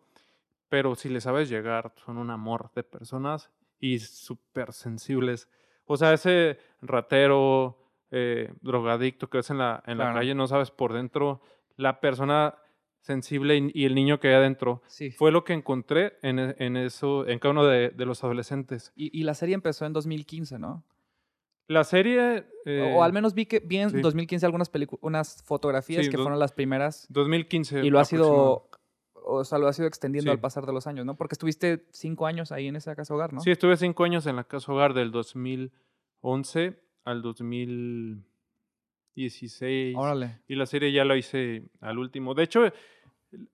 pero 0.69 0.95
si 0.95 1.09
le 1.09 1.21
sabes 1.21 1.49
llegar, 1.49 1.93
son 2.05 2.17
un 2.17 2.29
amor 2.29 2.71
de 2.75 2.83
personas 2.83 3.49
y 3.79 3.99
súper 3.99 4.71
sensibles. 4.73 5.49
O 5.85 5.97
sea, 5.97 6.13
ese 6.13 6.59
ratero, 6.81 7.77
eh, 8.11 8.53
drogadicto 8.61 9.29
que 9.29 9.39
ves 9.39 9.49
en 9.49 9.57
la, 9.57 9.83
en 9.85 9.97
la 9.97 10.05
calle, 10.13 10.35
no 10.35 10.47
sabes 10.47 10.71
por 10.71 10.93
dentro, 10.93 11.41
la 11.75 11.99
persona 11.99 12.55
sensible 13.01 13.57
y, 13.57 13.71
y 13.73 13.85
el 13.85 13.95
niño 13.95 14.19
que 14.19 14.27
hay 14.29 14.35
adentro. 14.35 14.81
Sí. 14.85 15.11
Fue 15.11 15.31
lo 15.31 15.43
que 15.43 15.53
encontré 15.53 16.17
en, 16.21 16.37
e- 16.39 16.55
en 16.59 16.77
eso, 16.77 17.27
en 17.27 17.39
cada 17.39 17.51
uno 17.53 17.65
de, 17.65 17.89
de 17.89 18.05
los 18.05 18.23
adolescentes. 18.23 18.93
Y, 18.95 19.17
y 19.19 19.23
la 19.23 19.33
serie 19.33 19.55
empezó 19.55 19.85
en 19.85 19.93
2015, 19.93 20.59
¿no? 20.59 20.83
La 21.71 21.83
serie... 21.83 22.45
O- 22.65 22.69
eh, 22.69 22.93
o 22.95 23.03
al 23.03 23.13
menos 23.13 23.33
vi 23.33 23.45
que 23.45 23.59
vi 23.59 23.77
en 23.77 23.89
sí. 23.91 24.01
2015 24.01 24.45
algunas 24.45 24.71
unas 25.01 25.43
fotografías 25.43 26.05
Sí, 26.05 26.11
que 26.11 26.17
fueron 26.17 26.39
las 26.39 26.51
primeras 26.51 27.05
2015. 27.09 27.83
y 27.85 27.89
lo 27.89 27.99
ha 27.99 28.05
sido, 28.05 28.69
o 29.13 29.43
sea, 29.43 29.57
lo 29.57 29.67
ha 29.67 29.73
sido 29.73 29.87
extendiendo 29.87 30.31
Sí. 30.31 30.35
al 30.35 30.39
pasar 30.41 30.65
de 30.65 30.73
los 30.73 30.87
años, 30.87 31.05
¿no? 31.05 31.15
Porque 31.15 31.33
estuviste 31.35 31.85
cinco 31.91 32.25
años 32.27 32.51
ahí 32.51 32.67
en 32.67 32.75
esa 32.75 32.95
casa 32.95 33.13
hogar, 33.13 33.33
¿no? 33.33 33.41
Sí, 33.41 33.51
estuve 33.51 33.77
cinco 33.77 34.03
años 34.03 34.25
en 34.27 34.35
la 34.35 34.43
casa 34.43 34.71
hogar 34.71 34.93
del 34.93 35.11
2011 35.11 36.79
al 37.05 37.21
2016. 37.21 39.95
Órale. 39.97 40.39
Y 40.47 40.55
la 40.55 40.65
serie 40.65 40.91
ya 40.91 41.05
la 41.05 41.15
hice 41.17 41.69
al 41.79 41.97
último. 41.99 42.33
De 42.33 42.43
hecho, 42.43 42.61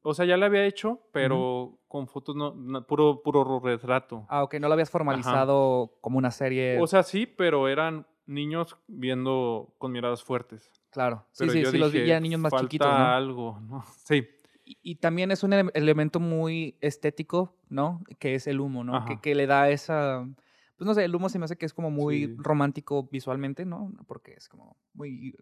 o 0.02 0.14
sea, 0.14 0.26
ya 0.26 0.38
la 0.38 0.48
había 0.48 0.66
hecho, 0.66 1.02
pero 1.12 1.80
con 1.88 2.08
fotos, 2.08 2.36
no, 2.36 2.54
no- 2.56 2.86
puro, 2.88 3.22
puro 3.24 3.60
retrato. 3.60 4.26
Ah, 4.30 4.44
ok, 4.44 4.56
no 4.56 4.68
lo 4.68 4.74
habías 4.74 4.90
formalizado 4.90 5.98
como 6.02 6.18
una 6.18 6.32
serie. 6.32 6.80
O 6.82 6.88
sea, 6.88 7.04
sí, 7.04 7.26
pero 7.26 7.68
eran 7.68 8.08
niños 8.26 8.76
viendo 8.88 9.74
con 9.78 9.92
miradas 9.92 10.24
fuertes. 10.24 10.70
claro. 10.90 11.26
Sí, 11.32 11.40
Pero 11.44 11.52
sí, 11.54 11.62
yo 11.62 11.72
sí, 11.72 11.78
los 11.78 11.92
vi 11.94 12.06
ya 12.06 12.20
niños 12.20 12.42
más 12.42 12.52
falta 12.52 12.66
chiquitos, 12.66 12.88
¿no? 12.88 13.06
algo, 13.06 13.60
¿no? 13.62 13.86
Sí, 14.06 14.28
Y, 14.66 14.78
y 14.82 14.96
también 14.96 15.32
es 15.32 15.44
un 15.44 15.54
ele- 15.54 15.72
elemento 15.76 16.20
muy 16.20 16.76
estético, 16.82 17.56
¿no? 17.70 18.02
Que 18.20 18.36
es 18.36 18.48
el 18.48 18.60
humo, 18.60 18.84
¿no? 18.84 19.06
Que, 19.22 19.36
le 19.36 19.46
da 19.48 19.70
esa. 19.70 20.28
Pues 20.76 20.86
no 20.88 20.94
sé, 20.94 21.06
el 21.06 21.16
humo 21.16 21.30
se 21.30 21.40
me 21.40 21.46
hace 21.46 21.58
que 21.58 21.66
es 21.66 21.74
como 21.74 21.90
muy 21.90 22.26
Sí. 22.28 22.36
romántico 22.38 23.08
visualmente, 23.12 23.64
¿no? 23.66 23.92
Porque 24.08 24.34
es 24.34 24.50
como 24.50 24.76
muy 24.94 25.36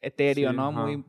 etéreo, 0.00 0.50
Sí, 0.50 0.56
¿no? 0.56 0.68
ajá. 0.68 0.80
Muy. 0.86 1.04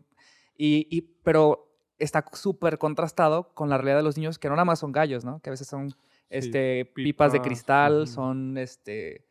Y, 0.58 0.88
y- 0.90 1.02
pero 1.24 1.67
está 2.00 2.26
súper 2.34 2.78
contrastado 2.78 3.54
con 3.54 3.70
la 3.70 3.78
realidad 3.78 3.98
de 3.98 4.04
los 4.04 4.18
niños, 4.18 4.38
que 4.40 4.50
no 4.50 4.56
nada 4.56 4.66
más 4.66 4.80
son 4.80 4.92
gallos, 4.92 5.26
¿no? 5.26 5.40
Que 5.42 5.50
a 5.50 5.52
veces 5.52 5.68
son 5.68 5.94
este, 6.30 6.86
pipas 6.86 7.32
de 7.32 7.42
cristal, 7.42 8.08
son 8.08 8.58
este, 8.58 9.26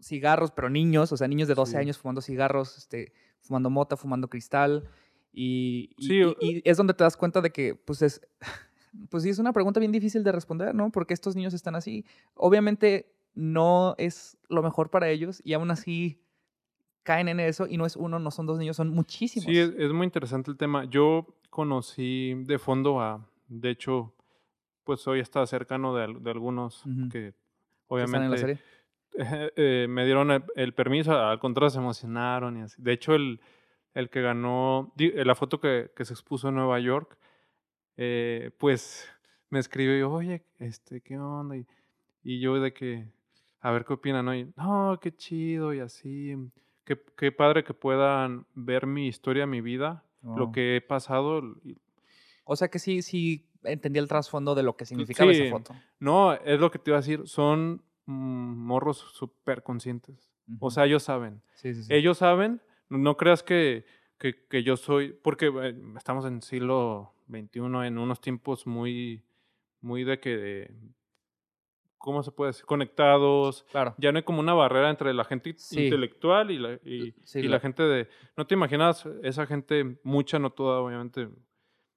cigarros, 0.00 0.50
pero 0.50 0.68
niños, 0.70 1.12
o 1.12 1.16
sea, 1.16 1.28
niños 1.28 1.48
de 1.48 1.54
12 1.54 1.72
Sí. 1.72 1.78
años 1.78 1.98
fumando 1.98 2.20
cigarros, 2.20 2.76
este, 2.78 3.12
fumando 3.40 3.70
mota, 3.70 3.96
fumando 3.96 4.28
cristal. 4.28 4.88
Y, 5.32 5.90
y- 5.98 6.06
Sí, 6.06 6.14
y- 6.18 6.22
o- 6.24 6.36
y 6.40 6.62
es 6.64 6.76
donde 6.76 6.94
te 6.94 7.04
das 7.04 7.16
cuenta 7.16 7.40
de 7.40 7.50
que, 7.50 7.74
pues 7.74 8.02
es, 8.02 8.20
pues 9.10 9.22
sí, 9.22 9.28
es 9.30 9.38
una 9.38 9.52
pregunta 9.52 9.80
bien 9.80 9.92
difícil 9.92 10.24
de 10.24 10.32
responder, 10.32 10.74
¿no? 10.74 10.90
Porque 10.90 11.14
estos 11.14 11.36
niños 11.36 11.54
están 11.54 11.74
así. 11.74 12.04
Obviamente 12.34 13.12
no 13.34 13.94
es 13.98 14.38
lo 14.48 14.62
mejor 14.62 14.90
para 14.90 15.08
ellos 15.10 15.42
y 15.44 15.52
aún 15.52 15.70
así 15.70 16.22
caen 17.06 17.28
en 17.28 17.40
eso 17.40 17.66
y 17.66 17.76
no 17.78 17.86
es 17.86 17.96
uno, 17.96 18.18
no 18.18 18.30
son 18.30 18.44
dos 18.46 18.58
niños, 18.58 18.76
son 18.76 18.90
muchísimos. 18.90 19.46
sí, 19.46 19.56
es, 19.58 19.70
es 19.78 19.92
muy 19.92 20.04
interesante 20.04 20.50
el 20.50 20.56
tema. 20.58 20.84
Yo 20.84 21.26
conocí 21.48 22.34
de 22.44 22.58
fondo 22.58 23.00
a, 23.00 23.26
de 23.48 23.70
hecho, 23.70 24.12
pues 24.84 25.06
hoy 25.08 25.20
está 25.20 25.46
cercano 25.46 25.94
de, 25.94 26.04
al- 26.04 26.22
de 26.22 26.30
algunos 26.30 26.82
que 27.10 27.10
que 27.10 27.32
están 28.02 28.22
en 28.24 28.30
la 28.30 28.36
obviamente 28.36 28.38
serie. 28.38 28.58
eh, 29.56 29.86
me 29.88 30.04
dieron 30.04 30.30
el, 30.32 30.44
el 30.56 30.74
permiso, 30.74 31.12
al 31.16 31.38
contrario 31.38 31.70
se 31.70 31.78
emocionaron 31.78 32.58
y 32.58 32.62
así. 32.62 32.82
De 32.82 32.92
hecho, 32.92 33.14
el, 33.14 33.40
el 33.94 34.10
que 34.10 34.20
ganó, 34.20 34.92
la 34.98 35.34
foto 35.34 35.60
que, 35.60 35.90
que 35.96 36.04
se 36.04 36.12
expuso 36.12 36.48
en 36.48 36.56
Nueva 36.56 36.78
York, 36.80 37.16
eh, 37.96 38.50
pues 38.58 39.08
me 39.48 39.58
escribió, 39.60 40.10
oye, 40.12 40.44
este, 40.58 41.00
¿qué 41.00 41.16
onda? 41.18 41.56
Y, 41.56 41.66
y 42.22 42.40
yo 42.40 42.60
de 42.60 42.72
que, 42.72 43.06
a 43.60 43.70
ver 43.70 43.84
qué 43.84 43.94
opinan, 43.94 44.24
¿no? 44.26 44.34
Y, 44.34 44.52
no, 44.56 44.98
qué 45.00 45.14
chido 45.14 45.72
y 45.72 45.80
así, 45.80 46.34
qué, 46.86 46.98
qué 47.18 47.30
padre 47.32 47.62
que 47.64 47.74
puedan 47.74 48.46
ver 48.54 48.86
mi 48.86 49.06
historia, 49.08 49.46
mi 49.46 49.60
vida, 49.60 50.02
Oh. 50.22 50.36
lo 50.38 50.50
que 50.50 50.76
he 50.76 50.80
pasado. 50.80 51.40
O 52.44 52.56
sea 52.56 52.66
que 52.68 52.78
sí, 52.80 53.02
sí 53.02 53.46
entendí 53.62 53.98
el 54.00 54.08
trasfondo 54.08 54.54
de 54.56 54.62
lo 54.64 54.76
que 54.76 54.84
significaba 54.86 55.32
sí. 55.32 55.42
esa 55.42 55.50
foto. 55.56 55.74
No, 56.00 56.32
es 56.32 56.58
lo 56.58 56.70
que 56.70 56.78
te 56.80 56.90
iba 56.90 56.98
a 56.98 57.00
decir, 57.00 57.28
son 57.28 57.82
mm, 58.06 58.12
morros 58.66 58.98
súper 59.12 59.62
conscientes. 59.62 60.30
O 60.58 60.70
sea, 60.70 60.86
ellos 60.86 61.02
saben. 61.04 61.42
sí, 61.54 61.74
sí, 61.74 61.82
sí. 61.84 61.94
Ellos 61.94 62.18
saben, 62.18 62.60
no 62.88 63.16
creas 63.16 63.42
que, 63.44 63.84
que, 64.18 64.46
que 64.48 64.62
yo 64.64 64.76
soy, 64.76 65.12
porque 65.12 65.52
estamos 65.96 66.24
en 66.24 66.40
siglo 66.42 67.12
XXI, 67.28 67.60
en 67.86 67.98
unos 67.98 68.20
tiempos 68.20 68.66
muy, 68.66 69.22
muy 69.80 70.02
de 70.04 70.18
que, 70.18 70.36
de- 70.36 70.70
¿cómo 71.98 72.22
se 72.22 72.30
puede 72.30 72.50
decir? 72.50 72.64
Conectados. 72.66 73.64
claro. 73.70 73.94
Ya 73.98 74.12
no 74.12 74.18
hay 74.18 74.24
como 74.24 74.40
una 74.40 74.54
barrera 74.54 74.90
entre 74.90 75.12
la 75.14 75.24
gente 75.24 75.54
Sí. 75.56 75.84
intelectual 75.84 76.50
y, 76.50 76.58
la, 76.58 76.74
y, 76.84 77.14
Sí, 77.24 77.40
y 77.40 77.42
la- 77.44 77.50
la 77.56 77.60
gente 77.60 77.82
de... 77.82 78.08
No 78.36 78.46
te 78.46 78.54
imaginas 78.54 79.06
esa 79.22 79.46
gente, 79.46 79.98
mucha, 80.02 80.38
no 80.38 80.50
toda, 80.50 80.80
obviamente, 80.80 81.28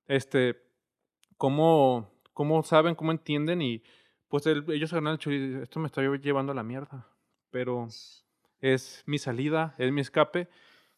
este, 0.07 0.57
cómo, 1.37 2.11
cómo 2.33 2.63
saben, 2.63 2.95
cómo 2.95 3.11
entienden 3.11 3.61
y 3.61 3.83
pues 4.27 4.45
el- 4.47 4.69
ellos 4.71 4.93
ganan 4.93 5.13
el 5.13 5.19
chorizo, 5.19 5.61
esto 5.61 5.79
me 5.79 5.87
está 5.87 6.01
llevando 6.01 6.51
a 6.51 6.55
la 6.55 6.63
mierda, 6.63 7.07
pero 7.49 7.87
es 8.61 9.03
mi 9.05 9.17
salida, 9.17 9.73
es 9.77 9.91
mi 9.91 10.01
escape. 10.01 10.47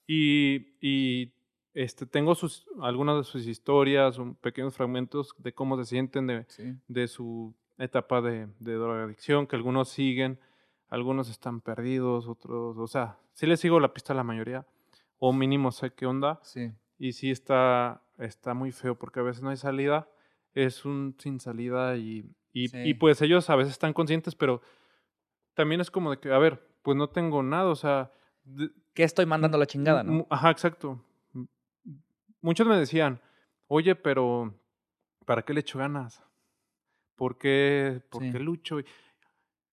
Y, 0.08 0.76
y, 0.82 1.32
este, 1.74 2.06
tengo 2.06 2.36
sus, 2.36 2.66
algunas 2.82 3.18
de 3.18 3.24
sus 3.24 3.48
historias, 3.48 4.18
un- 4.18 4.36
pequeños 4.36 4.76
fragmentos 4.76 5.34
de 5.38 5.54
cómo 5.54 5.78
se 5.78 5.86
sienten 5.86 6.28
de, 6.28 6.46
Sí. 6.50 6.74
de 6.88 7.08
su 7.08 7.56
etapa 7.84 8.22
de, 8.22 8.48
de 8.60 8.74
drogadicción, 8.76 9.48
que 9.48 9.56
algunos 9.56 9.90
siguen, 9.90 10.40
algunos 10.90 11.30
están 11.30 11.62
perdidos, 11.62 12.28
otros, 12.28 12.78
o 12.78 12.88
sea, 12.88 13.18
sí 13.34 13.46
les 13.48 13.60
sigo 13.60 13.80
la 13.80 13.94
pista 13.94 14.14
a 14.14 14.16
la 14.16 14.24
mayoría, 14.24 14.66
o 15.20 15.32
mínimo 15.34 15.72
sé 15.72 15.94
qué 15.94 16.06
onda, 16.06 16.40
Sí. 16.44 16.72
y 16.98 17.14
sí 17.14 17.32
está, 17.32 18.02
está 18.18 18.54
muy 18.54 18.72
feo, 18.72 18.96
porque 18.98 19.20
a 19.20 19.24
veces 19.24 19.42
no 19.42 19.50
hay 19.50 19.58
salida, 19.58 20.10
es 20.54 20.84
un 20.86 21.16
sin 21.20 21.40
salida 21.40 21.96
y, 21.98 22.26
y, 22.54 22.68
Sí. 22.68 22.78
y 22.84 22.94
pues 22.96 23.22
ellos 23.22 23.50
a 23.50 23.56
veces 23.56 23.72
están 23.74 23.94
conscientes, 23.94 24.36
pero 24.36 24.62
también 25.54 25.80
es 25.82 25.90
como 25.92 26.12
de 26.12 26.20
que, 26.20 26.32
a 26.32 26.38
ver, 26.38 26.68
pues 26.82 26.98
no 26.98 27.10
tengo 27.10 27.42
nada, 27.44 27.70
o 27.70 27.76
sea... 27.76 28.12
¿Qué 28.94 29.04
estoy 29.04 29.26
mandando 29.26 29.56
a 29.56 29.60
la 29.60 29.68
chingada, 29.68 30.04
no? 30.04 30.26
Ajá, 30.30 30.50
exacto. 30.50 31.02
Muchos 32.42 32.68
me 32.68 32.76
decían, 32.76 33.22
oye, 33.68 33.96
pero 33.96 34.54
¿para 35.26 35.44
qué 35.44 35.54
le 35.54 35.60
echo 35.62 35.78
ganas? 35.80 36.24
¿Por 37.22 37.38
qué, 37.38 38.02
por 38.10 38.22
Sí. 38.22 38.32
qué 38.32 38.40
lucho? 38.40 38.78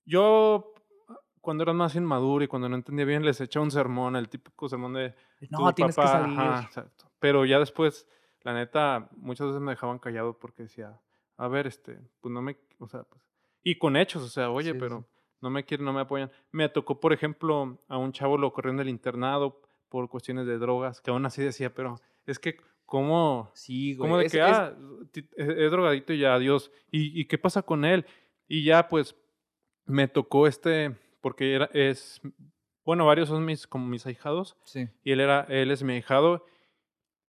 Yo, 0.04 0.74
cuando 1.40 1.62
era 1.64 1.72
más 1.72 1.94
inmaduro 1.96 2.44
y 2.44 2.48
cuando 2.48 2.68
no 2.68 2.76
entendía 2.76 3.06
bien, 3.06 3.24
les 3.24 3.40
echaba 3.40 3.64
un 3.64 3.70
sermón, 3.70 4.16
el 4.16 4.28
típico 4.28 4.68
sermón 4.68 4.94
de 4.94 5.14
No, 5.50 5.74
tienes 5.74 5.96
que 5.98 6.08
papá", 6.08 6.08
salir. 6.08 6.52
ajá, 6.52 6.62
exacto. 6.64 7.11
Pero 7.20 7.46
ya 7.46 7.58
después, 7.58 8.06
la 8.42 8.54
neta, 8.54 9.08
muchas 9.16 9.48
veces 9.48 9.62
me 9.62 9.72
dejaban 9.72 9.98
callado 9.98 10.38
porque 10.38 10.64
decía, 10.64 11.00
a 11.38 11.48
ver, 11.48 11.66
este, 11.66 12.00
pues 12.20 12.32
no 12.34 12.42
me, 12.42 12.58
o 12.80 12.88
sea, 12.88 13.04
pues, 13.04 13.24
y 13.62 13.78
con 13.78 13.96
hechos, 13.96 14.22
o 14.22 14.28
sea, 14.28 14.50
oye, 14.50 14.74
Sí, 14.74 14.78
pero 14.78 15.06
sí. 15.06 15.06
no 15.40 15.50
me 15.50 15.64
quieren, 15.64 15.87
no 15.87 15.92
me 15.94 16.02
apoyan. 16.02 16.30
Me 16.52 16.68
tocó, 16.68 17.00
por 17.00 17.14
ejemplo, 17.14 17.78
a 17.88 17.98
un 17.98 18.12
chavo 18.12 18.38
lo 18.38 18.52
corrieron 18.52 18.76
del 18.78 18.90
internado 18.90 19.62
por 19.88 20.08
cuestiones 20.11 20.46
de 20.46 20.58
drogas, 20.58 21.00
que 21.00 21.11
aún 21.11 21.26
así 21.26 21.42
decía, 21.42 21.74
pero 21.74 21.96
es 22.26 22.38
que, 22.38 22.58
¿cómo? 22.88 23.51
Sí, 23.53 23.94
güey. 23.94 24.09
¿Cómo 24.09 24.18
de 24.18 24.24
es- 24.27 24.33
que, 24.33 24.38
es- 24.38 24.44
ah, 24.44 24.72
es, 25.37 25.70
drogadito 25.70 26.14
y 26.14 26.18
ya, 26.20 26.35
adiós? 26.35 26.72
¿Y, 26.90 27.20
¿Y 27.20 27.27
qué 27.27 27.37
pasa 27.37 27.61
con 27.62 27.85
él? 27.85 28.07
Y 28.48 28.64
ya, 28.64 28.88
pues, 28.88 29.14
me 29.85 30.09
tocó 30.09 30.46
este, 30.46 30.96
porque 31.20 31.53
era, 31.55 31.68
es, 31.74 32.20
bueno, 32.87 33.05
varios 33.05 33.29
son 33.29 33.44
mis, 33.44 33.66
como 33.66 33.87
mis 33.87 34.07
ahijados, 34.07 34.57
Sí. 34.64 34.88
y 35.05 35.12
él 35.12 35.20
era, 35.20 35.42
él 35.51 35.70
es 35.70 35.83
mi 35.83 35.92
ahijado, 35.92 36.46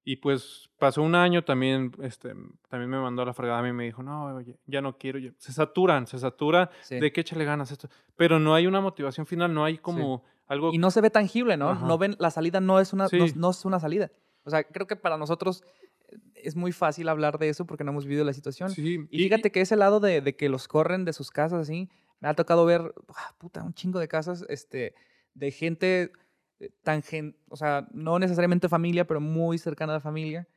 y 0.05 0.15
pues 0.15 0.69
pasó 0.79 1.01
un 1.03 1.13
año 1.13 1.43
también, 1.43 1.91
este, 2.01 2.29
también 2.69 2.89
me 2.89 2.97
mandó 2.99 3.21
a 3.21 3.25
la 3.25 3.33
fregada 3.33 3.59
a 3.59 3.61
mí 3.61 3.69
y 3.69 3.73
me 3.73 3.83
dijo, 3.83 4.01
no, 4.01 4.33
oye, 4.33 4.57
ya 4.65 4.81
no 4.81 4.97
quiero, 4.97 5.19
ya-". 5.19 5.33
se 5.37 5.51
saturan, 5.51 6.07
se 6.07 6.17
saturan, 6.19 6.69
sí. 6.81 6.99
de 7.01 7.11
que 7.11 7.19
échale 7.21 7.43
ganas 7.43 7.69
esto, 7.71 7.89
pero 8.15 8.39
no 8.39 8.55
hay 8.55 8.65
una 8.65 8.79
motivación 8.79 9.25
final, 9.25 9.53
no 9.53 9.65
hay 9.65 9.77
como 9.77 10.23
algo... 10.47 10.71
Y 10.73 10.77
no 10.77 10.89
se 10.89 11.01
ve 11.01 11.09
tangible, 11.09 11.57
¿no? 11.57 11.69
Ajá. 11.71 11.85
No 11.85 11.97
ven, 11.97 12.15
la 12.17 12.31
salida 12.31 12.61
no 12.61 12.79
es 12.79 12.93
una, 12.93 13.03
no, 13.03 13.09
Sí. 13.27 13.33
no 13.35 13.49
es 13.51 13.65
una 13.65 13.79
salida. 13.79 14.09
O 14.43 14.49
sea, 14.49 14.63
creo 14.63 14.87
que 14.87 14.95
para 14.95 15.17
nosotros 15.17 15.63
eh, 16.09 16.17
es 16.35 16.55
muy 16.55 16.71
fácil 16.71 17.09
hablar 17.09 17.37
de 17.39 17.49
eso 17.49 17.65
porque 17.65 17.83
no 17.83 17.91
hemos 17.91 18.05
vivido 18.05 18.23
la 18.25 18.33
situación. 18.33 18.69
Sí, 18.69 19.07
Y 19.09 19.23
fíjate 19.23 19.51
que 19.51 19.61
ese 19.61 19.75
lado 19.75 19.99
de, 19.99 20.21
de 20.21 20.35
que 20.35 20.49
los 20.49 20.67
corren 20.67 21.05
de 21.05 21.13
sus 21.13 21.31
casas 21.31 21.61
así, 21.61 21.89
me 22.19 22.27
ha 22.27 22.33
tocado 22.33 22.65
ver, 22.65 22.93
ah, 23.15 23.33
puta, 23.37 23.63
un 23.63 23.73
chingo 23.73 23.99
de 23.99 24.07
casas, 24.07 24.45
este, 24.49 24.93
de 25.33 25.51
gente 25.51 26.11
eh, 26.59 26.69
tan, 26.83 27.01
gen, 27.03 27.37
o 27.49 27.55
sea, 27.55 27.87
no 27.91 28.19
necesariamente 28.19 28.67
familia, 28.69 29.05
pero 29.07 29.21
muy 29.21 29.57
cercana 29.57 29.93
a 29.93 29.97
la 29.97 30.01
familia, 30.01 30.47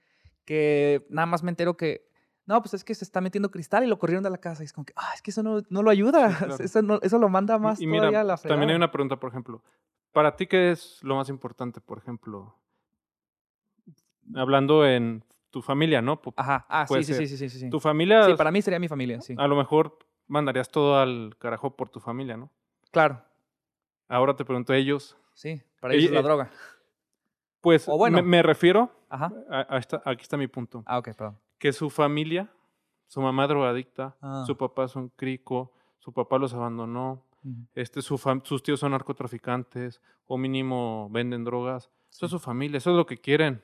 que 0.45 1.07
nada 1.09 1.27
más 1.27 1.42
me 1.42 1.51
entero 1.51 1.77
que, 1.77 2.09
no, 2.47 2.61
pues 2.61 2.75
es 2.75 2.83
que 2.83 2.95
se 2.97 3.05
está 3.05 3.21
metiendo 3.21 3.51
cristal 3.53 3.85
y 3.85 3.87
lo 3.87 3.99
corrieron 4.01 4.25
de 4.25 4.31
la 4.31 4.38
casa. 4.38 4.64
Y 4.64 4.66
es 4.66 4.73
como 4.73 4.85
que, 4.85 4.92
ah, 4.97 5.12
es 5.14 5.23
que 5.23 5.31
eso 5.31 5.45
no, 5.45 5.62
no 5.71 5.83
lo 5.85 5.90
ayuda, 5.90 6.31
Sí, 6.31 6.45
claro. 6.45 6.57
eso, 6.64 6.83
no- 6.83 6.99
eso 7.03 7.18
lo 7.18 7.29
manda 7.29 7.59
más 7.59 7.81
Y 7.81 7.87
todavía 7.87 8.09
mira, 8.09 8.21
a 8.23 8.25
la 8.25 8.37
fregada. 8.37 8.55
también 8.59 8.71
hay 8.71 8.77
una 8.77 8.90
pregunta, 8.90 9.16
por 9.21 9.31
ejemplo. 9.31 9.62
¿Para 10.12 10.35
ti 10.37 10.47
qué 10.49 10.73
es 10.73 10.99
lo 11.03 11.14
más 11.14 11.29
importante, 11.29 11.81
por 11.81 11.99
ejemplo? 11.99 12.57
Hablando 14.35 14.87
en 14.87 15.25
tu 15.51 15.63
familia, 15.63 16.01
¿no? 16.01 16.21
Ajá, 16.37 16.65
ah, 16.69 16.87
sí, 16.87 17.05
sí, 17.05 17.15
sí, 17.15 17.27
sí, 17.27 17.37
sí, 17.49 17.59
sí. 17.59 17.71
Tu 17.71 17.79
familia, 17.81 18.25
Sí, 18.25 18.35
para 18.35 18.51
mí 18.51 18.63
sería 18.63 18.79
mi 18.79 18.89
familia, 18.89 19.21
sí. 19.21 19.35
a 19.37 19.47
lo 19.47 19.57
mejor 19.57 19.99
mandarías 20.27 20.71
todo 20.71 20.99
al 20.99 21.37
carajo 21.39 21.77
por 21.77 21.89
tu 21.91 22.01
familia, 22.01 22.37
¿no? 22.37 22.51
Claro, 22.91 23.23
Ahora 24.09 24.35
te 24.37 24.45
pregunto 24.45 24.73
a 24.73 24.77
ellos. 24.77 25.17
sí, 25.35 25.61
para 25.81 25.95
ellos 25.95 26.07
es 26.07 26.13
la 26.13 26.21
eh, 26.21 26.23
droga. 26.23 26.51
Pues 27.61 27.89
O 27.89 27.97
bueno. 27.97 28.17
me, 28.17 28.23
me 28.23 28.43
refiero, 28.43 28.91
Ajá. 29.09 29.33
a, 29.51 29.75
a 29.77 29.79
esta- 29.79 30.03
aquí 30.05 30.23
está 30.23 30.37
mi 30.37 30.49
punto, 30.49 30.83
Ah, 30.87 30.99
ok, 30.99 31.15
perdón. 31.17 31.39
que 31.59 31.73
su 31.73 31.91
familia, 31.91 32.51
su 33.07 33.21
mamá 33.21 33.47
drogadicta, 33.47 34.17
Ah. 34.21 34.45
su 34.47 34.57
papá 34.57 34.85
es 34.85 34.97
un 34.97 35.09
crico, 35.11 35.73
su 35.99 36.13
papá 36.13 36.39
los 36.39 36.55
abandonó, 36.55 37.25
este, 37.75 38.03
su 38.03 38.19
sus 38.45 38.63
tíos 38.63 38.81
son 38.81 38.93
narcotraficantes 38.93 40.01
o 40.27 40.39
mínimo 40.39 41.09
venden 41.11 41.45
drogas. 41.45 41.91
Eso 42.11 42.27
es 42.27 42.31
su 42.33 42.39
familia, 42.39 42.79
eso 42.79 42.91
es 42.91 42.97
lo 42.97 43.07
que 43.07 43.19
quieren. 43.19 43.61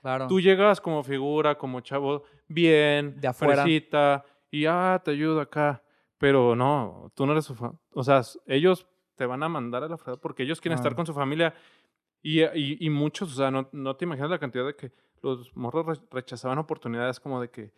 Claro. 0.00 0.26
Tú 0.28 0.40
llegas 0.40 0.80
como 0.80 1.02
figura, 1.02 1.56
como 1.56 1.80
chavo, 1.80 2.24
bien, 2.48 3.20
De 3.20 3.28
afuera. 3.28 3.62
fresita, 3.62 4.24
y 4.50 4.66
ah, 4.66 5.00
te 5.04 5.10
ayudo 5.12 5.40
acá. 5.40 5.82
Pero 6.18 6.54
no, 6.56 7.10
tú 7.14 7.26
no 7.26 7.32
eres 7.32 7.44
su 7.46 7.54
fa- 7.54 7.72
O 7.92 8.02
sea, 8.04 8.22
ellos 8.46 8.86
te 9.14 9.26
van 9.26 9.42
a 9.42 9.48
mandar 9.48 9.82
a 9.84 9.88
la 9.88 9.96
fregada 9.98 10.20
porque 10.20 10.42
ellos 10.42 10.60
quieren 10.60 10.76
estar 10.76 10.90
Claro. 10.90 10.96
con 10.96 11.06
su 11.06 11.14
familia. 11.14 11.54
Y, 12.22 12.42
y, 12.42 12.76
y 12.80 12.90
muchos, 12.90 13.32
o 13.32 13.36
sea, 13.36 13.50
no, 13.50 13.68
no 13.72 13.96
te 13.96 14.04
imaginas 14.04 14.30
la 14.30 14.38
cantidad 14.38 14.66
de 14.66 14.76
que 14.76 14.92
los 15.22 15.54
morros 15.56 15.86
re- 15.86 16.04
rechazaban 16.10 16.58
oportunidades 16.58 17.18
como 17.20 17.40
de 17.40 17.48
que, 17.50 17.72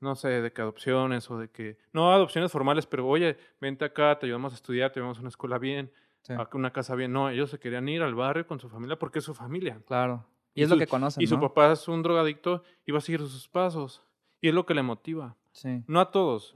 no 0.00 0.14
sé, 0.14 0.28
de 0.40 0.52
que 0.52 0.62
adopciones 0.62 1.28
o 1.30 1.38
de 1.38 1.50
que, 1.50 1.78
no 1.92 2.12
adopciones 2.12 2.52
formales, 2.52 2.86
pero 2.86 3.06
oye, 3.08 3.36
vente 3.60 3.84
acá, 3.84 4.16
te 4.18 4.26
ayudamos 4.26 4.52
a 4.52 4.56
estudiar, 4.56 4.92
te 4.92 5.00
llevamos 5.00 5.18
a 5.18 5.20
una 5.20 5.28
escuela 5.30 5.58
bien, 5.58 5.90
Sí, 6.22 6.32
a 6.34 6.48
una 6.54 6.72
casa 6.72 6.94
bien. 6.94 7.12
No, 7.12 7.30
ellos 7.30 7.50
se 7.50 7.58
querían 7.58 7.88
ir 7.88 8.02
al 8.02 8.14
barrio 8.14 8.46
con 8.46 8.60
su 8.60 8.68
familia 8.68 8.96
porque 8.98 9.18
es 9.20 9.24
su 9.24 9.34
familia. 9.34 9.80
claro. 9.86 10.24
Y, 10.54 10.60
Y 10.60 10.64
es 10.64 10.70
lo 10.70 10.76
que 10.78 10.86
conocen, 10.86 11.22
Y 11.22 11.26
su 11.26 11.38
papá 11.40 11.72
es 11.72 11.86
un 11.88 12.02
drogadicto 12.02 12.62
y 12.86 12.92
va 12.92 12.98
a 12.98 13.00
seguir 13.00 13.20
sus 13.20 13.48
pasos. 13.48 14.02
Y 14.40 14.48
es 14.48 14.54
lo 14.54 14.66
que 14.66 14.74
le 14.74 14.82
motiva. 14.82 15.36
Sí. 15.52 15.82
No 15.86 16.00
a 16.00 16.10
todos. 16.10 16.54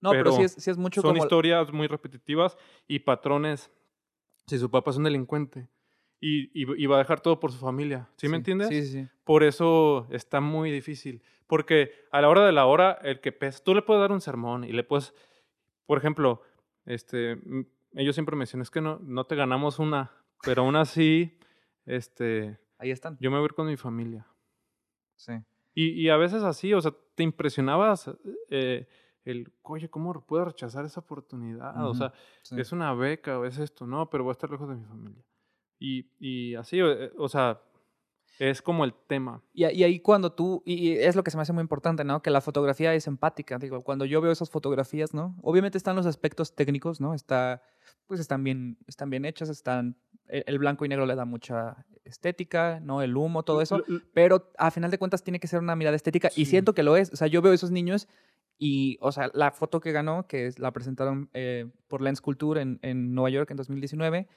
No, 0.00 0.10
pero, 0.10 0.24
pero 0.24 0.36
sí, 0.36 0.42
es, 0.42 0.52
sí 0.52 0.70
es 0.70 0.76
mucho 0.76 1.00
Son 1.00 1.12
como... 1.12 1.22
historias 1.22 1.72
muy 1.72 1.86
repetitivas 1.86 2.58
y 2.88 2.98
patrones. 3.00 3.70
Si 4.46 4.58
su 4.58 4.70
papá 4.70 4.90
es 4.90 4.96
un 4.96 5.04
delincuente 5.04 5.68
y, 6.20 6.44
y, 6.52 6.82
y 6.82 6.86
va 6.86 6.96
a 6.96 6.98
dejar 6.98 7.20
todo 7.20 7.38
por 7.38 7.52
su 7.52 7.58
familia. 7.58 8.08
¿Sí, 8.16 8.28
me 8.28 8.36
entiendes? 8.36 8.68
Sí, 8.68 8.84
sí. 8.84 9.08
Por 9.24 9.44
eso 9.44 10.08
está 10.10 10.40
muy 10.40 10.70
difícil. 10.70 11.22
Porque 11.46 11.92
a 12.10 12.20
la 12.20 12.28
hora 12.28 12.46
de 12.46 12.52
la 12.52 12.66
hora, 12.66 12.98
el 13.02 13.20
que 13.20 13.30
pesa, 13.30 13.62
tú 13.62 13.74
le 13.74 13.82
puedes 13.82 14.00
dar 14.00 14.10
un 14.10 14.20
sermón 14.20 14.64
y 14.64 14.72
le 14.72 14.84
puedes, 14.84 15.14
por 15.86 15.98
ejemplo, 15.98 16.42
este, 16.86 17.38
ellos 17.94 18.14
siempre 18.14 18.36
me 18.36 18.44
dicen, 18.44 18.60
es 18.60 18.70
que 18.70 18.80
no, 18.80 18.98
no 19.02 19.24
te 19.24 19.36
ganamos 19.36 19.78
una, 19.78 20.12
pero 20.42 20.62
aún 20.62 20.76
así, 20.76 21.38
este, 21.84 22.58
Ahí 22.82 22.90
están. 22.90 23.16
yo 23.20 23.30
me 23.30 23.36
voy 23.36 23.44
a 23.44 23.46
ir 23.46 23.54
con 23.54 23.66
mi 23.66 23.76
familia. 23.76 24.26
Sí. 25.16 25.32
Y, 25.74 25.90
y 25.90 26.08
a 26.10 26.16
veces 26.16 26.42
así, 26.42 26.74
o 26.74 26.80
sea, 26.80 26.92
te 27.14 27.22
impresionabas 27.22 28.10
eh, 28.50 28.88
el, 29.24 29.52
oye, 29.62 29.88
¿cómo 29.88 30.12
puedo 30.26 30.44
rechazar 30.46 30.84
esa 30.84 31.00
oportunidad? 31.00 31.76
O 31.84 31.90
Ujú, 31.90 31.98
sea, 31.98 32.12
sí. 32.42 32.60
es 32.60 32.72
una 32.72 32.92
beca 32.92 33.38
o 33.38 33.44
es 33.44 33.58
esto, 33.58 33.86
no, 33.86 34.10
pero 34.10 34.24
voy 34.24 34.32
a 34.32 34.32
estar 34.32 34.50
lejos 34.50 34.68
de 34.68 34.74
mi 34.74 34.84
familia. 34.84 35.24
Y, 35.78 36.10
y 36.18 36.54
así, 36.56 36.80
eh, 36.80 37.12
o 37.16 37.28
sea, 37.28 37.62
es 38.38 38.60
como 38.60 38.84
el 38.84 38.92
tema. 39.06 39.42
Y, 39.52 39.64
y 39.66 39.84
ahí 39.84 40.00
cuando 40.00 40.32
tú, 40.32 40.62
y 40.66 40.74
y 40.88 40.92
es 40.98 41.14
lo 41.14 41.22
que 41.22 41.30
se 41.30 41.36
me 41.36 41.42
hace 41.42 41.52
muy 41.52 41.62
importante, 41.62 42.02
¿no? 42.02 42.20
Que 42.20 42.30
la 42.30 42.40
fotografía 42.40 42.92
es 42.94 43.06
empática. 43.06 43.58
Digo, 43.58 43.82
cuando 43.82 44.04
yo 44.04 44.20
veo 44.20 44.32
esas 44.32 44.50
fotografías, 44.50 45.14
¿no? 45.14 45.36
Obviamente 45.42 45.78
están 45.78 45.94
los 45.96 46.06
aspectos 46.06 46.54
técnicos, 46.54 47.00
¿no? 47.00 47.14
Está, 47.14 47.62
pues 48.06 48.20
están 48.20 48.44
bien, 48.44 48.78
están 48.86 49.10
bien 49.10 49.24
hechas, 49.24 49.48
están, 49.48 49.96
el, 50.28 50.44
el 50.46 50.58
blanco 50.58 50.84
y 50.84 50.88
negro 50.88 51.06
le 51.06 51.14
da 51.14 51.24
mucha 51.24 51.84
estética, 52.04 52.80
¿no? 52.80 53.02
El 53.02 53.16
humo, 53.16 53.42
todo 53.42 53.62
eso. 53.62 53.82
Pero 54.12 54.50
a 54.58 54.70
final 54.70 54.90
de 54.90 54.98
cuentas 54.98 55.22
tiene 55.22 55.40
que 55.40 55.46
ser 55.46 55.60
una 55.60 55.76
mirada 55.76 55.96
estética 55.96 56.30
y 56.36 56.44
siento 56.46 56.74
que 56.74 56.82
lo 56.82 56.96
es. 56.96 57.12
O 57.12 57.16
sea, 57.16 57.26
yo 57.28 57.42
veo 57.42 57.52
esos 57.52 57.70
niños 57.70 58.08
y, 58.58 58.98
o 59.00 59.12
sea, 59.12 59.30
la 59.34 59.50
foto 59.50 59.80
que 59.80 59.92
ganó, 59.92 60.26
que 60.26 60.46
es- 60.46 60.58
la 60.58 60.72
presentaron 60.72 61.30
eh, 61.32 61.70
por 61.88 62.00
Lens 62.02 62.20
Culture 62.20 62.60
en, 62.60 62.78
en 62.82 63.14
Nueva 63.14 63.30
York 63.30 63.50
en 63.50 63.56
2019, 63.56 64.28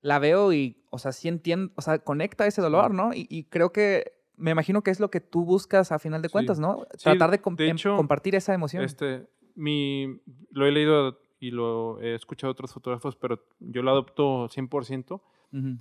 la 0.00 0.18
veo 0.18 0.52
y, 0.52 0.82
o 0.90 0.98
sea, 0.98 1.12
sí 1.12 1.28
entiendo, 1.28 1.72
o 1.76 1.82
sea, 1.82 1.98
conecta 1.98 2.46
ese 2.46 2.62
dolor, 2.62 2.94
¿no? 2.94 3.12
Y, 3.12 3.26
y 3.28 3.44
creo 3.44 3.72
que, 3.72 4.12
me 4.36 4.52
imagino 4.52 4.82
que 4.82 4.92
es 4.92 5.00
lo 5.00 5.10
que 5.10 5.20
tú 5.20 5.44
buscas 5.44 5.90
a 5.90 5.98
final 5.98 6.22
de 6.22 6.28
Sí. 6.28 6.32
cuentas, 6.32 6.60
¿no? 6.60 6.86
Sí, 6.92 7.02
Tratar 7.04 7.30
de, 7.32 7.40
com- 7.40 7.56
de 7.56 7.68
em- 7.68 7.76
hecho, 7.76 7.96
compartir 7.96 8.36
esa 8.36 8.54
emoción. 8.54 8.84
Este, 8.84 9.26
mi, 9.56 10.20
lo 10.50 10.66
he 10.66 10.70
leído 10.72 11.20
y 11.38 11.50
lo 11.50 12.00
he 12.00 12.14
escuchado 12.14 12.48
de 12.48 12.52
otros 12.52 12.72
fotógrafos, 12.72 13.16
pero 13.16 13.44
yo 13.60 13.82
lo 13.82 13.90
adopto 13.90 14.48
100%. 14.48 15.20
Ujú. 15.52 15.78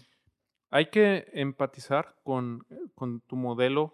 Hay 0.70 0.90
que 0.90 1.28
empatizar 1.34 2.16
con, 2.24 2.66
con 2.94 3.22
tu 3.22 3.36
modelo 3.36 3.94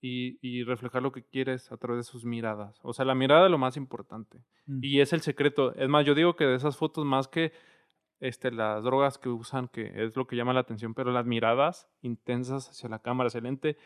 y, 0.00 0.38
y 0.46 0.62
reflejar 0.64 1.02
lo 1.02 1.12
que 1.12 1.24
quieres 1.24 1.72
a 1.72 1.76
través 1.76 2.06
de 2.06 2.10
sus 2.10 2.24
miradas. 2.24 2.78
O 2.82 2.92
sea, 2.92 3.04
la 3.04 3.14
mirada 3.14 3.46
es 3.46 3.50
lo 3.50 3.58
más 3.58 3.76
importante. 3.76 4.38
Mm. 4.66 4.80
Y 4.82 5.00
es 5.00 5.12
el 5.12 5.20
secreto. 5.22 5.74
Es 5.74 5.88
más, 5.88 6.06
yo 6.06 6.14
digo 6.14 6.36
que 6.36 6.44
de 6.44 6.56
esas 6.56 6.76
fotos, 6.76 7.04
más 7.04 7.28
que 7.28 7.52
este, 8.20 8.50
las 8.50 8.82
drogas 8.84 9.18
que 9.18 9.28
usan, 9.28 9.68
que 9.68 9.92
es 10.04 10.16
lo 10.16 10.26
que 10.26 10.36
llama 10.36 10.52
la 10.52 10.60
atención, 10.60 10.94
pero 10.94 11.10
las 11.10 11.26
miradas 11.26 11.88
intensas 12.00 12.70
hacia 12.70 12.88
la 12.88 13.00
cámara, 13.00 13.28
hacia 13.28 13.38
el 13.38 13.44
lente, 13.44 13.76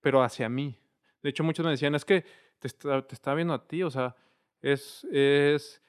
pero 0.00 0.22
hacia 0.22 0.48
mí. 0.48 0.78
De 1.22 1.30
hecho, 1.30 1.44
muchos 1.44 1.64
me 1.64 1.70
decían, 1.70 1.94
es 1.94 2.04
que 2.04 2.24
te 2.58 2.68
está, 2.68 3.06
te 3.06 3.14
está 3.14 3.34
viendo 3.34 3.54
a 3.54 3.66
ti, 3.66 3.82
o 3.82 3.90
sea, 3.90 4.16
es... 4.60 5.04
es 5.12 5.82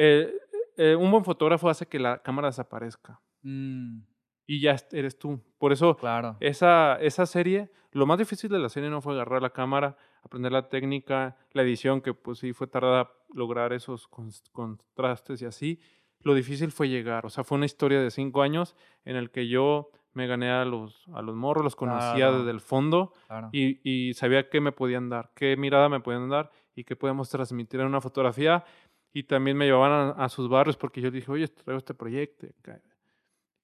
eh, 0.00 0.32
eh, 0.76 0.94
un 0.94 1.10
buen 1.10 1.24
fotógrafo 1.24 1.68
hace 1.68 1.86
que 1.86 1.98
la 1.98 2.18
cámara 2.22 2.48
desaparezca 2.48 3.20
Mm, 3.42 4.00
y 4.46 4.60
ya 4.60 4.76
eres 4.92 5.18
tú. 5.18 5.40
Por 5.58 5.72
eso 5.72 5.96
claro. 5.96 6.36
esa, 6.40 6.96
esa 7.00 7.24
serie, 7.26 7.70
lo 7.92 8.04
más 8.06 8.18
difícil 8.18 8.50
de 8.50 8.58
la 8.58 8.68
serie 8.68 8.90
no 8.90 9.00
fue 9.00 9.14
agarrar 9.14 9.42
la 9.42 9.50
cámara, 9.50 9.96
aprender 10.22 10.52
la 10.52 10.68
técnica, 10.68 11.36
la 11.52 11.62
edición, 11.62 12.00
que 12.00 12.14
pues 12.14 12.38
sí 12.40 12.52
fue 12.52 12.66
tardada 12.66 13.10
lograr 13.32 13.72
esos 13.72 14.08
contrastes 14.52 15.42
y 15.42 15.46
así. 15.46 15.80
Lo 16.20 16.34
difícil 16.34 16.72
fue 16.72 16.88
llegar, 16.88 17.26
o 17.26 17.30
sea, 17.30 17.44
fue 17.44 17.56
una 17.56 17.66
historia 17.66 18.00
de 18.00 18.10
cinco 18.10 18.42
años 18.42 18.74
en 19.04 19.16
el 19.16 19.30
que 19.30 19.46
yo 19.48 19.90
me 20.14 20.26
gané 20.26 20.50
a 20.50 20.64
los, 20.64 21.04
a 21.14 21.22
los 21.22 21.36
morros, 21.36 21.62
los 21.62 21.76
conocía 21.76 22.14
Claro. 22.26 22.38
desde 22.38 22.50
el 22.50 22.60
fondo 22.60 23.12
claro. 23.28 23.50
y, 23.52 23.78
y 23.88 24.14
sabía 24.14 24.48
qué 24.48 24.60
me 24.60 24.72
podían 24.72 25.08
dar, 25.08 25.30
qué 25.36 25.56
mirada 25.56 25.88
me 25.88 26.00
podían 26.00 26.28
dar 26.28 26.50
y 26.74 26.82
qué 26.84 26.96
podíamos 26.96 27.28
transmitir 27.30 27.78
en 27.80 27.86
una 27.86 28.00
fotografía. 28.00 28.64
Y 29.12 29.22
también 29.24 29.56
me 29.56 29.64
llevaban 29.66 29.92
a, 29.92 30.10
a 30.24 30.28
sus 30.28 30.48
barrios 30.48 30.76
porque 30.76 31.00
yo 31.00 31.10
dije, 31.10 31.30
oye, 31.30 31.48
traigo 31.48 31.78
este 31.78 31.94
proyecto. 31.94 32.46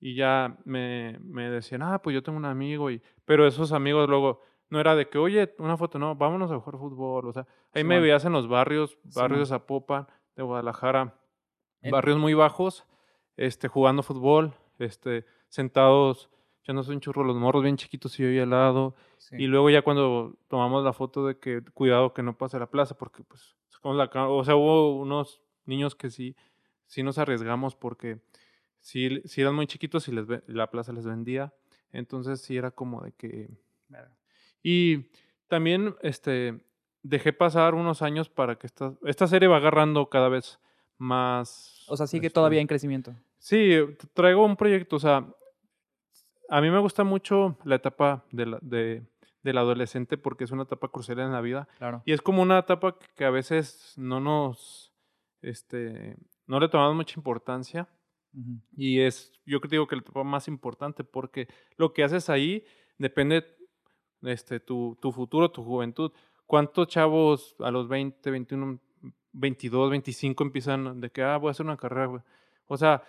y 0.01 0.15
ya 0.15 0.57
me, 0.65 1.19
me 1.23 1.49
decían, 1.51 1.83
ah, 1.83 2.01
pues 2.03 2.15
yo 2.15 2.23
tengo 2.23 2.39
un 2.39 2.45
amigo. 2.45 2.91
Y, 2.91 3.03
pero 3.25 3.47
esos 3.47 3.73
amigos 3.73 4.09
luego 4.09 4.41
no 4.71 4.81
era 4.81 4.95
de 4.97 5.09
que, 5.09 5.19
oye, 5.19 5.55
una 5.59 5.77
foto, 5.77 5.99
no, 5.99 6.15
vámonos 6.17 6.51
a 6.51 6.59
jugar 6.59 6.79
fútbol. 6.81 7.29
O 7.29 7.33
sea, 7.33 7.47
ahí 7.73 7.85
me 7.85 7.95
Simón. 7.95 8.03
veías 8.03 8.25
en 8.25 8.33
los 8.33 8.49
barrios, 8.49 8.99
barrios 9.15 9.15
Simón. 9.15 9.39
de 9.41 9.47
Zapopan, 9.47 10.07
de 10.37 10.43
Guadalajara, 10.43 11.15
En- 11.83 11.91
barrios 11.93 12.19
muy 12.19 12.35
bajos, 12.35 12.85
este, 13.37 13.69
jugando 13.69 14.03
fútbol, 14.03 14.53
este, 14.79 15.25
sentados, 15.49 16.31
echándose 16.63 16.91
un 16.93 17.01
churro 17.01 17.23
los 17.25 17.37
morros 17.37 17.63
bien 17.63 17.77
chiquitos 17.77 18.19
y 18.19 18.23
yo 18.25 18.29
ahí 18.31 18.39
al 18.41 18.51
lado. 18.51 18.95
Sí. 19.19 19.37
Y 19.39 19.47
luego 19.47 19.69
ya 19.71 19.83
cuando 19.83 20.37
tomamos 20.49 20.83
la 20.85 20.93
foto 20.95 21.27
de 21.27 21.39
que 21.39 21.63
cuidado 21.75 22.13
que 22.15 22.23
no 22.23 22.37
pase 22.37 22.59
la 22.59 22.67
plaza, 22.71 22.97
porque 22.97 23.23
pues 23.23 23.55
sacamos 23.85 23.97
la 23.99 24.09
cámara, 24.09 24.31
o 24.33 24.45
sea, 24.45 24.57
hubo 24.57 24.97
unos 24.97 25.43
niños 25.67 25.95
que 25.95 26.09
sí, 26.11 26.35
sí 26.87 27.03
nos 27.03 27.19
arriesgamos 27.19 27.77
porque 27.77 28.21
sí, 28.81 29.21
sí 29.27 29.43
eran 29.43 29.55
muy 29.55 29.67
chiquitos 29.67 30.09
y 30.09 30.13
les 30.13 30.27
la 30.47 30.71
plaza 30.71 30.93
les 30.93 31.05
vendía. 31.05 31.53
Entonces 31.93 32.41
sí 32.41 32.57
era 32.57 32.71
como 32.71 33.03
de 33.03 33.13
que... 33.13 33.51
Y 34.63 35.11
también 35.49 35.95
este, 36.01 36.65
dejé 37.03 37.33
pasar 37.35 37.75
unos 37.75 38.01
años 38.03 38.29
para 38.31 38.57
que 38.57 38.67
esta, 38.67 38.95
esta 39.05 39.27
serie 39.27 39.49
va 39.49 39.59
agarrando 39.59 40.09
cada 40.09 40.29
vez 40.31 40.59
más... 40.97 41.85
O 41.89 41.97
sea, 41.97 42.07
sigue 42.07 42.29
este, 42.29 42.35
todavía 42.35 42.61
en 42.61 42.67
crecimiento. 42.67 43.15
Sí, 43.39 43.77
traigo 44.15 44.45
un 44.45 44.57
proyecto, 44.57 44.97
o 44.97 44.99
sea, 44.99 45.27
a 46.49 46.61
mí 46.63 46.71
me 46.71 46.79
gusta 46.79 47.05
mucho 47.05 47.59
la 47.65 47.75
etapa 47.77 48.25
de 48.33 48.47
la- 48.47 48.59
de- 48.63 49.03
del 49.45 49.59
adolescente 49.59 50.19
porque 50.19 50.43
es 50.45 50.51
una 50.51 50.65
etapa 50.65 50.89
crucial 50.89 51.21
en 51.21 51.31
la 51.31 51.41
vida 51.41 51.69
Claro. 51.79 52.03
y 52.05 52.13
es 52.13 52.21
como 52.21 52.43
una 52.43 52.59
etapa 52.59 52.97
que- 53.15 53.25
a 53.25 53.31
veces 53.31 53.95
no 53.97 54.19
nos, 54.19 54.93
este, 55.43 56.17
no 56.47 56.59
le 56.59 56.69
tomamos 56.69 56.97
mucha 56.97 57.19
importancia 57.21 57.89
Ujú. 58.33 58.59
y 58.77 59.01
es, 59.01 59.33
yo 59.47 59.61
creo 59.61 59.71
digo 59.71 59.87
que 59.87 59.97
la 59.97 60.03
etapa 60.03 60.25
más 60.25 60.49
importante 60.49 61.05
porque 61.05 61.47
lo 61.77 61.93
que 61.93 62.03
haces 62.03 62.29
ahí 62.31 62.65
depende, 62.99 63.45
este, 64.23 64.59
tu, 64.61 64.99
tu 65.01 65.13
futuro, 65.13 65.51
tu 65.51 65.63
juventud. 65.63 66.11
¿Cuántos 66.47 66.89
chavos 66.89 67.55
a 67.61 67.71
los 67.71 67.89
20, 67.89 68.31
21, 68.31 68.81
22, 69.33 69.91
25 69.91 70.43
empiezan 70.45 71.01
de 71.01 71.11
que, 71.11 71.23
ah, 71.23 71.37
voy 71.37 71.49
a 71.49 71.51
hacer 71.53 71.67
una 71.67 71.77
carrera, 71.77 72.07
güey? 72.07 72.23
O 72.67 72.77
sea, 72.77 73.03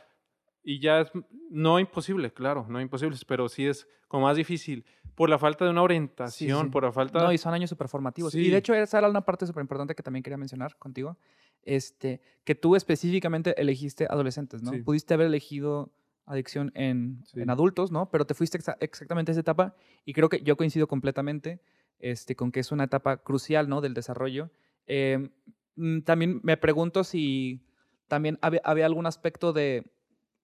y 0.65 0.79
ya 0.79 1.01
es, 1.01 1.11
no 1.49 1.79
imposible, 1.79 2.33
claro, 2.33 2.65
no 2.67 2.81
imposible, 2.81 3.15
pero 3.27 3.47
sí 3.47 3.65
es 3.65 3.87
como 4.07 4.25
más 4.25 4.35
difícil 4.35 4.83
por 5.15 5.29
la 5.29 5.37
falta 5.39 5.63
de 5.63 5.71
una 5.71 5.81
orientación, 5.83 6.65
sí. 6.65 6.71
por 6.71 6.83
la 6.83 6.91
falta... 6.91 7.23
No, 7.23 7.31
y 7.31 7.37
son 7.37 7.53
años 7.53 7.69
súper 7.69 7.87
formativos. 7.87 8.35
Y 8.35 8.43
Sí. 8.45 8.49
de 8.49 8.57
hecho, 8.57 8.73
esa 8.73 8.97
era 8.97 9.09
una 9.09 9.21
parte 9.21 9.45
súper 9.47 9.61
importante 9.61 9.95
que 9.95 10.03
también 10.03 10.23
quería 10.23 10.35
mencionar 10.37 10.75
contigo. 10.77 11.17
Este, 11.63 12.19
que 12.43 12.53
tú 12.55 12.75
específicamente 12.75 13.59
elegiste 13.59 14.05
adolescentes, 14.09 14.61
¿no? 14.61 14.71
Pudiste 14.83 15.13
haber 15.13 15.27
elegido 15.27 15.91
adicción 16.25 16.71
en, 16.75 17.23
en 17.33 17.49
adultos, 17.49 17.91
¿no? 17.91 18.09
Pero 18.11 18.25
te 18.25 18.33
fuiste 18.33 18.59
exa- 18.59 18.77
exactamente 18.81 19.31
a 19.31 19.33
esa 19.33 19.41
etapa 19.41 19.75
y 20.03 20.13
creo 20.13 20.27
que 20.29 20.41
yo 20.41 20.57
coincido 20.57 20.87
completamente 20.87 21.61
este, 21.99 22.35
con 22.35 22.51
que 22.51 22.59
es 22.59 22.71
una 22.71 22.83
etapa 22.85 23.17
crucial, 23.17 23.69
¿no? 23.69 23.79
Del 23.81 23.93
desarrollo. 23.93 24.51
Eh, 24.87 25.29
mm, 25.75 26.01
también 26.01 26.39
me 26.43 26.57
pregunto 26.57 27.03
si 27.03 27.63
también 28.07 28.37
había, 28.41 28.61
había 28.63 28.85
algún 28.85 29.05
aspecto 29.05 29.53
de, 29.53 29.85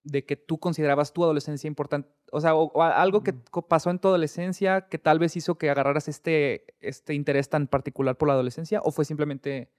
de 0.03 0.25
que 0.25 0.35
tú 0.35 0.57
considerabas 0.59 1.13
tu 1.13 1.23
adolescencia 1.23 1.67
importante, 1.67 2.09
o 2.31 2.41
sea, 2.41 2.55
o, 2.55 2.81
algo 2.81 3.21
que 3.23 3.33
pasó 3.67 3.89
en 3.91 3.99
tu 3.99 4.07
adolescencia 4.07 4.87
que 4.89 4.97
tal 4.97 5.19
vez 5.19 5.35
hizo 5.37 5.55
que 5.59 5.69
agarraras 5.69 6.07
este, 6.07 6.65
este 6.79 7.13
interés 7.13 7.49
tan 7.49 7.67
particular 7.67 8.17
por 8.17 8.27
la 8.27 8.33
adolescencia, 8.33 8.81
o 8.83 8.91
fue 8.91 9.05
simplemente 9.05 9.69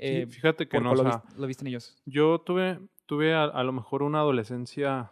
Sí, 0.00 0.04
eh, 0.06 0.26
fíjate 0.28 0.68
que 0.68 0.80
no, 0.80 0.92
o 0.92 0.94
lo, 0.94 1.02
sea, 1.02 1.22
vis- 1.26 1.36
lo 1.38 1.46
viste 1.48 1.62
en 1.64 1.68
ellos? 1.68 1.96
Yo 2.06 2.40
tuve, 2.40 2.78
tuve 3.06 3.34
a, 3.34 3.44
a 3.44 3.62
lo 3.64 3.72
mejor 3.72 4.02
una 4.04 4.18
adolescencia 4.20 5.10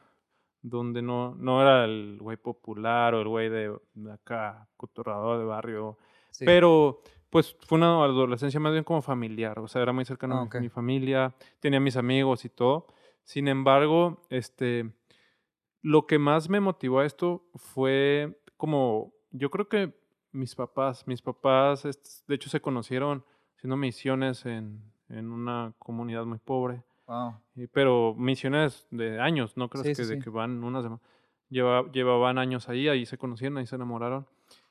donde 0.62 1.02
no, 1.02 1.34
no 1.36 1.60
era 1.62 1.84
el 1.84 2.18
güey 2.20 2.36
popular 2.36 3.14
o 3.14 3.20
el 3.20 3.28
güey 3.28 3.48
de, 3.48 3.76
de 3.94 4.12
acá, 4.12 4.68
cotorrador 4.76 5.38
de 5.38 5.44
barrio, 5.44 5.98
Sí. 6.30 6.44
pero 6.44 7.00
pues 7.30 7.56
fue 7.66 7.78
una 7.78 8.02
adolescencia 8.04 8.60
más 8.60 8.72
bien 8.72 8.84
como 8.84 9.00
familiar, 9.02 9.58
o 9.58 9.68
sea, 9.68 9.82
era 9.82 9.92
muy 9.92 10.04
cercano 10.04 10.34
Ah, 10.36 10.38
a 10.38 10.42
mi- 10.42 10.46
ok. 10.48 10.56
mi 10.60 10.68
familia, 10.68 11.34
tenía 11.60 11.80
mis 11.80 11.96
amigos 11.96 12.44
y 12.44 12.48
todo. 12.48 12.86
Sin 13.26 13.48
embargo, 13.48 14.22
este, 14.30 14.92
lo 15.82 16.06
que 16.06 16.16
más 16.16 16.48
me 16.48 16.60
motivó 16.60 17.00
a 17.00 17.06
esto 17.06 17.44
fue 17.56 18.40
como, 18.56 19.14
yo 19.32 19.50
creo 19.50 19.68
que 19.68 19.92
mis 20.30 20.54
papás, 20.54 21.08
mis 21.08 21.22
papás, 21.22 21.82
de 22.28 22.34
hecho 22.36 22.48
se 22.48 22.60
conocieron 22.60 23.24
haciendo 23.56 23.76
misiones 23.76 24.46
en, 24.46 24.80
en 25.08 25.32
una 25.32 25.74
comunidad 25.80 26.24
muy 26.24 26.38
pobre. 26.38 26.84
Wow. 27.08 27.34
Pero 27.72 28.14
misiones 28.16 28.86
de 28.92 29.20
años, 29.20 29.56
no 29.56 29.68
crees 29.70 29.88
Sí, 29.88 29.94
que 29.94 30.04
sí, 30.04 30.14
de 30.14 30.20
que 30.22 30.30
van 30.30 30.62
unas 30.62 30.84
semanas. 30.84 31.04
Lleva, 31.48 31.90
llevaban 31.90 32.38
años 32.38 32.68
ahí, 32.68 32.86
ahí 32.86 33.06
se 33.06 33.18
conocieron, 33.18 33.58
ahí 33.58 33.66
se 33.66 33.74
enamoraron. 33.74 34.28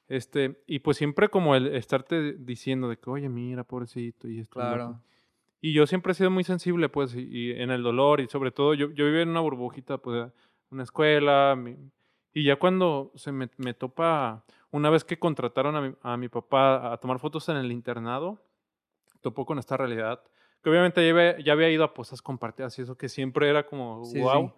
Este, 0.07 0.63
y 0.65 0.79
pues 0.79 0.95
siempre 0.95 1.27
como 1.27 1.55
el 1.55 1.75
estarte 1.75 2.33
diciendo 2.33 2.87
de 2.87 2.97
que, 2.97 3.09
oye, 3.09 3.27
mira, 3.27 3.65
pobrecito, 3.65 4.29
y 4.29 4.39
esto. 4.39 4.61
y 4.61 4.63
lo 4.63 4.69
otro". 4.69 4.77
Claro. 4.85 5.01
Y 5.11 5.14
yo 5.61 5.87
siempre 5.87 6.11
he 6.11 6.15
sido 6.15 6.29
muy 6.31 6.43
sensible, 6.43 6.89
pues, 6.89 7.15
y, 7.15 7.21
y 7.21 7.51
en 7.51 7.71
el 7.71 7.81
dolor, 7.83 8.19
y 8.21 8.27
sobre 8.27 8.51
todo, 8.51 8.73
yo, 8.73 8.91
yo 8.91 9.05
vivía 9.05 9.21
en 9.21 9.29
una 9.29 9.39
burbujita, 9.41 9.97
pues, 9.97 10.31
una 10.69 10.83
escuela, 10.83 11.55
mi- 11.57 11.77
y 12.33 12.43
ya 12.43 12.57
cuando 12.57 13.11
se 13.15 13.31
me, 13.31 13.49
me 13.57 13.73
topa, 13.73 14.43
una 14.71 14.89
vez 14.89 15.03
que 15.05 15.17
contrataron 15.17 15.75
a 15.75 15.81
mi, 15.81 15.95
a 16.01 16.17
mi 16.17 16.27
papá 16.27 16.91
a 16.91 16.97
tomar 16.97 17.19
fotos 17.19 17.47
en 17.49 17.55
el 17.57 17.71
internado, 17.71 18.37
topó 19.21 19.45
con 19.45 19.57
esta 19.57 19.77
realidad, 19.77 20.21
que 20.61 20.69
obviamente 20.69 21.03
ya 21.05 21.11
había, 21.11 21.39
ya 21.39 21.53
había 21.53 21.69
ido 21.71 21.83
a 21.83 21.93
posas 21.93 22.21
compartidas 22.21 22.77
y 22.77 22.81
eso 22.81 22.97
que 22.97 23.07
siempre 23.09 23.49
era 23.49 23.65
como, 23.65 24.03
Sí, 24.05 24.19
wow, 24.19 24.49
sí. 24.49 24.53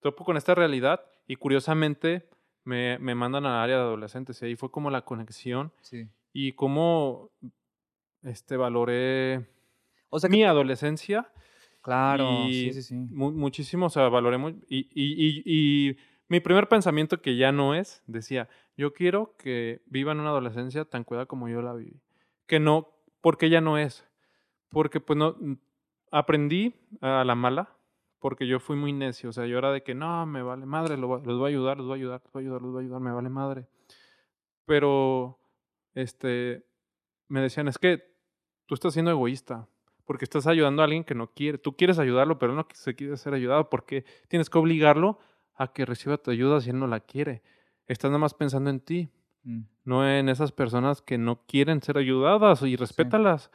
topo 0.00 0.24
con 0.24 0.36
esta 0.36 0.54
realidad 0.54 1.04
y 1.26 1.36
curiosamente 1.36 2.28
me, 2.64 2.98
me 2.98 3.14
mandan 3.14 3.44
al 3.46 3.62
área 3.62 3.76
de 3.76 3.82
adolescentes 3.82 4.40
y 4.42 4.46
ahí 4.46 4.56
fue 4.56 4.70
como 4.70 4.90
la 4.90 5.02
conexión 5.02 5.72
Sí. 5.82 6.08
y 6.32 6.52
cómo 6.52 7.30
este, 8.22 8.56
valoré 8.56 9.46
O 10.10 10.18
sea, 10.18 10.28
que- 10.28 10.36
mi 10.36 10.44
adolescencia 10.44 11.30
claro, 11.82 12.46
y 12.48 12.52
sí, 12.52 12.72
sí, 12.74 12.82
sí. 12.82 12.94
mu- 12.94 13.32
muchísimo, 13.32 13.86
o 13.86 13.90
sea, 13.90 14.08
valoré 14.08 14.38
muy, 14.38 14.52
y, 14.68 14.88
y, 14.92 15.42
y, 15.42 15.42
y 15.90 15.96
mi 16.28 16.40
primer 16.40 16.68
pensamiento 16.68 17.20
que 17.22 17.36
ya 17.36 17.52
no 17.52 17.74
es, 17.74 18.02
decía, 18.06 18.48
yo 18.76 18.92
quiero 18.92 19.34
que 19.38 19.82
vivan 19.86 20.20
una 20.20 20.30
adolescencia 20.30 20.84
tan 20.84 21.04
cuidada 21.04 21.26
como 21.26 21.48
yo 21.48 21.62
la 21.62 21.72
viví. 21.74 22.00
Que 22.46 22.60
no, 22.60 22.88
porque 23.20 23.50
ya 23.50 23.60
no 23.60 23.78
es. 23.78 24.06
Porque 24.70 25.00
pues 25.00 25.16
no, 25.18 25.36
n- 25.40 25.58
aprendí 26.10 26.74
a 27.00 27.24
la 27.24 27.34
mala, 27.34 27.74
porque 28.18 28.46
yo 28.46 28.60
fui 28.60 28.76
muy 28.76 28.92
necio, 28.92 29.30
o 29.30 29.32
sea, 29.32 29.46
yo 29.46 29.56
era 29.58 29.72
de 29.72 29.82
que 29.82 29.94
no, 29.94 30.26
me 30.26 30.42
vale 30.42 30.66
madre, 30.66 30.96
los 30.98 31.22
voy 31.22 31.44
a 31.44 31.48
ayudar, 31.48 31.78
los 31.78 31.86
voy 31.86 31.98
a 31.98 32.00
ayudar, 32.00 32.20
los 32.22 32.32
voy 32.32 32.42
a 32.42 32.44
ayudar, 32.46 32.62
los 32.62 32.72
voy 32.72 32.82
a 32.82 32.84
ayudar, 32.84 33.00
me 33.00 33.12
vale 33.12 33.28
madre. 33.30 33.66
Pero, 34.66 35.38
este, 35.94 36.66
me 37.28 37.40
decían, 37.40 37.68
es 37.68 37.78
que 37.78 38.02
tú 38.66 38.74
estás 38.74 38.92
siendo 38.92 39.10
egoísta, 39.10 39.66
porque 40.08 40.24
estás 40.24 40.46
ayudando 40.46 40.80
a 40.82 40.86
alguien 40.86 41.04
que 41.04 41.14
no 41.14 41.26
quiere. 41.32 41.58
Tú 41.58 41.76
quieres 41.76 41.98
ayudarlo, 41.98 42.38
pero 42.38 42.52
él 42.52 42.56
no 42.56 42.66
se 42.72 42.94
quiere 42.96 43.16
ser 43.18 43.34
ayudado, 43.34 43.68
porque 43.68 44.04
tienes 44.26 44.48
que 44.48 44.56
obligarlo 44.58 45.18
a 45.54 45.72
que 45.72 45.84
reciba 45.84 46.16
tu 46.16 46.30
ayuda 46.30 46.60
si 46.62 46.70
él 46.70 46.78
no 46.78 46.86
la 46.86 47.00
quiere. 47.00 47.42
Estás 47.86 48.10
nada 48.10 48.18
más 48.18 48.32
pensando 48.34 48.70
en 48.70 48.80
ti, 48.80 49.10
Mm. 49.44 49.60
no 49.84 50.08
en 50.08 50.28
esas 50.30 50.50
personas 50.50 51.00
que 51.02 51.16
no 51.18 51.44
quieren 51.46 51.82
ser 51.82 51.96
ayudadas 51.98 52.62
y 52.62 52.74
respétalas. 52.76 53.50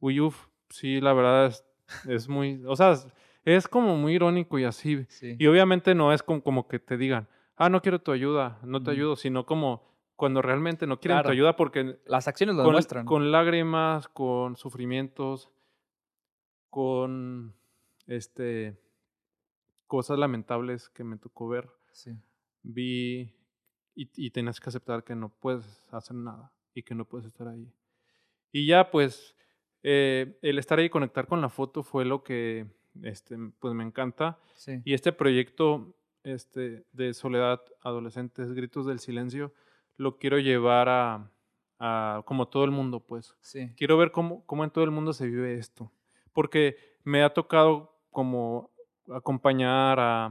Uy, 0.00 0.20
uf, 0.20 0.48
sí, 0.68 1.00
la 1.00 1.12
verdad 1.12 1.46
es, 1.46 1.64
es 2.08 2.28
muy, 2.28 2.62
o 2.66 2.76
sea, 2.76 2.92
es- 2.92 3.06
es 3.44 3.66
como 3.68 3.96
muy 3.96 4.14
irónico 4.14 4.58
y 4.58 4.64
así. 4.64 5.04
Sí. 5.08 5.36
Y 5.38 5.46
obviamente 5.46 5.94
no 5.94 6.12
es 6.12 6.22
como, 6.22 6.42
como 6.42 6.68
que 6.68 6.78
te 6.80 6.96
digan, 6.98 7.28
ah, 7.56 7.68
no 7.70 7.80
quiero 7.82 8.00
tu 8.00 8.12
ayuda, 8.12 8.58
no 8.64 8.82
te 8.82 8.90
ayudo, 8.90 9.16
sino 9.16 9.46
como 9.46 9.86
cuando 10.16 10.42
realmente 10.42 10.86
no 10.86 10.98
quieren 10.98 11.16
Claro. 11.16 11.28
tu 11.28 11.32
ayuda 11.32 11.54
porque 11.56 11.98
Las 12.06 12.26
acciones 12.28 12.56
lo 12.56 12.62
con, 12.64 12.72
demuestran. 12.72 13.06
con 13.06 13.30
lágrimas, 13.32 14.08
con 14.08 14.56
sufrimientos, 14.56 15.48
con 16.70 17.54
este 18.06 18.78
cosas 19.86 20.18
lamentables 20.18 20.88
que 20.88 21.04
me 21.04 21.16
tocó 21.16 21.48
ver, 21.48 21.70
Sí. 21.92 22.12
vi 22.62 23.34
y, 23.94 24.10
y 24.16 24.30
tenías 24.30 24.60
que 24.60 24.68
aceptar 24.68 25.02
que 25.02 25.14
no 25.14 25.30
puedes 25.30 25.88
hacer 25.92 26.16
nada 26.16 26.52
y 26.74 26.82
que 26.82 26.94
no 26.94 27.04
puedes 27.06 27.26
estar 27.26 27.48
ahí. 27.48 27.72
Y 28.52 28.66
ya 28.66 28.90
pues 28.90 29.34
eh, 29.82 30.38
el 30.42 30.58
estar 30.58 30.78
ahí 30.78 30.86
y 30.86 30.90
conectar 30.90 31.26
con 31.26 31.40
la 31.40 31.48
foto 31.48 31.82
fue 31.82 32.04
lo 32.04 32.22
que 32.22 32.66
este, 33.02 33.36
pues 33.58 33.74
me 33.74 33.84
encanta. 33.84 34.38
Sí. 34.54 34.80
Y 34.84 34.92
este 34.94 35.12
proyecto 35.12 35.96
este, 36.22 36.84
de 36.92 37.14
Soledad 37.14 37.60
Adolescentes, 37.82 38.52
Gritos 38.52 38.86
del 38.86 38.98
Silencio, 38.98 39.54
lo 39.96 40.18
quiero 40.18 40.38
llevar 40.38 40.88
a, 40.88 41.30
a 41.78 42.22
como 42.26 42.48
todo 42.48 42.64
el 42.64 42.70
mundo, 42.70 43.00
pues. 43.00 43.36
Sí. 43.40 43.72
Quiero 43.76 43.96
ver 43.96 44.10
cómo, 44.12 44.44
cómo 44.46 44.64
en 44.64 44.70
todo 44.70 44.84
el 44.84 44.90
mundo 44.90 45.12
se 45.12 45.26
vive 45.26 45.54
esto. 45.58 45.90
Porque 46.38 46.76
me 47.02 47.24
ha 47.24 47.34
tocado 47.34 47.98
como 48.12 48.70
acompañar 49.12 49.98
a, 49.98 50.26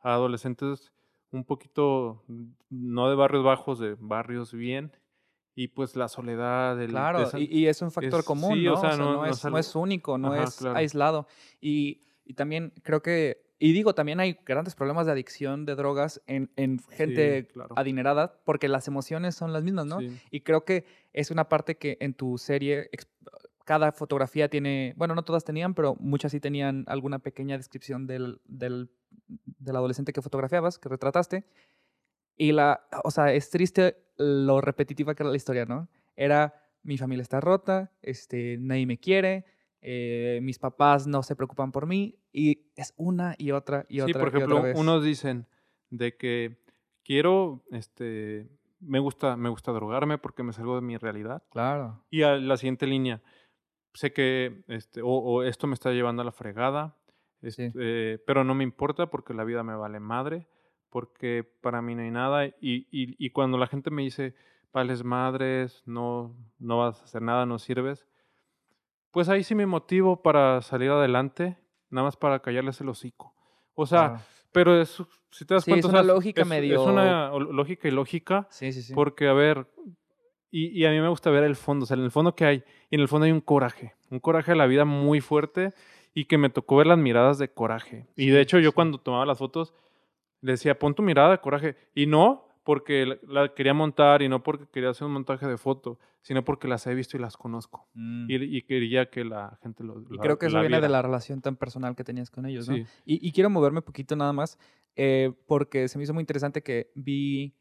a 0.00 0.14
adolescentes 0.14 0.92
un 1.32 1.42
poquito, 1.44 2.22
mm, 2.28 2.44
no 2.70 3.08
de 3.10 3.16
barrios 3.16 3.42
bajos, 3.42 3.80
de 3.80 3.96
barrios 3.98 4.52
bien. 4.52 4.92
Y 5.56 5.66
pues 5.68 5.96
la 5.96 6.06
soledad, 6.06 6.80
el, 6.80 6.90
Claro, 6.90 7.22
esa- 7.24 7.40
y, 7.40 7.46
y 7.50 7.66
es 7.66 7.82
un 7.82 7.90
factor 7.90 8.20
es- 8.20 8.24
común, 8.26 8.54
sí, 8.54 8.64
¿no? 8.64 8.74
o 8.74 8.76
sea, 8.76 8.96
no- 8.96 9.14
no, 9.14 9.22
no 9.24 9.26
es, 9.58 9.74
no 9.74 9.80
único, 9.82 10.18
no 10.18 10.32
Ajá, 10.32 10.44
es 10.44 10.54
claro. 10.54 10.76
aislado. 10.76 11.26
Y, 11.60 12.02
y 12.24 12.34
también 12.34 12.72
creo 12.84 13.02
que, 13.02 13.42
y 13.58 13.72
digo, 13.72 13.92
también 13.92 14.20
hay 14.20 14.38
grandes 14.46 14.76
problemas 14.76 15.06
de 15.06 15.12
adicción 15.12 15.64
de 15.66 15.74
drogas 15.74 16.22
en, 16.28 16.52
en 16.54 16.78
gente 16.90 17.48
claro. 17.48 17.74
adinerada, 17.76 18.40
porque 18.44 18.68
las 18.68 18.86
emociones 18.86 19.34
son 19.34 19.52
las 19.52 19.64
mismas, 19.64 19.86
¿no? 19.86 19.98
Sí. 19.98 20.16
Y 20.30 20.42
creo 20.42 20.64
que 20.64 20.84
es 21.12 21.32
una 21.32 21.48
parte 21.48 21.76
que 21.76 21.96
en 22.00 22.14
tu 22.14 22.38
serie, 22.38 22.88
cada 23.64 23.92
fotografía 23.92 24.48
tiene, 24.48 24.94
bueno, 24.96 25.14
no 25.14 25.24
todas 25.24 25.44
tenían, 25.44 25.74
pero 25.74 25.96
muchas 25.98 26.32
sí 26.32 26.40
tenían 26.40 26.84
alguna 26.86 27.18
pequeña 27.18 27.56
descripción 27.56 28.06
del, 28.06 28.40
del, 28.44 28.90
del 29.26 29.76
adolescente 29.76 30.12
que 30.12 30.22
fotografiabas, 30.22 30.78
que 30.78 30.88
retrataste. 30.88 31.44
Y 32.36 32.52
la, 32.52 32.86
o 33.04 33.10
sea, 33.10 33.32
es 33.32 33.50
triste 33.50 33.96
lo 34.16 34.60
repetitiva 34.60 35.14
que 35.14 35.22
era 35.22 35.30
la 35.30 35.36
historia, 35.36 35.64
¿no? 35.64 35.88
Era, 36.14 36.54
mi 36.82 36.98
familia 36.98 37.22
está 37.22 37.40
rota, 37.40 37.92
este, 38.02 38.58
nadie 38.58 38.86
me 38.86 38.98
quiere, 38.98 39.46
eh, 39.80 40.40
mis 40.42 40.58
papás 40.58 41.06
no 41.06 41.22
se 41.22 41.36
preocupan 41.36 41.72
por 41.72 41.86
mí, 41.86 42.18
y 42.32 42.70
es 42.76 42.92
una 42.96 43.34
y 43.38 43.52
otra 43.52 43.86
y 43.88 43.96
Sí, 43.96 44.00
otra 44.00 44.12
por 44.12 44.22
y 44.22 44.28
otra 44.28 44.38
ejemplo, 44.38 44.62
vez. 44.62 44.78
unos 44.78 45.04
dicen 45.04 45.46
de 45.90 46.16
que 46.16 46.62
quiero, 47.04 47.64
este, 47.70 48.48
me 48.80 48.98
gusta, 48.98 49.36
me 49.36 49.48
gusta 49.48 49.72
drogarme 49.72 50.18
porque 50.18 50.42
me 50.42 50.52
salgo 50.52 50.74
de 50.74 50.82
mi 50.82 50.96
realidad. 50.96 51.42
Claro. 51.50 52.04
Y 52.10 52.22
a 52.22 52.36
la 52.36 52.56
siguiente 52.56 52.86
línea, 52.86 53.22
sé 53.94 54.12
que 54.12 54.62
este, 54.68 55.00
o, 55.02 55.08
o 55.08 55.42
esto 55.42 55.66
me 55.66 55.74
está 55.74 55.90
llevando 55.92 56.22
a 56.22 56.24
la 56.24 56.32
fregada, 56.32 56.96
Sí. 57.42 57.64
este, 57.64 58.18
pero 58.26 58.44
no 58.44 58.54
me 58.54 58.64
importa 58.64 59.06
porque 59.10 59.34
la 59.34 59.44
vida 59.44 59.62
me 59.62 59.74
vale 59.76 60.00
madre, 60.00 60.46
porque 60.90 61.44
para 61.60 61.80
mí 61.82 61.94
no 61.94 62.02
hay 62.02 62.10
nada. 62.10 62.46
Y, 62.46 62.54
y- 62.90 63.16
y 63.18 63.30
cuando 63.30 63.58
la 63.58 63.66
gente 63.66 63.90
me 63.90 64.02
dice, 64.02 64.34
vales 64.72 65.04
madres, 65.04 65.82
no, 65.86 66.34
no 66.58 66.78
vas 66.78 67.00
a 67.00 67.04
hacer 67.04 67.22
nada, 67.22 67.46
no 67.46 67.58
sirves, 67.58 68.06
pues 69.10 69.28
ahí 69.28 69.44
sí 69.44 69.54
me 69.54 69.66
motivo 69.66 70.22
para 70.22 70.60
salir 70.62 70.90
adelante, 70.90 71.56
nada 71.90 72.06
más 72.06 72.16
para 72.16 72.40
callarles 72.40 72.80
el 72.80 72.88
hocico. 72.88 73.34
O 73.74 73.86
sea, 73.86 74.08
Claro. 74.10 74.24
pero 74.52 74.80
es, 74.80 75.02
si 75.30 75.44
te 75.44 75.54
das 75.54 75.64
Sí, 75.64 75.70
cuenta, 75.70 75.86
es 75.88 75.90
o 75.90 75.90
sea, 75.96 76.00
una 76.02 76.12
lógica 76.14 76.42
es, 76.42 76.48
medio- 76.48 76.80
es 76.82 76.88
una 76.88 77.30
lógica 77.38 77.88
y 77.88 77.90
lógica, 77.92 78.46
Sí, 78.50 78.72
sí, 78.72 78.82
sí. 78.82 78.94
porque, 78.94 79.28
a 79.28 79.32
ver, 79.32 79.68
y, 80.56 80.68
y 80.68 80.84
a 80.86 80.90
mí 80.90 81.00
me 81.00 81.08
gusta 81.08 81.30
ver 81.30 81.42
el 81.44 81.56
fondo, 81.56 81.84
o 81.84 81.86
sea, 81.86 81.96
en 81.96 82.04
el 82.04 82.10
fondo 82.10 82.34
que 82.36 82.44
hay, 82.44 82.62
y 82.90 82.94
en 82.94 83.00
el 83.00 83.08
fondo 83.08 83.24
hay 83.26 83.32
un 83.32 83.40
coraje, 83.40 83.94
un 84.10 84.20
coraje 84.20 84.52
de 84.52 84.56
la 84.56 84.66
vida 84.66 84.84
muy 84.84 85.20
fuerte 85.20 85.72
y 86.14 86.26
que 86.26 86.38
me 86.38 86.48
tocó 86.50 86.76
ver 86.76 86.86
las 86.86 86.98
miradas 86.98 87.38
de 87.38 87.48
coraje. 87.48 88.06
Y 88.16 88.28
de 88.28 88.40
hecho 88.40 88.58
yo 88.60 88.72
cuando 88.72 88.98
tomaba 88.98 89.26
las 89.26 89.38
fotos 89.38 89.74
le 90.40 90.52
decía, 90.52 90.78
pon 90.78 90.94
tu 90.94 91.02
mirada 91.02 91.30
de 91.32 91.38
coraje. 91.38 91.74
Y 91.94 92.06
no 92.06 92.46
porque 92.62 93.18
la, 93.26 93.52
quería 93.54 93.74
montar 93.74 94.22
y 94.22 94.28
no 94.28 94.42
porque 94.42 94.66
quería 94.72 94.90
hacer 94.90 95.06
un 95.06 95.12
montaje 95.12 95.46
de 95.46 95.58
foto, 95.58 95.98
sino 96.22 96.44
porque 96.44 96.68
las 96.68 96.86
he 96.86 96.94
visto 96.94 97.16
y 97.16 97.20
las 97.20 97.36
conozco. 97.36 97.88
Mm. 97.94 98.30
Y, 98.30 98.56
y 98.58 98.62
quería 98.62 99.10
que 99.10 99.24
la 99.24 99.58
gente 99.62 99.82
lo 99.84 100.00
Y 100.08 100.16
la- 100.16 100.22
creo 100.22 100.38
que 100.38 100.46
eso 100.46 100.60
viene 100.60 100.76
de 100.76 100.80
viera. 100.82 100.88
la 100.88 101.02
relación 101.02 101.40
tan 101.42 101.56
personal 101.56 101.96
que 101.96 102.04
tenías 102.04 102.30
con 102.30 102.46
ellos, 102.46 102.68
¿no? 102.68 102.76
Sí. 102.76 102.86
Y, 103.04 103.26
y 103.28 103.32
quiero 103.32 103.50
moverme 103.50 103.78
un 103.80 103.84
poquito 103.84 104.14
nada 104.16 104.32
más, 104.32 104.58
eh, 104.96 105.32
porque 105.46 105.88
se 105.88 105.98
me 105.98 106.04
hizo 106.04 106.14
muy 106.14 106.22
interesante 106.22 106.62
que 106.62 106.90
vi 106.94 107.52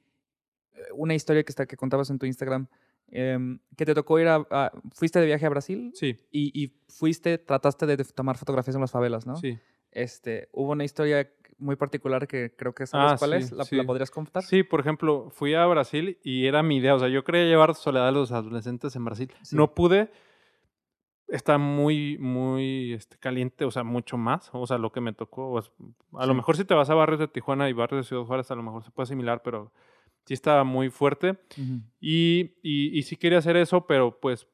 una 0.95 1.13
historia 1.15 1.43
que, 1.43 1.51
está, 1.51 1.65
que 1.65 1.77
contabas 1.77 2.09
en 2.09 2.19
tu 2.19 2.25
Instagram, 2.25 2.67
em, 3.09 3.59
que 3.77 3.85
te 3.85 3.93
tocó 3.93 4.19
ir 4.19 4.27
a, 4.27 4.45
a- 4.49 4.71
Fuiste 4.93 5.19
de 5.19 5.25
viaje 5.25 5.45
a 5.45 5.49
Brasil 5.49 5.91
Sí, 5.95 6.17
y, 6.31 6.51
y 6.63 6.73
fuiste, 6.87 7.37
trataste 7.37 7.85
de, 7.85 7.97
tomar 8.05 8.37
fotografías 8.37 8.75
en 8.75 8.81
las 8.81 8.91
favelas, 8.91 9.25
¿no? 9.27 9.35
sí. 9.35 9.57
Este, 9.91 10.49
hubo 10.51 10.71
una 10.71 10.85
historia 10.85 11.29
muy 11.59 11.75
particular 11.75 12.27
que 12.27 12.51
creo 12.55 12.73
que 12.73 12.87
sabes 12.87 13.11
Ah, 13.11 13.15
cuál 13.19 13.31
sí, 13.33 13.37
es. 13.45 13.51
¿La, 13.51 13.63
sí. 13.63 13.75
la 13.75 13.83
podrías 13.83 14.09
contar? 14.09 14.41
Sí, 14.41 14.63
por 14.63 14.79
ejemplo, 14.79 15.29
fui 15.29 15.53
a 15.53 15.63
Brasil 15.67 16.17
y 16.23 16.47
era 16.47 16.63
mi 16.63 16.77
idea, 16.77 16.95
o 16.95 16.99
sea, 16.99 17.09
yo 17.09 17.23
quería 17.23 17.43
llevar 17.45 17.75
soledad 17.75 18.07
a 18.07 18.11
los 18.11 18.31
adolescentes 18.31 18.95
en 18.95 19.05
Brasil. 19.05 19.31
Sí. 19.43 19.55
No 19.55 19.75
pude, 19.75 20.09
está 21.27 21.57
muy, 21.57 22.17
muy 22.17 22.93
este, 22.93 23.17
caliente, 23.17 23.65
o 23.65 23.71
sea, 23.71 23.83
mucho 23.83 24.17
más, 24.17 24.49
o 24.53 24.65
sea, 24.67 24.77
lo 24.77 24.91
que 24.91 25.01
me 25.01 25.13
tocó. 25.13 25.47
o 25.51 25.59
es- 25.59 25.71
a 26.13 26.25
lo 26.25 26.33
mejor 26.33 26.57
si 26.57 26.65
te 26.65 26.73
vas 26.73 26.89
a 26.89 26.95
barrios 26.95 27.19
de 27.19 27.27
Tijuana 27.27 27.69
y 27.69 27.73
barrios 27.73 28.05
de 28.05 28.07
Ciudad 28.09 28.23
Juárez, 28.23 28.49
a 28.51 28.55
lo 28.55 28.63
mejor 28.63 28.83
se 28.83 28.91
puede 28.91 29.05
asimilar, 29.05 29.41
pero 29.43 29.71
sí 30.25 30.33
estaba 30.33 30.63
muy 30.63 30.89
fuerte. 30.89 31.37
Y, 31.99 32.55
y, 32.61 32.97
y 32.97 33.03
sí 33.03 33.15
quería 33.17 33.39
hacer 33.39 33.55
eso, 33.57 33.85
pero 33.87 34.19
pues, 34.19 34.47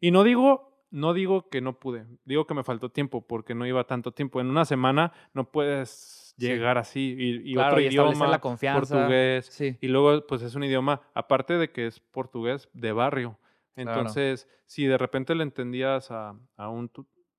y 0.00 0.10
no 0.10 0.24
digo, 0.24 0.86
no 0.90 1.14
digo 1.14 1.48
que 1.48 1.60
no 1.60 1.78
pude, 1.78 2.06
digo 2.24 2.46
que 2.46 2.54
me 2.54 2.62
faltó 2.64 2.90
tiempo 2.90 3.26
porque 3.26 3.54
no 3.54 3.66
iba 3.66 3.84
tanto 3.86 4.12
tiempo. 4.12 4.40
En 4.40 4.48
una 4.48 4.64
semana 4.64 5.12
no 5.34 5.50
puedes 5.50 6.22
Sí. 6.38 6.48
llegar 6.48 6.76
así 6.76 7.16
y, 7.18 7.50
y 7.50 7.54
Claro, 7.54 7.76
otro 7.76 7.80
idioma, 7.80 8.26
la 8.28 8.40
confianza. 8.40 8.94
portugués, 8.94 9.46
Sí. 9.46 9.78
y 9.80 9.88
luego 9.88 10.26
pues 10.26 10.42
es 10.42 10.54
un 10.54 10.64
idioma, 10.64 11.00
aparte 11.14 11.54
de 11.54 11.70
que 11.72 11.86
es 11.86 11.98
portugués 12.00 12.68
de 12.74 12.92
barrio. 12.92 13.38
Claro. 13.74 13.90
Entonces, 14.00 14.46
si 14.66 14.84
de 14.84 14.98
repente 14.98 15.34
le 15.34 15.44
entendías 15.44 16.10
a, 16.10 16.38
a 16.58 16.68
un, 16.68 16.90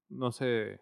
no 0.10 0.32
sé, 0.32 0.82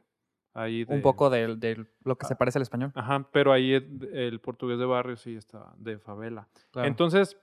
ahí 0.56 0.84
de... 0.86 0.96
Un 0.96 1.02
poco 1.04 1.30
de, 1.30 1.56
de 1.56 1.86
lo 2.04 2.18
que 2.18 2.26
se 2.26 2.34
Ah, 2.34 2.38
parece 2.38 2.58
al 2.58 2.64
español. 2.64 2.92
Ajá, 2.96 3.30
pero 3.32 3.52
ahí 3.54 3.74
el, 3.74 4.10
el 4.14 4.40
portugués 4.40 4.80
de 4.80 4.86
barrio 4.86 5.16
sí 5.16 5.36
está 5.36 5.74
de 5.78 6.00
favela. 6.00 6.48
Claro. 6.72 6.88
Entonces, 6.88 7.38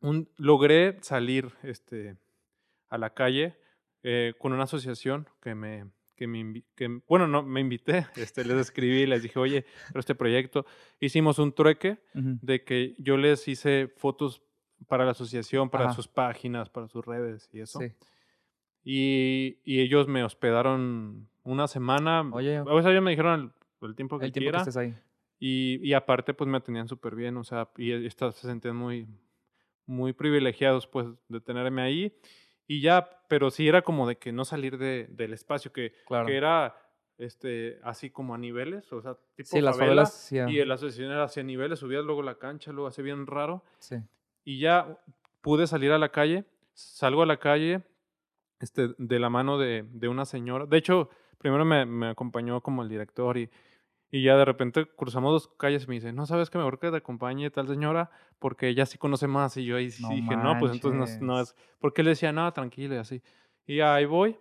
un- 0.00 0.28
logré 0.36 0.98
salir 1.00 1.50
este, 1.62 2.18
a 2.90 2.98
la 2.98 3.14
calle 3.14 3.56
eh, 4.02 4.34
con 4.38 4.52
una 4.52 4.64
asociación 4.64 5.28
que 5.40 5.54
me, 5.54 5.86
que 6.16 6.26
me, 6.26 6.62
que, 6.74 7.00
bueno, 7.08 7.26
no, 7.26 7.42
me 7.42 7.60
invité, 7.60 8.06
este, 8.16 8.44
les 8.44 8.58
escribí, 8.58 9.06
les 9.06 9.22
dije, 9.22 9.38
oye, 9.38 9.64
pero 9.88 10.00
este 10.00 10.14
proyecto, 10.14 10.66
hicimos 11.00 11.38
un 11.38 11.52
trueque 11.54 12.02
Ujú. 12.14 12.38
de 12.42 12.64
que 12.64 12.94
yo 12.98 13.16
les 13.16 13.46
hice 13.48 13.88
fotos 13.96 14.42
para 14.88 15.04
la 15.04 15.12
asociación, 15.12 15.70
para 15.70 15.84
Ajá. 15.86 15.94
sus 15.94 16.08
páginas, 16.08 16.68
para 16.68 16.88
sus 16.88 17.04
redes 17.06 17.48
y 17.52 17.60
eso. 17.60 17.78
Sí. 17.78 17.92
Y, 18.84 19.60
y 19.64 19.80
ellos 19.80 20.08
me 20.08 20.24
hospedaron 20.24 21.28
una 21.44 21.66
semana. 21.68 22.22
Oye. 22.32 22.60
O 22.60 22.82
sea, 22.82 22.90
ellos 22.90 23.02
me 23.02 23.10
dijeron 23.10 23.52
el, 23.80 23.88
el 23.88 23.94
tiempo 23.96 24.18
que 24.18 24.26
El 24.26 24.32
tiempo 24.32 24.44
quiera. 24.50 24.58
que 24.64 24.70
estés 24.70 24.76
ahí. 24.76 24.94
Y, 25.38 25.80
y 25.86 25.92
aparte, 25.94 26.34
pues 26.34 26.48
me 26.48 26.60
tenían 26.60 26.86
súper 26.88 27.14
bien, 27.16 27.36
o 27.36 27.42
sea, 27.44 27.68
y 27.76 27.90
estos 28.06 28.36
se 28.36 28.46
sentían 28.46 28.76
muy, 28.76 29.08
muy 29.86 30.12
privilegiados, 30.12 30.86
pues, 30.86 31.06
de 31.28 31.40
tenerme 31.40 31.82
ahí. 31.82 32.16
Y 32.68 32.80
ya, 32.80 33.08
pero 33.28 33.50
sí 33.50 33.66
era 33.66 33.82
como 33.82 34.06
de 34.06 34.16
que 34.16 34.30
no 34.32 34.44
salir 34.44 34.78
de, 34.78 35.08
del 35.10 35.32
espacio, 35.32 35.72
que, 35.72 35.94
Claro. 36.06 36.26
que 36.26 36.36
era 36.36 36.76
este, 37.18 37.80
así 37.82 38.08
como 38.10 38.34
a 38.34 38.38
niveles, 38.38 38.92
o 38.92 39.02
sea, 39.02 39.16
tipo 39.34 39.48
Sí, 39.50 39.60
las 39.60 39.76
favela, 39.76 40.06
favelas. 40.06 40.14
Sí, 40.14 40.38
ah, 40.38 40.48
Y 40.48 40.64
la 40.64 40.74
asociación 40.74 41.10
era 41.10 41.24
hacia 41.24 41.42
niveles, 41.42 41.80
subías 41.80 42.04
luego 42.04 42.22
la 42.22 42.36
cancha, 42.36 42.70
luego 42.72 42.86
así 42.88 43.02
bien 43.02 43.26
raro. 43.26 43.64
sí. 43.78 43.96
Y 44.44 44.58
ya 44.60 44.98
pude 45.40 45.66
salir 45.68 45.92
a 45.92 45.98
la 45.98 46.08
calle, 46.10 46.44
salgo 46.72 47.22
a 47.22 47.26
la 47.26 47.36
calle 47.38 47.82
este, 48.60 48.94
de 48.98 49.18
la 49.20 49.28
mano 49.30 49.56
de, 49.58 49.84
de 49.92 50.08
una 50.08 50.24
señora. 50.24 50.66
De 50.66 50.76
hecho, 50.78 51.10
primero 51.42 51.64
me, 51.64 51.84
me 51.84 52.08
acompañó 52.08 52.60
como 52.62 52.82
el 52.82 52.88
director 52.88 53.36
y, 53.36 53.50
y 54.10 54.22
ya 54.22 54.36
de 54.36 54.44
repente 54.44 54.86
cruzamos 54.96 55.32
dos 55.32 55.48
calles 55.58 55.84
y 55.84 55.88
me 55.88 55.94
dice, 55.96 56.12
no 56.12 56.26
sabes 56.26 56.48
que 56.50 56.58
mejor 56.58 56.78
que 56.78 56.90
te 56.90 56.96
acompañe 56.98 57.50
tal 57.50 57.68
señora 57.68 58.10
porque 58.38 58.68
ella 58.68 58.86
sí 58.86 58.98
conoce 58.98 59.26
más. 59.26 59.56
Y 59.56 59.64
yo 59.64 59.76
ahí 59.76 59.90
sí 59.90 60.02
No 60.02 60.08
dije, 60.10 60.36
no, 60.36 60.58
pues 60.58 60.72
entonces 60.72 60.98
no 60.98 61.04
es, 61.04 61.20
no 61.20 61.32
manches. 61.34 61.54
es. 61.56 61.56
Porque 61.78 62.02
él 62.02 62.08
decía, 62.08 62.32
no, 62.32 62.50
tranquilo 62.52 62.94
y 62.94 62.98
así. 62.98 63.22
Y 63.66 63.76
ya 63.76 63.94
ahí 63.94 64.04
voy 64.06 64.38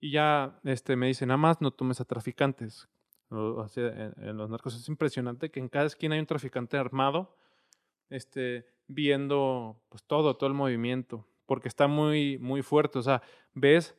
y 0.00 0.12
ya 0.12 0.60
este, 0.64 0.96
me 0.96 1.06
dice, 1.08 1.26
nada 1.26 1.38
más 1.38 1.60
no 1.60 1.70
tomes 1.72 2.00
a 2.00 2.04
traficantes. 2.04 2.88
O, 3.30 3.36
o 3.60 3.68
sea, 3.68 3.88
en, 3.88 4.14
en 4.24 4.36
los 4.36 4.48
narcos 4.50 4.74
es 4.76 4.88
impresionante 4.88 5.50
que 5.50 5.60
en 5.60 5.68
cada 5.68 5.86
esquina 5.86 6.14
hay 6.14 6.20
un 6.20 6.26
traficante 6.26 6.76
armado 6.78 7.34
este, 8.10 8.66
viendo 8.86 9.82
pues 9.88 10.04
todo, 10.04 10.36
todo 10.36 10.48
el 10.48 10.54
movimiento, 10.54 11.26
porque 11.46 11.68
está 11.68 11.86
muy, 11.86 12.38
muy 12.38 12.62
fuerte. 12.62 12.98
O 12.98 13.02
sea, 13.02 13.22
ves 13.54 13.96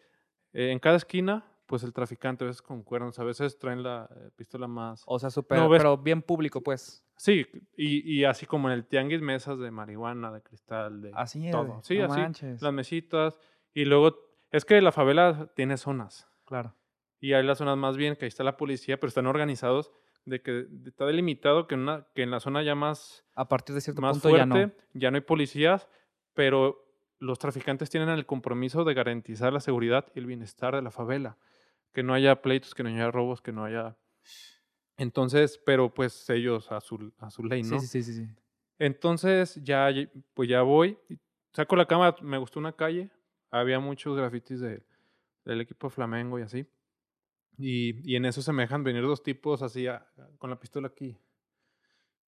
eh, 0.54 0.72
en 0.72 0.80
cada 0.80 0.98
esquina, 0.98 1.46
pues 1.70 1.84
el 1.84 1.94
traficante, 1.94 2.44
a 2.44 2.48
veces 2.48 2.64
con 2.64 2.82
cuernos, 2.82 3.20
a 3.20 3.24
veces 3.24 3.60
traen 3.60 3.84
la 3.84 4.10
eh, 4.10 4.32
pistola 4.36 4.68
más. 4.68 5.04
O 5.06 5.20
sea, 5.20 5.30
súper, 5.30 5.60
No, 5.60 5.70
pero 5.70 6.00
bien 6.00 6.24
público, 6.24 6.62
pues. 6.62 7.06
Sí, 7.16 7.46
y, 7.78 8.12
y 8.12 8.26
así 8.26 8.48
como 8.48 8.70
en 8.70 8.74
el 8.74 8.88
tianguis, 8.88 9.22
mesas 9.22 9.60
de 9.60 9.70
marihuana, 9.70 10.32
de 10.32 10.42
cristal, 10.42 11.00
de 11.00 11.12
Así 11.14 11.46
es. 11.46 11.52
todo. 11.52 11.80
Sí, 11.84 12.00
no 12.00 12.06
así, 12.06 12.20
manches. 12.20 12.60
las 12.60 12.74
mesitas. 12.74 13.38
Y 13.72 13.86
luego, 13.86 14.18
es 14.52 14.66
que 14.66 14.82
la 14.82 14.92
favela 14.92 15.52
tiene 15.56 15.78
zonas. 15.78 16.28
Claro. 16.46 16.74
Y 17.20 17.34
hay 17.34 17.44
las 17.44 17.60
zonas 17.60 17.78
más 17.78 17.98
bien, 17.98 18.16
que 18.16 18.26
ahí 18.26 18.30
está 18.30 18.44
la 18.44 18.58
policía, 18.58 19.00
pero 19.00 19.10
están 19.10 19.28
organizados 19.28 19.92
de 20.26 20.42
que 20.42 20.66
está 20.88 21.06
delimitado 21.06 21.68
que 21.68 21.76
en, 21.76 21.82
una, 21.82 22.08
que 22.16 22.24
en 22.24 22.32
la 22.32 22.40
zona 22.40 22.64
ya 22.64 22.74
más 22.74 23.26
A 23.36 23.48
partir 23.48 23.76
de 23.76 23.82
cierto 23.82 24.02
más 24.02 24.14
punto 24.14 24.30
fuerte, 24.30 24.76
ya 24.94 25.12
no. 25.12 25.16
hay 25.18 25.22
policías, 25.22 25.88
pero 26.34 26.84
los 27.20 27.38
traficantes 27.38 27.92
tienen 27.92 28.10
el 28.10 28.26
compromiso 28.26 28.86
de 28.86 28.94
garantizar 28.96 29.54
la 29.54 29.60
seguridad 29.60 30.08
y 30.16 30.20
el 30.20 30.26
bienestar 30.26 30.76
de 30.76 30.82
la 30.82 30.90
favela. 30.90 31.38
Que 31.94 32.04
no 32.04 32.14
haya 32.14 32.42
pleitos, 32.42 32.74
que 32.76 32.84
no 32.84 32.90
haya 32.90 33.12
robos, 33.12 33.42
que 33.42 33.52
no 33.52 33.64
haya... 33.66 33.98
Entonces, 34.98 35.60
pero 35.66 35.94
pues 35.94 36.30
ellos 36.30 36.72
a 36.72 36.82
su, 36.82 37.14
a 37.20 37.30
su 37.30 37.44
ley, 37.44 37.64
¿no? 37.64 37.80
Sí, 37.80 37.88
sí, 37.88 38.04
sí, 38.04 38.14
sí. 38.14 38.28
Entonces 38.78 39.60
ya, 39.64 39.90
pues 40.34 40.50
ya 40.50 40.62
voy, 40.62 40.98
saco 41.54 41.76
la 41.76 41.86
cámara, 41.86 42.16
me 42.22 42.38
gustó 42.38 42.60
una 42.60 42.74
calle, 42.74 43.10
había 43.52 43.80
muchos 43.80 44.16
grafitis 44.16 44.60
de- 44.60 44.84
del 45.46 45.62
equipo 45.62 45.90
Flamengo 45.90 46.38
y 46.40 46.44
así. 46.44 46.66
Y, 47.58 48.10
y 48.10 48.16
en 48.16 48.26
eso 48.26 48.42
se 48.42 48.54
me 48.54 48.64
dejan 48.64 48.84
venir 48.84 49.02
dos 49.04 49.24
tipos 49.24 49.62
así 49.62 49.88
a- 49.88 50.06
con 50.38 50.50
la 50.50 50.60
pistola 50.60 50.88
aquí. 50.88 51.18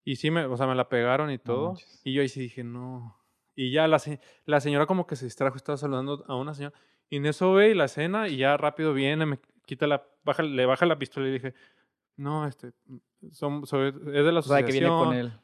Y 0.03 0.15
sí, 0.15 0.31
me, 0.31 0.45
o 0.45 0.57
sea, 0.57 0.67
me 0.67 0.75
la 0.75 0.89
pegaron 0.89 1.29
y 1.31 1.37
todo. 1.37 1.73
y 2.03 2.13
yo 2.13 2.21
ahí 2.21 2.29
sí 2.29 2.39
dije, 2.41 2.63
no. 2.63 3.17
Y 3.55 3.71
ya 3.71 3.87
la, 3.87 4.01
la 4.45 4.59
señora 4.61 4.85
como 4.87 5.05
que 5.05 5.15
se 5.15 5.25
distrajo, 5.25 5.55
estaba 5.57 5.77
saludando 5.77 6.23
a 6.27 6.35
una 6.35 6.53
señora. 6.53 6.73
Y 7.09 7.17
en 7.17 7.25
eso 7.25 7.53
ve 7.53 7.69
y 7.71 7.73
la 7.75 7.85
escena 7.85 8.27
y 8.27 8.37
ya 8.37 8.57
rápido 8.57 8.93
viene, 8.93 9.25
me 9.25 9.39
quita 9.65 9.87
la, 9.87 10.03
baja, 10.23 10.43
le 10.43 10.65
baja 10.65 10.85
la 10.85 10.97
pistola 10.99 11.27
y 11.27 11.31
dije, 11.33 11.53
no, 12.17 12.45
este, 12.47 12.71
son, 13.31 13.65
soy- 13.65 13.89
es 13.89 13.93
de 14.25 14.31
la 14.31 14.39
O 14.39 14.43
sea, 14.43 14.63
que 14.65 14.71
viene 14.71 14.87
con 14.87 15.09
asociación". 15.09 15.31
él. 15.31 15.39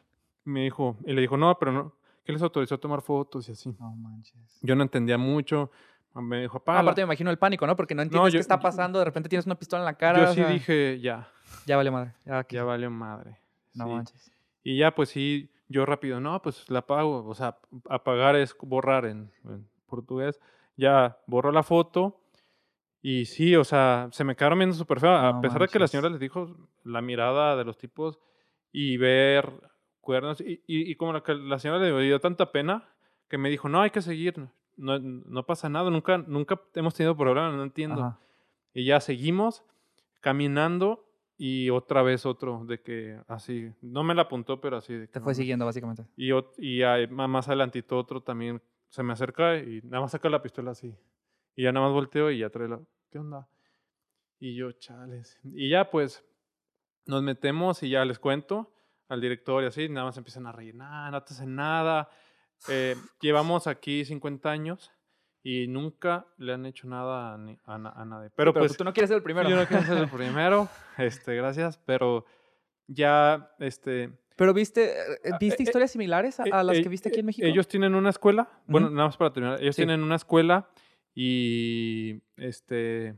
Me 0.45 0.63
dijo, 0.63 0.97
y 1.05 1.13
le 1.13 1.22
dijo, 1.22 1.36
no, 1.38 1.57
pero 1.59 1.72
no, 1.72 1.93
¿qué 2.24 2.32
les 2.32 2.41
autorizó 2.41 2.76
a 2.76 2.78
tomar 2.78 3.01
fotos 3.01 3.47
y 3.49 3.51
así? 3.51 3.76
No 3.80 3.91
manches. 3.95 4.59
Yo 4.61 4.76
no 4.76 4.84
entendía 4.84 5.18
mucho. 5.18 5.72
Me 6.15 6.41
dijo, 6.41 6.57
apaga. 6.57 6.80
aparte 6.80 7.01
me 7.01 7.05
imagino 7.05 7.30
el 7.30 7.38
pánico, 7.38 7.68
¿no? 7.68 7.76
Porque 7.76 7.93
no 7.93 8.01
entiendes 8.01 8.34
yo- 8.34 8.38
qué 8.38 8.41
está 8.41 8.59
pasando, 8.59 8.97
de 8.99 9.05
repente 9.05 9.30
tienes 9.30 9.45
una 9.45 9.55
pistola 9.55 9.82
en 9.82 9.86
la 9.86 9.97
cara. 9.97 10.20
Yo 10.26 10.28
sí 10.30 10.36
sea, 10.36 10.49
dije, 10.49 10.99
ya, 10.99 11.30
Ya 11.65 11.78
vale 11.78 11.91
madre. 11.91 12.13
Ya, 12.26 12.45
ya 12.49 12.63
valió 12.63 12.89
madre. 12.89 13.38
No 13.76 13.86
Sí. 13.86 13.89
manches. 13.91 14.32
Y 14.63 14.78
ya, 14.78 14.95
pues 14.95 15.09
sí, 15.09 15.49
yo 15.70 15.86
rápido, 15.86 16.20
no, 16.20 16.41
pues 16.41 16.68
la 16.70 16.80
apago. 16.80 17.26
O 17.26 17.36
sea, 17.36 17.57
apagar 17.89 18.36
es 18.36 18.55
borrar 18.61 19.05
en, 19.05 19.32
en 19.45 19.68
portugués. 19.86 20.39
Ya 20.76 21.18
borró 21.28 21.51
la 21.51 21.61
foto. 21.63 22.20
Y 23.02 23.26
sí, 23.26 23.56
o 23.56 23.64
sea, 23.64 24.10
se 24.12 24.24
me 24.24 24.36
quedaron 24.36 24.60
viendo 24.60 24.76
súper 24.76 25.00
feo. 25.00 25.12
A 25.12 25.39
pesar 25.41 25.62
de 25.62 25.68
que 25.68 25.80
la 25.80 25.88
señora 25.88 26.10
les 26.10 26.20
dijo 26.20 26.56
la 26.84 27.02
mirada 27.02 27.56
de 27.56 27.64
los 27.64 27.78
tipos 27.78 28.20
y 28.72 28.98
ver 28.98 29.52
cuernos. 30.02 30.41
Y, 30.41 30.64
y, 30.68 30.91
y 30.91 30.95
como 30.95 31.14
la, 31.14 31.22
que 31.22 31.34
la 31.36 31.60
señora 31.60 31.80
le 31.80 32.02
dio 32.02 32.20
tanta 32.20 32.52
pena 32.52 32.89
que 33.30 33.38
me 33.38 33.50
dijo, 33.50 33.70
no, 33.70 33.82
hay 33.82 33.91
que 33.91 34.02
seguir. 34.02 34.36
no, 34.78 35.00
no 35.00 35.45
pasa 35.45 35.70
nada, 35.70 35.89
nunca, 35.89 36.18
nunca 36.18 36.60
hemos 36.76 36.93
tenido 36.95 37.16
problemas, 37.16 37.54
no 37.54 37.64
entiendo. 37.64 38.02
Ajá. 38.02 38.20
Y 38.74 38.86
ya 38.86 39.00
seguimos 39.00 39.64
caminando 40.22 41.04
y 41.38 41.70
otra 41.70 42.02
vez 42.02 42.26
otro 42.26 42.64
de 42.66 42.82
que 42.82 43.20
así, 43.28 43.72
no 43.82 44.04
me 44.04 44.16
la 44.16 44.24
apuntó, 44.24 44.60
pero 44.60 44.78
así. 44.78 44.93
De 44.93 45.08
que 45.08 45.14
Te 45.14 45.20
fue 45.22 45.36
siguiendo, 45.36 45.66
básicamente. 45.66 46.06
Y, 46.16 46.32
y 46.58 46.82
ahí 46.82 47.08
ma- 47.08 47.28
más 47.28 47.48
adelantito 47.48 47.98
otro 47.98 48.22
también 48.22 48.62
se 48.89 49.04
me 49.04 49.14
acerca 49.14 49.58
y 49.58 49.82
nada 49.84 50.02
más 50.02 50.12
saca 50.12 50.30
la 50.30 50.41
pistola 50.41 50.72
así. 50.72 50.95
Y 51.58 51.64
ya 51.64 51.72
nada 51.74 51.88
más 51.88 51.93
volteo 51.93 52.30
y 52.32 52.38
ya 52.39 52.49
trae 52.49 52.68
la... 52.70 52.80
¿Qué 53.12 53.18
onda? 53.18 53.49
Y 54.39 54.55
yo, 54.55 54.72
chales. 54.74 55.39
Y 55.43 55.70
ya 55.70 55.89
pues 55.89 56.24
nos 57.08 57.24
metemos 57.24 57.82
y 57.82 57.89
ya 57.89 58.05
les 58.05 58.20
cuento 58.20 58.72
al 59.10 59.20
director 59.22 59.64
y 59.64 59.68
así, 59.68 59.89
nada 59.89 60.05
más 60.05 60.18
empiezan 60.18 60.45
a 60.45 60.51
reír, 60.51 60.76
"Nah, 60.76 61.10
no 61.10 61.24
te 61.24 61.34
hacen 61.34 61.55
nada. 61.55 62.10
Eh, 62.70 62.95
llevamos 63.22 63.66
aquí 63.66 64.05
50 64.05 64.51
años 64.51 64.91
y 65.41 65.68
nunca 65.68 66.28
le 66.38 66.53
han 66.53 66.66
hecho 66.68 66.88
nada 66.88 67.34
a, 67.34 67.38
ni- 67.38 67.58
a 67.66 67.74
a 67.76 68.05
nadie. 68.05 68.30
Pero, 68.36 68.53
Pero, 68.53 68.66
pues 68.66 68.78
tú 68.78 68.84
no 68.84 68.93
quieres 68.93 69.08
ser 69.10 69.18
el 69.18 69.24
primero. 69.24 69.49
yo 69.49 69.55
no 69.55 69.66
quiero 69.66 69.84
ser 69.84 69.97
el 69.97 70.10
primero, 70.10 70.70
este, 70.97 71.36
gracias, 71.36 71.78
pero 71.80 72.26
ya, 72.86 73.51
este... 73.60 74.12
Pero 74.36 74.53
viste, 74.53 74.91
eh, 74.91 75.32
Ah, 75.32 75.38
¿viste 75.39 75.64
eh, 75.64 75.66
historias 75.66 75.89
similares 75.89 76.39
a, 76.39 76.43
Eh, 76.43 76.49
a 76.51 76.62
las 76.64 76.78
eh, 76.78 76.84
que 76.84 76.89
viste 76.89 77.10
aquí 77.10 77.22
en 77.22 77.26
eh, 77.26 77.28
México? 77.28 77.47
Ellos 77.47 77.68
tienen 77.68 77.95
una 77.95 78.10
escuela, 78.12 78.47
bueno, 78.68 78.88
Ujú. 78.88 78.95
nada 78.95 79.08
más 79.08 79.18
para 79.18 79.34
terminar, 79.34 79.60
ellos 79.62 79.76
Sí. 79.76 79.80
tienen 79.82 80.03
una 80.03 80.16
escuela 80.18 80.70
y 81.20 82.22
este 82.36 83.18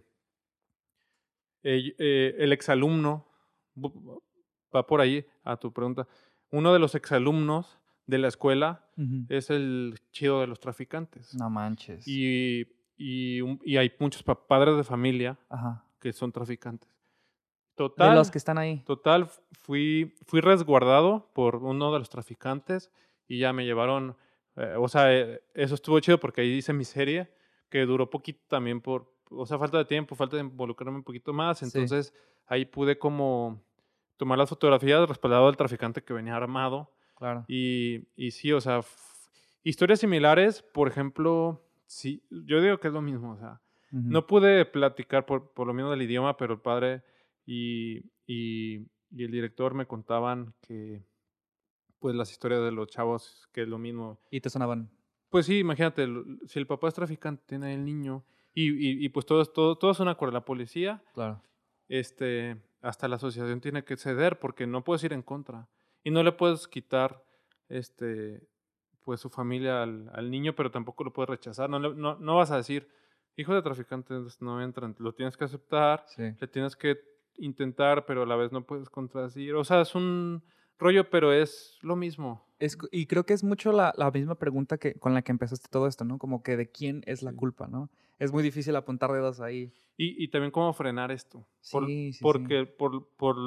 ell- 1.63 1.95
eh, 1.99 2.35
el 2.39 2.53
exalumno 2.53 3.27
va 4.73 4.87
por 4.87 5.01
ahí 5.01 5.25
a 5.43 5.57
tu 5.57 5.73
pregunta. 5.73 6.07
Uno 6.51 6.71
de 6.71 6.79
los 6.79 6.95
exalumnos 6.95 7.77
de 8.07 8.17
la 8.19 8.29
escuela 8.29 8.85
es 9.27 9.49
el 9.49 9.95
chido 10.11 10.39
de 10.41 10.47
los 10.47 10.59
traficantes. 10.61 11.35
No 11.35 11.49
manches. 11.49 12.07
Y, 12.07 12.65
y, 12.97 13.77
hay 13.77 13.91
muchos 13.99 14.23
pa- 14.23 14.47
padres 14.47 14.77
de 14.77 14.83
familia 14.83 15.37
Ajá. 15.49 15.85
que 15.99 16.11
son 16.13 16.31
traficantes. 16.31 16.89
Total. 17.75 18.09
De 18.11 18.15
los 18.15 18.31
que 18.31 18.37
están 18.37 18.57
ahí. 18.57 18.81
Total, 18.85 19.27
fui, 19.51 20.15
fui 20.25 20.39
resguardado 20.41 21.29
por 21.33 21.57
uno 21.57 21.91
de 21.93 21.99
los 21.99 22.09
traficantes 22.09 22.91
y 23.27 23.39
ya 23.39 23.53
me 23.53 23.63
llevaron, 23.65 24.15
eh, 24.57 24.75
o 24.77 24.87
sea, 24.89 25.13
eh, 25.13 25.41
eso 25.53 25.75
estuvo 25.75 25.99
chido 26.01 26.17
porque 26.19 26.41
ahí 26.41 26.49
hice 26.53 26.73
mi 26.73 26.83
serie, 26.83 27.29
que 27.69 27.85
duró 27.85 28.09
poquito 28.09 28.41
también 28.47 28.81
por, 28.81 29.13
o 29.29 29.45
sea, 29.45 29.57
falta 29.59 29.77
de 29.77 29.85
tiempo, 29.85 30.15
falta 30.15 30.35
de 30.37 30.43
involucrarme 30.43 30.97
un 30.97 31.03
poquito 31.03 31.33
más, 31.33 31.59
Sí. 31.59 31.65
entonces 31.65 32.13
ahí 32.47 32.65
pude 32.65 32.97
como 32.97 33.61
tomar 34.17 34.37
las 34.37 34.49
fotografías 34.49 35.07
respaldado 35.07 35.45
del 35.47 35.55
traficante 35.57 36.03
que 36.03 36.13
venía 36.13 36.35
armado 36.35 36.91
Claro. 37.15 37.45
y, 37.47 38.07
y 38.15 38.31
sí, 38.31 38.51
o 38.51 38.59
sea, 38.61 38.81
historias 39.63 39.99
similares, 39.99 40.61
por 40.61 40.87
ejemplo, 40.87 41.63
sí, 41.85 42.23
yo 42.29 42.61
digo 42.61 42.79
que 42.79 42.87
es 42.87 42.93
lo 42.93 43.01
mismo, 43.01 43.33
o 43.33 43.37
sea, 43.37 43.61
no 43.91 44.27
pude 44.27 44.65
platicar 44.65 45.25
por, 45.25 45.51
por 45.53 45.65
lo 45.65 45.73
menos 45.73 45.89
del 45.91 46.03
idioma, 46.03 46.37
pero 46.37 46.53
el 46.53 46.59
padre 46.61 47.01
y, 47.45 48.03
y- 48.27 48.85
y 49.11 49.23
el 49.23 49.31
director 49.31 49.73
me 49.73 49.87
contaban 49.87 50.53
que, 50.61 51.03
pues, 51.97 52.13
las 52.15 52.29
historias 52.31 52.61
de 52.61 52.71
los 52.71 52.87
chavos, 52.89 53.49
que 53.51 53.63
es 53.63 53.67
lo 53.67 53.79
mismo. 53.79 54.19
Y 54.29 54.39
te 54.41 54.51
sonaban. 54.51 54.91
Pues 55.29 55.45
sí, 55.45 55.59
imagínate, 55.59 56.07
si 56.47 56.59
el 56.59 56.67
papá 56.67 56.87
es 56.87 56.93
traficante, 56.93 57.43
tiene 57.45 57.73
el 57.73 57.85
niño, 57.85 58.23
y, 58.53 58.69
y- 58.71 59.05
y, 59.05 59.09
pues 59.09 59.25
todo, 59.25 59.41
es- 59.41 59.53
todo, 59.53 59.77
todo 59.77 59.93
suena 59.93 60.15
con 60.15 60.33
la 60.33 60.43
policía, 60.43 61.03
Claro. 61.13 61.41
este, 61.87 62.57
hasta 62.81 63.07
la 63.07 63.17
asociación 63.17 63.61
tiene 63.61 63.83
que 63.83 63.95
ceder 63.97 64.39
porque 64.39 64.65
no 64.67 64.83
puedes 64.83 65.03
ir 65.03 65.13
en 65.13 65.21
contra. 65.21 65.67
Y 66.03 66.11
no 66.11 66.23
le 66.23 66.31
puedes 66.31 66.67
quitar, 66.67 67.23
este, 67.67 68.41
pues, 69.03 69.19
su 69.19 69.29
familia 69.29 69.83
al, 69.83 70.09
al 70.13 70.31
niño, 70.31 70.53
pero 70.55 70.71
tampoco 70.71 71.03
lo 71.03 71.13
puedes 71.13 71.29
rechazar. 71.29 71.69
No, 71.69 71.79
le- 71.79 71.93
no, 71.95 72.17
no 72.17 72.35
vas 72.37 72.51
a 72.51 72.57
decir, 72.57 72.87
hijo 73.35 73.53
de 73.53 73.61
traficantes 73.61 74.41
no 74.41 74.61
entran, 74.61 74.95
lo 74.99 75.13
tienes 75.13 75.37
que 75.37 75.45
aceptar, 75.45 76.03
Sí. 76.07 76.23
le 76.39 76.47
tienes 76.47 76.75
que 76.75 76.97
intentar, 77.37 78.05
pero 78.05 78.23
a 78.23 78.25
la 78.25 78.35
vez 78.35 78.51
no 78.51 78.65
puedes 78.65 78.89
contradecir. 78.89 79.53
O 79.55 79.63
sea, 79.63 79.81
es 79.81 79.93
un 79.95 80.43
rollo, 80.77 81.09
pero 81.09 81.31
es 81.31 81.77
lo 81.81 81.95
mismo. 81.95 82.48
Es 82.59 82.77
y 82.91 83.05
creo 83.07 83.25
que 83.25 83.33
es 83.33 83.43
mucho 83.43 83.71
la, 83.71 83.93
la 83.97 84.11
misma 84.11 84.35
pregunta 84.35 84.77
que 84.77 84.93
con 84.95 85.13
la 85.13 85.21
que 85.21 85.31
empezaste 85.31 85.69
todo 85.69 85.87
esto, 85.87 86.03
¿no? 86.03 86.17
Como 86.17 86.43
que 86.43 86.57
de 86.57 86.69
quién 86.69 87.01
es 87.05 87.23
la 87.23 87.31
Sí. 87.31 87.37
culpa, 87.37 87.67
¿no? 87.67 87.89
Es 88.19 88.33
muy 88.33 88.43
difícil 88.43 88.75
apuntar 88.75 89.11
dedos 89.11 89.39
ahí. 89.39 89.71
Y, 89.97 90.21
y 90.23 90.27
también 90.27 90.51
cómo 90.51 90.73
frenar 90.73 91.11
esto. 91.11 91.47
Por- 91.71 91.85
Sí, 91.85 92.11
sí, 92.11 92.13
sí. 92.13 92.19
porque 92.21 92.65
Por, 92.65 93.07
por 93.15 93.37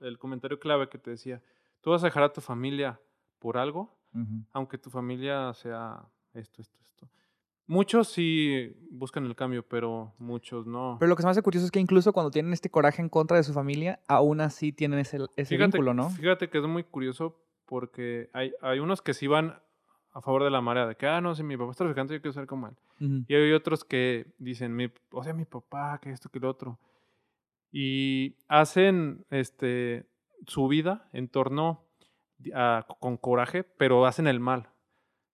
el 0.00 0.18
comentario 0.18 0.58
clave 0.60 0.88
que 0.90 0.98
te 0.98 1.10
decía, 1.10 1.42
tú 1.80 1.90
vas 1.90 2.02
a 2.02 2.06
dejar 2.06 2.22
a 2.24 2.32
tu 2.32 2.40
familia 2.42 3.00
por 3.38 3.56
algo, 3.56 3.96
Ujú. 4.14 4.44
aunque 4.52 4.76
tu 4.76 4.90
familia 4.90 5.52
sea 5.54 6.04
esto, 6.34 6.60
esto, 6.60 6.78
esto. 6.82 7.08
Muchos 7.66 8.08
sí 8.08 8.74
buscan 8.90 9.24
el 9.24 9.34
cambio, 9.36 9.66
pero 9.66 10.12
muchos 10.18 10.66
no. 10.66 10.96
Pero 10.98 11.08
lo 11.08 11.16
que 11.16 11.22
se 11.22 11.26
me 11.26 11.30
hace 11.30 11.42
curioso 11.42 11.64
es 11.66 11.70
que 11.72 11.78
incluso 11.80 12.12
cuando 12.12 12.30
tienen 12.30 12.52
este 12.52 12.68
coraje 12.68 13.00
en 13.00 13.08
contra 13.08 13.36
de 13.38 13.42
su 13.44 13.52
familia, 13.54 14.00
aún 14.08 14.40
así 14.40 14.72
tienen 14.72 14.98
ese, 14.98 15.18
ese 15.36 15.54
fíjate, 15.56 15.78
vínculo, 15.78 15.94
¿no? 15.94 16.10
Fíjate 16.10 16.50
que 16.50 16.58
es 16.58 16.64
muy 16.64 16.82
curioso 16.84 17.40
porque 17.70 18.28
hay, 18.34 18.52
hay 18.60 18.80
unos 18.80 19.00
que 19.00 19.14
sí 19.14 19.28
van 19.28 19.58
a 20.12 20.20
favor 20.20 20.42
de 20.42 20.50
la 20.50 20.60
marea, 20.60 20.86
de 20.88 20.96
que, 20.96 21.06
ah, 21.06 21.20
no, 21.20 21.36
si 21.36 21.44
mi 21.44 21.56
papá 21.56 21.70
es 21.70 21.76
traficante, 21.76 22.12
yo 22.14 22.20
quiero 22.20 22.32
ser 22.32 22.46
como 22.48 22.66
él. 22.66 22.74
Ujú. 23.00 23.24
Y 23.28 23.34
hay 23.34 23.52
otros 23.52 23.84
que 23.84 24.26
dicen, 24.38 24.74
mi, 24.74 24.90
o 25.12 25.22
sea, 25.22 25.32
mi 25.32 25.44
papá, 25.44 25.98
que 26.02 26.10
esto, 26.10 26.28
que 26.28 26.40
lo 26.40 26.50
otro. 26.50 26.78
Y 27.70 28.36
hacen 28.48 29.24
este, 29.30 30.04
su 30.46 30.66
vida 30.66 31.08
en 31.12 31.28
torno 31.28 31.84
a- 32.54 32.84
con 32.98 33.16
coraje, 33.16 33.62
pero 33.62 34.04
hacen 34.06 34.26
el 34.26 34.40
mal. 34.40 34.68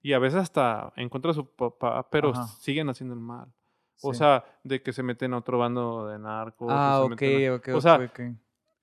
Y 0.03 0.13
a 0.13 0.19
veces 0.19 0.41
hasta 0.41 0.93
en 0.97 1.09
contra 1.09 1.31
de 1.31 1.37
su 1.37 1.47
papá, 1.55 2.09
pero 2.11 2.31
Ajá. 2.31 2.47
siguen 2.47 2.89
haciendo 2.91 3.15
el 3.15 3.21
mal. 3.21 3.53
O 4.03 4.13
Sí. 4.13 4.19
sea, 4.19 4.45
de 4.63 4.83
que 4.83 4.93
se 4.93 5.03
meten 5.03 5.33
a 5.33 5.39
otro 5.39 5.57
bando 5.59 6.07
de 6.07 6.19
narcos. 6.19 6.69
o 6.69 6.77
ah, 6.77 6.97
se 6.99 7.05
ok, 7.05 7.11
meten 7.11 7.51
a- 7.51 7.55
ok, 7.55 7.69
o 7.75 7.81
sea, 7.81 7.95
ok. 7.97 8.21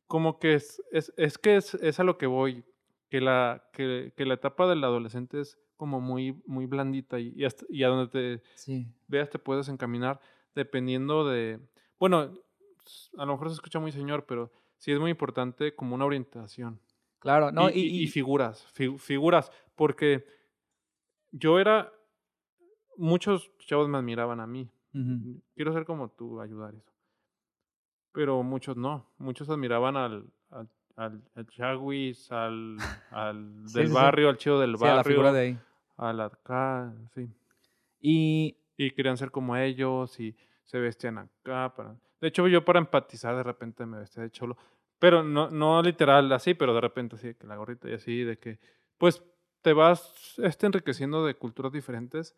como 0.07 0.39
que 0.39 0.55
es, 0.55 0.81
es, 0.91 1.13
es 1.17 1.37
que 1.37 1.55
es, 1.57 1.75
es 1.75 1.99
a 1.99 2.03
lo 2.03 2.17
que 2.17 2.25
voy, 2.25 2.65
que 3.14 3.22
la, 3.22 3.70
que, 3.72 4.11
que 4.18 4.26
la 4.26 4.34
etapa 4.34 4.66
del 4.68 4.84
adolescente 4.84 5.39
es 5.39 5.59
como 5.78 6.01
muy, 6.01 6.41
muy 6.47 6.66
blandita 6.66 7.20
y, 7.20 7.32
y, 7.36 7.45
hasta- 7.45 7.64
y 7.70 7.84
a 7.84 7.88
donde 7.89 8.07
te 8.07 8.43
Sí. 8.55 8.88
veas 9.07 9.30
te 9.30 9.38
puedes 9.38 9.70
encaminar 9.70 10.20
dependiendo 10.55 11.24
de, 11.30 11.59
bueno, 11.99 12.34
a 13.16 13.26
lo 13.26 13.34
mejor 13.34 13.49
se 13.49 13.53
escucha 13.53 13.78
muy 13.80 13.91
señor, 13.91 14.26
pero 14.26 14.51
sí 14.80 14.91
es 14.91 14.99
muy 14.99 15.11
importante 15.11 15.76
como 15.76 15.93
una 15.93 16.05
orientación. 16.05 16.80
Claro, 17.20 17.51
no, 17.51 17.70
y, 17.70 18.07
figuras, 18.07 18.66
fi- 18.74 18.97
figuras, 18.97 19.51
porque 19.76 20.26
yo 21.30 21.59
era, 21.59 21.93
muchos 22.97 23.51
chavos 23.59 23.88
me 23.89 23.99
admiraban 23.99 24.39
a 24.39 24.47
mí, 24.47 24.72
quiero 25.53 25.72
ser 25.72 25.86
como 25.86 26.09
tú, 26.09 26.41
ayudar 26.41 26.74
eso. 26.74 26.91
Pero 28.11 28.41
muchos 28.41 28.76
no. 28.76 29.07
Muchos 29.20 29.49
admiraban 29.51 29.97
al, 29.97 30.26
al, 30.95 31.13
al, 31.13 31.21
al 31.35 31.47
Chagüis, 31.47 32.31
al, 32.31 32.77
del 33.73 33.87
sí, 33.87 33.93
barrio, 33.93 34.29
al 34.29 34.37
chido 34.37 34.59
del 34.59 34.77
Sí, 34.77 34.85
a 34.85 34.95
la 34.95 35.03
figura 35.03 35.31
barrio, 35.31 35.39
de 35.41 35.47
ahí. 35.47 35.59
al 35.97 36.21
acá, 36.21 36.93
sí. 37.13 37.29
Y 37.99 38.57
Y 38.77 38.91
querían 38.91 39.17
ser 39.17 39.31
como 39.31 39.55
ellos 39.55 40.19
y 40.19 40.35
se 40.63 40.79
vestían 40.79 41.17
acá. 41.19 41.73
Para... 41.75 41.95
De 42.19 42.27
hecho, 42.27 42.47
yo 42.47 42.65
para 42.65 42.79
empatizar 42.79 43.35
de 43.35 43.43
repente 43.43 43.85
me 43.85 43.99
vestía 43.99 44.23
de 44.23 44.31
cholo. 44.31 44.57
Pero 44.99 45.21
no, 45.23 45.49
no 45.49 45.81
literal 45.81 46.31
así, 46.31 46.53
pero 46.53 46.73
de 46.73 46.81
repente 46.81 47.15
así, 47.15 47.33
que 47.33 47.45
la 47.45 47.55
gorrita 47.57 47.89
y 47.89 47.93
así, 47.93 48.23
de 48.23 48.37
que 48.37 48.59
pues 48.97 49.21
te 49.61 49.73
vas 49.73 50.35
este, 50.37 50.65
enriqueciendo 50.65 51.25
de 51.25 51.35
culturas 51.35 51.71
diferentes. 51.71 52.35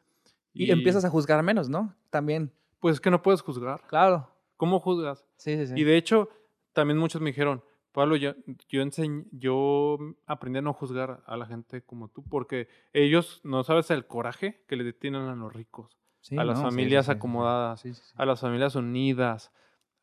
y 0.54 0.72
empiezas 0.72 1.06
a 1.06 1.10
juzgar 1.10 1.42
menos, 1.44 1.70
¿no? 1.70 1.94
También. 2.10 2.52
Pues 2.80 2.96
es 2.96 3.02
que 3.02 3.12
no 3.12 3.22
puedes 3.22 3.42
juzgar. 3.42 3.82
Claro. 3.88 4.30
¿Cómo 4.58 4.80
juzgas? 4.80 5.26
Sí, 5.38 5.56
sí, 5.58 5.68
sí. 5.68 5.74
Y 5.76 5.84
de 5.84 5.98
hecho, 5.98 6.30
también 6.74 6.98
muchos 6.98 7.22
me 7.22 7.30
dijeron, 7.30 7.64
Pablo, 7.96 8.16
yo, 8.16 8.34
yo, 8.70 8.82
enseñ- 8.84 9.26
yo 9.32 9.98
aprendí 10.28 10.60
a 10.60 10.62
no 10.62 10.74
juzgar 10.74 11.24
a 11.26 11.38
la 11.38 11.46
gente 11.48 11.82
como 11.82 12.10
tú, 12.10 12.24
porque 12.24 12.68
ellos, 12.94 13.42
no 13.44 13.64
sabes 13.64 13.90
el 13.90 14.06
coraje 14.06 14.64
que 14.68 14.76
le 14.76 14.94
tienen 14.94 15.24
a 15.24 15.36
los 15.36 15.52
ricos, 15.52 15.98
Sí, 16.22 16.38
a 16.38 16.44
las 16.44 16.58
no, 16.58 16.64
familias 16.64 17.06
sí, 17.06 17.12
sí, 17.12 17.14
sí. 17.14 17.18
acomodadas, 17.18 17.86
a 18.16 18.26
las 18.26 18.42
familias 18.42 18.76
unidas, 18.76 19.52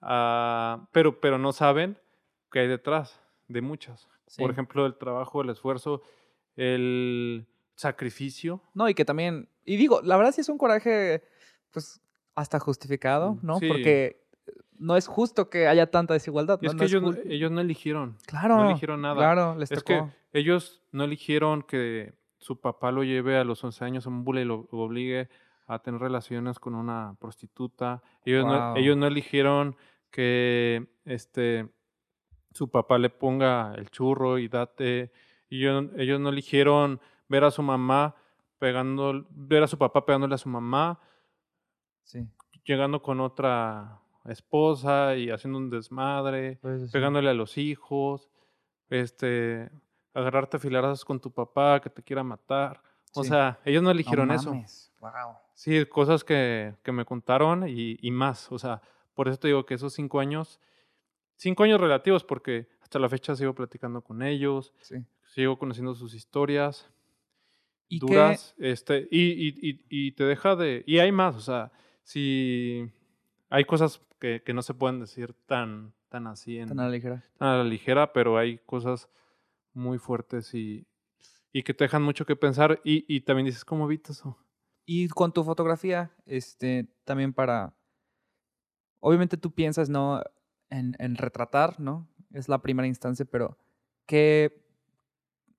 a- 0.00 0.88
pero, 0.92 1.20
pero 1.20 1.38
no 1.38 1.52
saben 1.52 1.98
qué 2.50 2.60
hay 2.60 2.68
detrás 2.68 3.20
de 3.48 3.60
muchas. 3.60 4.08
Por 4.38 4.50
ejemplo, 4.50 4.86
el 4.86 4.96
trabajo, 4.96 5.42
el 5.42 5.50
esfuerzo, 5.50 6.00
el 6.56 7.46
sacrificio. 7.74 8.62
No, 8.74 8.88
y 8.88 8.94
que 8.94 9.04
también, 9.04 9.48
y 9.64 9.76
digo, 9.76 10.00
la 10.02 10.16
verdad 10.16 10.32
sí 10.32 10.40
es 10.40 10.48
un 10.48 10.58
coraje, 10.58 11.22
pues, 11.70 12.00
hasta 12.34 12.58
justificado, 12.58 13.34
Mm, 13.34 13.46
¿no? 13.46 13.60
Porque 13.68 14.21
no 14.82 14.96
es 14.96 15.06
justo 15.06 15.48
que 15.48 15.68
haya 15.68 15.90
tanta 15.90 16.14
desigualdad. 16.14 16.58
¿no? 16.60 16.68
es 16.68 16.74
No 16.74 16.78
que 16.78 16.84
ellos, 16.86 17.02
no- 17.02 17.08
jul- 17.12 17.22
ellos 17.26 17.50
no 17.50 17.60
eligieron. 17.60 18.16
Claro. 18.26 18.56
no 18.56 18.70
eligieron 18.70 19.00
nada. 19.02 19.14
Claro, 19.16 19.54
les 19.56 19.70
Es 19.70 19.78
tocó. 19.82 19.86
que 20.32 20.38
ellos 20.38 20.82
no 20.92 21.04
eligieron 21.04 21.62
que 21.62 22.14
su 22.38 22.60
papá 22.60 22.90
lo 22.90 23.04
lleve 23.04 23.36
a 23.38 23.44
los 23.44 23.62
11 23.62 23.84
años 23.84 24.06
a 24.06 24.10
un 24.10 24.24
bule 24.24 24.42
y 24.42 24.44
lo, 24.44 24.68
lo 24.72 24.78
obligue 24.80 25.28
a 25.66 25.78
tener 25.78 26.00
relaciones 26.00 26.58
con 26.58 26.74
una 26.74 27.14
prostituta. 27.20 28.02
Ellos, 28.24 28.44
Wow. 28.44 28.52
no, 28.52 28.76
ellos 28.76 28.96
no 28.96 29.06
eligieron 29.06 29.76
que 30.10 30.88
este, 31.04 31.68
su 32.50 32.68
papá 32.70 32.98
le 32.98 33.08
ponga 33.10 33.72
el 33.76 33.88
churro 33.90 34.38
y 34.38 34.48
date. 34.48 35.12
Ellos 35.48 36.20
no 36.20 36.28
eligieron 36.30 37.00
ver 37.28 37.44
a 37.44 37.50
su 37.50 37.62
mamá 37.62 38.14
pegando, 38.58 39.26
ver 39.30 39.62
a 39.62 39.66
su 39.68 39.78
papá 39.78 40.04
pegándole 40.04 40.34
a 40.34 40.38
su 40.38 40.48
mamá, 40.48 40.98
Sí. 42.04 42.26
llegando 42.64 43.00
con 43.02 43.20
otra 43.20 44.00
esposa 44.26 45.16
y 45.16 45.30
haciendo 45.30 45.58
un 45.58 45.70
desmadre, 45.70 46.58
Pues, 46.62 46.90
pegándole 46.92 47.30
a 47.30 47.34
los 47.34 47.58
hijos, 47.58 48.30
este, 48.90 49.70
agarrarte 50.14 50.56
a 50.58 50.60
filarazos 50.60 51.04
con 51.04 51.20
tu 51.20 51.30
papá 51.32 51.80
que 51.80 51.90
te 51.90 52.02
quiera 52.02 52.22
matar. 52.22 52.82
O 53.14 53.22
Sí. 53.22 53.28
sea, 53.30 53.58
ellos 53.64 53.82
no 53.82 53.88
No 53.88 53.92
eligieron 53.92 54.30
eso. 54.30 54.50
mames, 54.54 54.92
Wow. 55.00 55.10
Sí, 55.54 55.84
cosas 55.86 56.24
que, 56.24 56.74
que 56.82 56.92
me 56.92 57.04
contaron 57.04 57.68
y, 57.68 57.96
y 58.00 58.10
más. 58.10 58.50
O 58.52 58.58
sea, 58.58 58.80
por 59.14 59.28
eso 59.28 59.38
te 59.38 59.48
digo 59.48 59.66
que 59.66 59.74
esos 59.74 59.92
cinco 59.92 60.20
años, 60.20 60.60
cinco 61.36 61.64
años 61.64 61.80
relativos, 61.80 62.24
porque 62.24 62.68
hasta 62.80 62.98
la 62.98 63.08
fecha 63.08 63.34
sigo 63.36 63.54
platicando 63.54 64.00
con 64.02 64.22
ellos, 64.22 64.72
Sí. 64.80 64.96
sigo 65.24 65.58
conociendo 65.58 65.94
sus 65.94 66.14
historias 66.14 66.88
¿Y 67.88 68.00
qué- 68.00 68.06
duras, 68.06 68.54
este, 68.58 69.08
y, 69.10 69.32
y, 69.32 69.48
y, 69.70 69.84
y 69.90 70.12
te 70.12 70.24
deja 70.24 70.56
de... 70.56 70.82
Y 70.86 70.98
hay 70.98 71.12
más, 71.12 71.36
o 71.36 71.40
sea, 71.40 71.70
si 72.02 72.90
hay 73.52 73.64
cosas 73.66 74.00
que, 74.18 74.42
que 74.42 74.54
no 74.54 74.62
se 74.62 74.72
pueden 74.72 74.98
decir 74.98 75.34
tan, 75.46 75.92
tan 76.08 76.26
así, 76.26 76.58
en, 76.58 76.68
tan 76.68 76.80
a 76.80 76.84
la 76.84 76.90
ligera? 76.90 77.22
tan 77.36 77.48
a 77.48 77.56
la 77.58 77.64
ligera, 77.64 78.12
pero 78.14 78.38
hay 78.38 78.58
cosas 78.58 79.10
muy 79.74 79.98
fuertes 79.98 80.54
y, 80.54 80.86
y 81.52 81.62
que 81.62 81.74
te 81.74 81.84
dejan 81.84 82.02
mucho 82.02 82.24
que 82.24 82.34
pensar 82.34 82.80
y, 82.82 83.04
y 83.14 83.20
también 83.20 83.44
dices, 83.46 83.64
¿cómo 83.64 83.84
evitas 83.84 84.18
eso? 84.18 84.38
Y 84.86 85.08
con 85.08 85.32
tu 85.32 85.44
fotografía, 85.44 86.10
este, 86.24 86.88
también 87.04 87.32
para. 87.34 87.74
Obviamente 89.00 89.36
tú 89.36 89.52
piensas, 89.52 89.88
¿no? 89.90 90.22
En, 90.70 90.96
en 90.98 91.16
retratar, 91.16 91.78
¿no? 91.78 92.08
Es 92.32 92.48
la 92.48 92.62
primera 92.62 92.88
instancia, 92.88 93.26
pero 93.26 93.58
¿qué. 94.06 94.64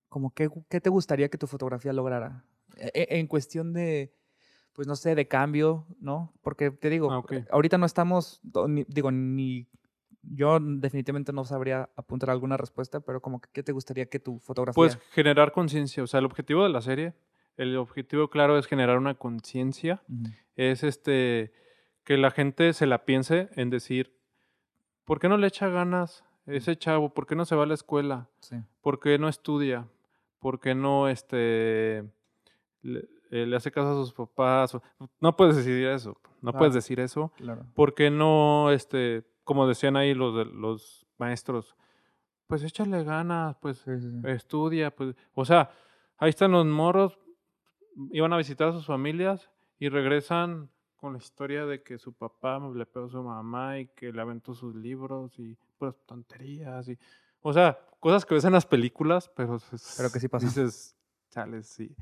Como 0.10 0.34
qué, 0.34 0.50
qué 0.70 0.82
te 0.82 0.90
gustaría 0.90 1.30
que 1.30 1.38
tu 1.38 1.48
fotografía 1.48 1.94
lograra? 1.94 2.44
E- 2.76 2.92
e- 2.94 3.20
En 3.20 3.28
cuestión 3.28 3.72
de. 3.74 4.14
Pues 4.74 4.88
no 4.88 4.96
sé, 4.96 5.16
de 5.16 5.28
cambio, 5.28 5.86
¿no? 6.00 6.34
Porque 6.42 6.72
te 6.72 6.90
digo, 6.90 7.12
Ah, 7.12 7.24
ahorita 7.52 7.78
no 7.78 7.86
estamos. 7.86 8.42
ni- 8.68 8.86
digo, 8.88 9.12
ni. 9.12 9.68
Yo 10.24 10.58
definitivamente 10.60 11.34
no 11.34 11.44
sabría 11.44 11.90
apuntar 11.96 12.30
alguna 12.30 12.56
respuesta, 12.58 13.02
pero 13.02 13.22
como 13.22 13.42
que, 13.42 13.50
¿qué 13.52 13.62
te 13.62 13.72
gustaría 13.74 14.06
que 14.06 14.20
tu 14.20 14.40
fotografía. 14.40 14.76
Pues 14.76 14.98
generar 15.12 15.52
conciencia, 15.52 16.02
o 16.02 16.08
sea, 16.08 16.20
el 16.20 16.26
objetivo 16.26 16.64
de 16.64 16.70
la 16.70 16.82
serie, 16.82 17.14
el 17.58 17.76
objetivo 17.78 18.30
claro 18.30 18.58
es 18.58 18.66
generar 18.66 18.98
una 18.98 19.16
conciencia, 19.16 20.02
es 20.56 20.84
este, 20.84 21.52
que 22.06 22.18
la 22.18 22.32
gente 22.32 22.72
se 22.74 22.86
la 22.86 23.04
piense 23.06 23.50
en 23.56 23.70
decir, 23.70 24.18
¿por 25.04 25.20
qué 25.20 25.28
no 25.28 25.36
le 25.38 25.48
echa 25.48 25.68
ganas 25.68 26.24
ese 26.46 26.78
chavo? 26.78 27.14
¿Por 27.14 27.28
qué 27.28 27.36
no 27.36 27.44
se 27.46 27.56
va 27.56 27.64
a 27.64 27.68
la 27.68 27.74
escuela? 27.74 28.30
Sí. 28.40 28.56
¿Por 28.82 29.02
qué 29.02 29.18
no 29.20 29.28
estudia? 29.28 29.88
¿Por 30.40 30.62
qué 30.62 30.74
no 30.74 31.10
este, 31.10 32.06
le, 32.82 33.08
eh, 33.36 33.46
le 33.46 33.56
hace 33.56 33.72
caso 33.72 33.92
a 33.92 34.06
sus 34.06 34.14
papás? 34.14 34.78
No 35.20 35.36
puedes 35.36 35.56
decir 35.56 35.86
eso, 35.88 36.18
no 36.42 36.52
Claro. 36.52 36.58
puedes 36.60 36.74
decir 36.76 37.00
eso. 37.00 37.32
Claro. 37.38 37.66
¿Por 37.74 37.94
qué 37.96 38.10
no, 38.10 38.70
este, 38.72 39.24
como 39.44 39.68
decían 39.68 39.96
ahí 39.98 40.14
los, 40.14 40.46
los 40.54 41.06
maestros, 41.18 41.76
pues 42.48 42.64
échale 42.64 43.04
ganas, 43.04 43.56
pues 43.62 43.78
Sí, 43.80 44.00
sí, 44.00 44.10
sí. 44.12 44.22
estudia, 44.30 44.94
pues, 44.96 45.16
o 45.34 45.46
sea, 45.46 45.72
ahí 46.18 46.30
están 46.30 46.52
los 46.52 46.66
morros, 46.66 47.18
iban 48.12 48.34
a 48.34 48.38
visitar 48.38 48.70
a 48.70 48.72
sus 48.74 48.86
familias 48.86 49.50
y 49.80 49.90
regresan 49.90 50.70
con 50.98 51.14
la 51.14 51.20
historia 51.20 51.66
de 51.66 51.82
que 51.84 51.98
su 51.98 52.14
papá 52.14 52.60
le 52.74 52.86
pegó 52.86 53.08
a 53.08 53.10
su 53.10 53.22
mamá 53.24 53.80
y 53.80 53.88
que 53.88 54.12
le 54.14 54.22
aventó 54.22 54.54
sus 54.54 54.74
libros 54.76 55.38
y 55.40 55.58
pues 55.78 55.96
tonterías 56.06 56.88
y, 56.88 56.98
o 57.42 57.52
sea, 57.52 57.78
cosas 58.00 58.26
que 58.26 58.36
ves 58.36 58.46
en 58.46 58.54
las 58.54 58.66
películas, 58.66 59.30
pero, 59.36 59.58
Pero 59.98 60.12
que 60.12 60.20
sí 60.20 60.28
pasan. 60.30 60.50
Dices, 60.50 60.96
chales, 61.30 61.68
sí. 61.68 61.94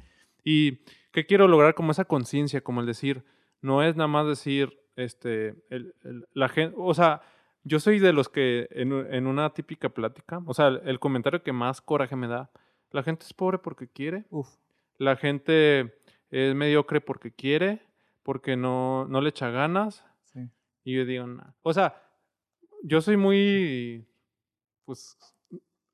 Y 0.44 0.80
qué 1.12 1.26
quiero 1.26 1.48
lograr 1.48 1.76
como 1.76 1.92
esa 1.92 2.06
conciencia, 2.06 2.62
como 2.62 2.82
el 2.82 2.88
decir, 2.88 3.24
no 3.62 3.84
es 3.84 3.96
nada 3.96 4.08
más 4.08 4.28
decir, 4.28 4.78
este, 4.96 5.56
el- 5.70 5.94
el- 6.04 6.26
la 6.34 6.50
gente, 6.50 6.76
o 6.78 6.94
sea, 6.94 7.22
yo 7.64 7.80
soy 7.80 8.00
de 8.00 8.12
los 8.14 8.28
que 8.30 8.68
en, 8.72 8.92
en 9.14 9.28
una 9.28 9.54
típica 9.54 9.90
plática, 9.90 10.42
o 10.46 10.54
sea, 10.54 10.68
el, 10.70 10.82
el 10.86 11.00
comentario 11.00 11.44
que 11.44 11.54
más 11.54 11.80
coraje 11.82 12.16
me 12.16 12.28
da, 12.28 12.50
la 12.92 13.04
gente 13.04 13.26
es 13.26 13.34
pobre 13.34 13.60
porque 13.60 13.88
quiere, 13.88 14.26
Uf. 14.32 14.50
la 14.98 15.16
gente 15.16 15.96
es 16.32 16.56
mediocre 16.56 17.02
porque 17.02 17.32
quiere, 17.32 17.82
porque 18.24 18.56
no, 18.58 19.06
no 19.08 19.22
le 19.22 19.30
echa 19.30 19.50
ganas, 19.52 20.04
Sí. 20.26 20.50
y 20.84 20.96
yo 20.96 21.06
digo, 21.06 21.28
"Nah". 21.28 21.52
o 21.62 21.74
sea, 21.74 22.02
yo 22.84 23.00
soy 23.02 23.16
muy, 23.18 24.08
pues, 24.86 25.18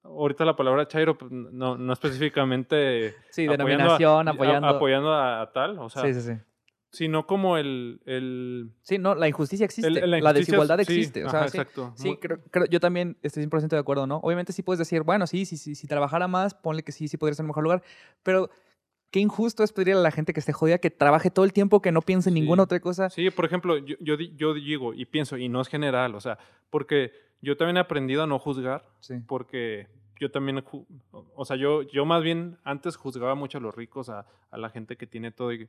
ahorita 0.07 0.45
la 0.45 0.55
palabra 0.55 0.87
chairo, 0.87 1.17
pues, 1.17 1.31
no, 1.31 1.77
no 1.77 1.93
específicamente 1.93 3.13
Sí, 3.31 3.45
apoyando 3.45 3.65
denominación, 3.67 4.27
a- 4.27 4.31
apoyando. 4.31 4.67
apoyando 4.67 5.13
a, 5.13 5.41
a 5.41 5.51
tal, 5.51 5.77
o 5.79 5.89
sea, 5.89 6.01
sí, 6.03 6.13
sí, 6.13 6.21
sí. 6.21 6.33
sino 6.91 7.27
como 7.27 7.57
el, 7.57 8.01
el, 8.05 8.71
Sí, 8.81 8.97
no, 8.97 9.13
la 9.15 9.27
injusticia 9.27 9.65
existe. 9.65 9.87
el- 9.87 9.93
la, 9.95 10.17
injusticia- 10.17 10.33
desigualdad 10.33 10.75
sí, 10.77 10.81
existe. 10.81 11.25
o 11.25 11.29
sea, 11.29 11.39
ajá, 11.41 11.49
sí, 11.49 11.57
exacto. 11.59 11.93
sí, 11.95 12.07
Muy- 12.09 12.17
creo, 12.17 12.39
creo- 12.51 12.65
yo 12.65 12.79
también 12.79 13.17
estoy 13.21 13.43
100% 13.43 13.75
de 13.75 13.79
acuerdo, 13.81 14.07
¿no? 14.07 14.17
Obviamente 14.17 14.53
sí 14.53 14.63
puedes 14.63 14.79
decir, 14.79 15.03
bueno, 15.03 15.27
sí, 15.27 15.45
sí, 15.45 15.57
sí, 15.57 15.75
si 15.75 15.87
trabajara 15.87 16.27
más, 16.27 16.53
ponle 16.53 16.83
que 16.83 16.91
sí, 16.91 17.07
sí 17.07 17.17
podría 17.17 17.35
ser 17.35 17.43
un 17.43 17.49
mejor 17.49 17.63
lugar, 17.63 17.83
pero 18.23 18.49
qué 19.11 19.19
injusto 19.19 19.63
es 19.63 19.71
pedirle 19.73 19.99
a 19.99 20.03
la 20.03 20.11
gente 20.11 20.33
que 20.33 20.39
esté 20.39 20.53
jodida 20.53 20.77
que 20.79 20.89
trabaje 20.91 21.31
todo 21.31 21.45
el 21.45 21.53
tiempo, 21.53 21.81
que 21.81 21.91
no 21.91 22.01
piense 22.01 22.29
en 22.29 22.35
Sí. 22.35 22.41
ninguna 22.41 22.63
otra 22.63 22.79
cosa. 22.79 23.09
Sí, 23.09 23.29
por 23.29 23.45
ejemplo, 23.45 23.77
yo, 23.77 23.95
yo, 23.99 24.17
di- 24.17 24.33
yo 24.35 24.53
digo 24.53 24.93
y 24.93 25.05
pienso, 25.05 25.37
y 25.37 25.47
no 25.49 25.61
es 25.61 25.67
general, 25.67 26.15
o 26.15 26.19
sea, 26.19 26.37
porque 26.69 27.11
yo 27.41 27.55
también 27.57 27.77
he 27.77 27.79
aprendido 27.79 28.23
a 28.23 28.27
no 28.27 28.37
juzgar, 28.39 28.83
Sí. 28.99 29.15
porque 29.27 29.87
yo 30.19 30.31
también, 30.31 30.63
o 31.11 31.45
sea, 31.45 31.55
yo, 31.57 31.83
yo 31.83 32.05
más 32.05 32.23
bien 32.23 32.57
antes 32.63 32.95
juzgaba 32.97 33.35
mucho 33.35 33.59
a 33.59 33.61
los 33.61 33.73
ricos, 33.75 34.09
a, 34.09 34.25
a 34.51 34.57
la 34.57 34.69
gente 34.69 34.97
que 34.97 35.07
tiene 35.07 35.31
todo, 35.31 35.53
y 35.53 35.67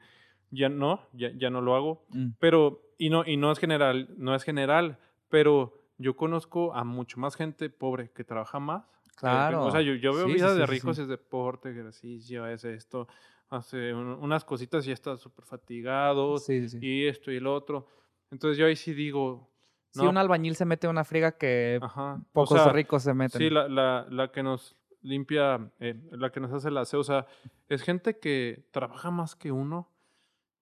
ya 0.50 0.68
no, 0.70 1.00
ya, 1.12 1.30
ya 1.36 1.50
no 1.50 1.60
lo 1.60 1.76
hago, 1.76 2.04
Mm, 2.08 2.28
pero, 2.40 2.80
y 2.96 3.10
no, 3.10 3.24
y 3.26 3.36
no 3.36 3.52
es 3.52 3.58
general, 3.58 4.08
no 4.16 4.34
es 4.34 4.42
general, 4.44 4.98
pero 5.28 5.74
yo 5.98 6.16
conozco 6.16 6.74
a 6.74 6.84
mucho 6.84 7.20
más 7.20 7.36
gente 7.36 7.68
pobre 7.70 8.10
que 8.14 8.24
trabaja 8.24 8.58
más. 8.58 8.84
Claro. 9.20 9.64
o 9.66 9.70
sea, 9.70 9.80
yo, 9.80 9.94
yo 9.94 10.14
veo 10.14 10.26
Sí, 10.26 10.34
vidas 10.34 10.52
sí, 10.52 10.58
de 10.60 10.66
sí, 10.66 10.72
ricos, 10.72 10.96
sí. 10.96 11.02
es 11.02 11.08
deporte, 11.08 11.70
ejercicio, 11.70 12.46
es 12.46 12.64
esto, 12.64 13.08
hace 13.50 13.92
un- 13.94 14.14
unas 14.20 14.44
cositas 14.44 14.86
y 14.86 14.92
está 14.92 15.16
súper 15.16 15.44
fatigado, 15.44 16.38
Sí, 16.38 16.68
sí, 16.68 16.78
sí. 16.80 16.86
y 16.86 17.06
esto 17.06 17.30
y 17.30 17.40
lo 17.40 17.54
otro. 17.54 17.88
Entonces 18.30 18.58
yo 18.58 18.66
ahí 18.66 18.76
sí 18.76 18.92
digo, 18.94 19.50
Si 19.90 20.02
no, 20.02 20.10
un 20.10 20.18
albañil 20.18 20.54
se 20.54 20.64
mete 20.64 20.86
una 20.86 21.02
friega 21.04 21.32
que 21.38 21.78
ajá, 21.82 22.14
o 22.16 22.32
pocos 22.32 22.62
sea, 22.62 22.72
ricos 22.72 23.02
se 23.02 23.14
meten. 23.14 23.40
Sí, 23.40 23.50
la, 23.50 23.68
la, 23.68 24.06
la 24.10 24.30
que 24.30 24.42
nos 24.42 24.76
limpia, 25.00 25.70
eh, 25.80 25.94
la 26.12 26.30
que 26.30 26.40
nos 26.40 26.52
hace 26.52 26.70
la 26.70 26.82
aseo, 26.82 27.00
o 27.00 27.04
sea, 27.04 27.26
es 27.68 27.82
gente 27.82 28.18
que 28.18 28.68
trabaja 28.72 29.10
más 29.10 29.34
que 29.34 29.50
uno 29.52 29.90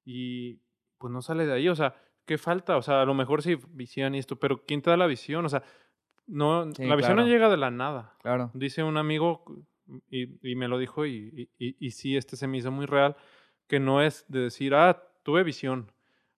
y 0.05 0.61
pues 0.99 1.13
no 1.13 1.23
sale 1.23 1.47
de 1.47 1.53
ahí, 1.53 1.69
o 1.69 1.75
sea, 1.75 1.95
¿qué 2.25 2.39
falta? 2.39 2.77
O 2.77 2.83
sea, 2.83 3.03
a 3.03 3.05
lo 3.05 3.15
mejor 3.15 3.43
sí 3.43 3.57
visión 3.71 4.15
y 4.15 4.19
esto, 4.19 4.37
pero 4.39 4.65
¿quién 4.65 4.83
te 4.83 4.91
da 4.91 4.97
la 4.97 5.07
visión? 5.07 5.45
O 5.45 5.49
sea, 5.49 5.63
no, 6.27 6.73
Sí, 6.73 6.85
la 6.85 6.97
visión 6.97 7.17
no 7.17 7.27
llega 7.27 7.49
de 7.49 7.57
la 7.57 7.71
nada. 7.71 8.15
Claro. 8.23 8.51
Dice 8.55 8.83
un 8.83 8.97
amigo, 8.97 9.45
y, 10.11 10.51
y 10.51 10.55
me 10.57 10.69
lo 10.69 10.79
dijo, 10.79 11.07
y, 11.07 11.51
y, 11.59 11.67
y- 11.69 11.77
y 11.79 11.91
sí, 11.93 12.17
este 12.17 12.37
se 12.37 12.47
me 12.49 12.59
hizo 12.59 12.71
muy 12.71 12.87
real, 12.87 13.17
que 13.69 13.79
no 13.81 14.03
es 14.03 14.25
de 14.29 14.41
decir, 14.41 14.75
ah, 14.75 15.03
tuve 15.23 15.43
visión, 15.45 15.91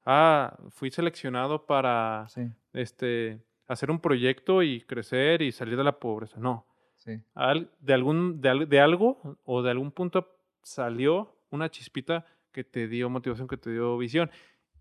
ah, 0.04 0.56
fui 0.70 0.90
seleccionado 0.90 1.66
para 1.66 2.26
Sí, 2.28 2.42
este, 2.72 3.42
hacer 3.66 3.90
un 3.90 4.00
proyecto 4.00 4.62
y 4.62 4.80
crecer 4.82 5.42
y 5.42 5.52
salir 5.52 5.76
de 5.76 5.84
la 5.84 5.98
pobreza. 5.98 6.38
No, 6.38 6.66
sí. 6.96 7.20
Al- 7.34 7.70
de, 7.80 7.94
algún, 7.94 8.40
de, 8.40 8.66
de 8.66 8.80
algo 8.80 9.38
o 9.44 9.62
de 9.62 9.70
algún 9.70 9.90
punto 9.92 10.28
salió 10.62 11.34
una 11.50 11.70
chispita 11.70 12.26
que 12.52 12.64
te 12.64 12.88
dio 12.88 13.08
motivación, 13.10 13.48
que 13.48 13.56
te 13.56 13.70
dio 13.70 13.96
visión. 13.98 14.30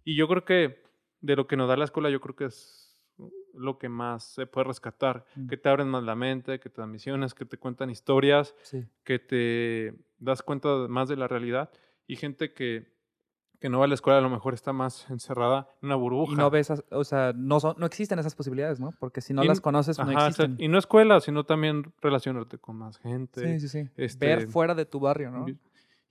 Y 0.03 0.15
yo 0.15 0.27
creo 0.27 0.43
que 0.45 0.83
de 1.21 1.35
lo 1.35 1.47
que 1.47 1.57
nos 1.57 1.67
da 1.67 1.75
la 1.77 1.85
escuela, 1.85 2.09
yo 2.09 2.19
creo 2.21 2.35
que 2.35 2.45
es 2.45 2.86
lo 3.57 3.77
que 3.77 3.89
más 3.89 4.23
se 4.23 4.45
puede 4.47 4.67
rescatar, 4.67 5.25
Mm. 5.35 5.47
que 5.47 5.57
te 5.57 5.69
abren 5.69 5.89
más 5.89 6.03
la 6.03 6.15
mente, 6.15 6.59
que 6.59 6.69
te 6.69 6.81
dan 6.81 6.91
misiones, 6.91 7.33
que 7.33 7.45
te 7.45 7.57
cuentan 7.57 7.89
historias, 7.89 8.55
Sí. 8.61 8.85
que 9.03 9.19
te 9.19 9.93
das 10.19 10.41
cuenta 10.41 10.69
más 10.87 11.09
de 11.09 11.17
la 11.17 11.27
realidad 11.27 11.69
y 12.07 12.15
gente 12.15 12.53
que, 12.53 12.95
que 13.59 13.69
no 13.69 13.79
va 13.79 13.85
a 13.85 13.87
la 13.87 13.95
escuela 13.95 14.19
a 14.19 14.21
lo 14.21 14.29
mejor 14.29 14.53
está 14.53 14.71
más 14.71 15.09
encerrada 15.09 15.67
en 15.81 15.87
una 15.87 15.95
burbuja. 15.95 16.31
Y 16.31 16.35
no 16.35 16.49
ves, 16.51 16.71
o 16.91 17.03
sea, 17.03 17.33
no, 17.35 17.59
son, 17.59 17.73
no 17.79 17.87
existen 17.87 18.19
esas 18.19 18.35
posibilidades, 18.35 18.79
¿no? 18.79 18.91
Porque 18.99 19.19
si 19.19 19.33
no 19.33 19.43
Y 19.43 19.47
las 19.47 19.61
conoces, 19.61 19.97
no 19.97 20.03
Ajá, 20.03 20.11
exacto. 20.13 20.43
existen. 20.43 20.63
Y 20.63 20.67
no 20.67 20.77
escuela, 20.77 21.19
sino 21.21 21.43
también 21.43 21.91
relacionarte 21.99 22.59
con 22.59 22.75
más 22.75 22.99
gente. 22.99 23.59
Sí, 23.59 23.67
sí, 23.67 23.83
sí. 23.83 23.89
este, 23.97 24.25
Ver 24.27 24.47
fuera 24.47 24.75
de 24.75 24.85
tu 24.85 24.99
barrio, 24.99 25.31
¿no? 25.31 25.45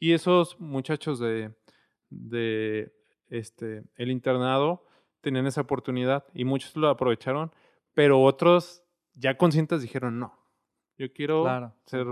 Y 0.01 0.13
esos 0.13 0.59
muchachos 0.61 1.21
de, 1.21 1.55
de 2.11 2.93
este, 3.29 3.85
el 3.97 4.11
internado 4.11 4.85
tenían 5.21 5.47
esa 5.47 5.63
oportunidad 5.63 6.25
y 6.35 6.45
muchos 6.45 6.77
lo 6.77 6.89
aprovecharon, 6.89 7.53
pero 7.95 8.23
otros 8.23 8.83
ya 9.15 9.37
conscientes 9.37 9.83
dijeron, 9.83 10.19
no, 10.19 10.39
yo 10.99 11.13
quiero 11.13 11.43
Claro. 11.43 11.73
ser... 11.87 12.07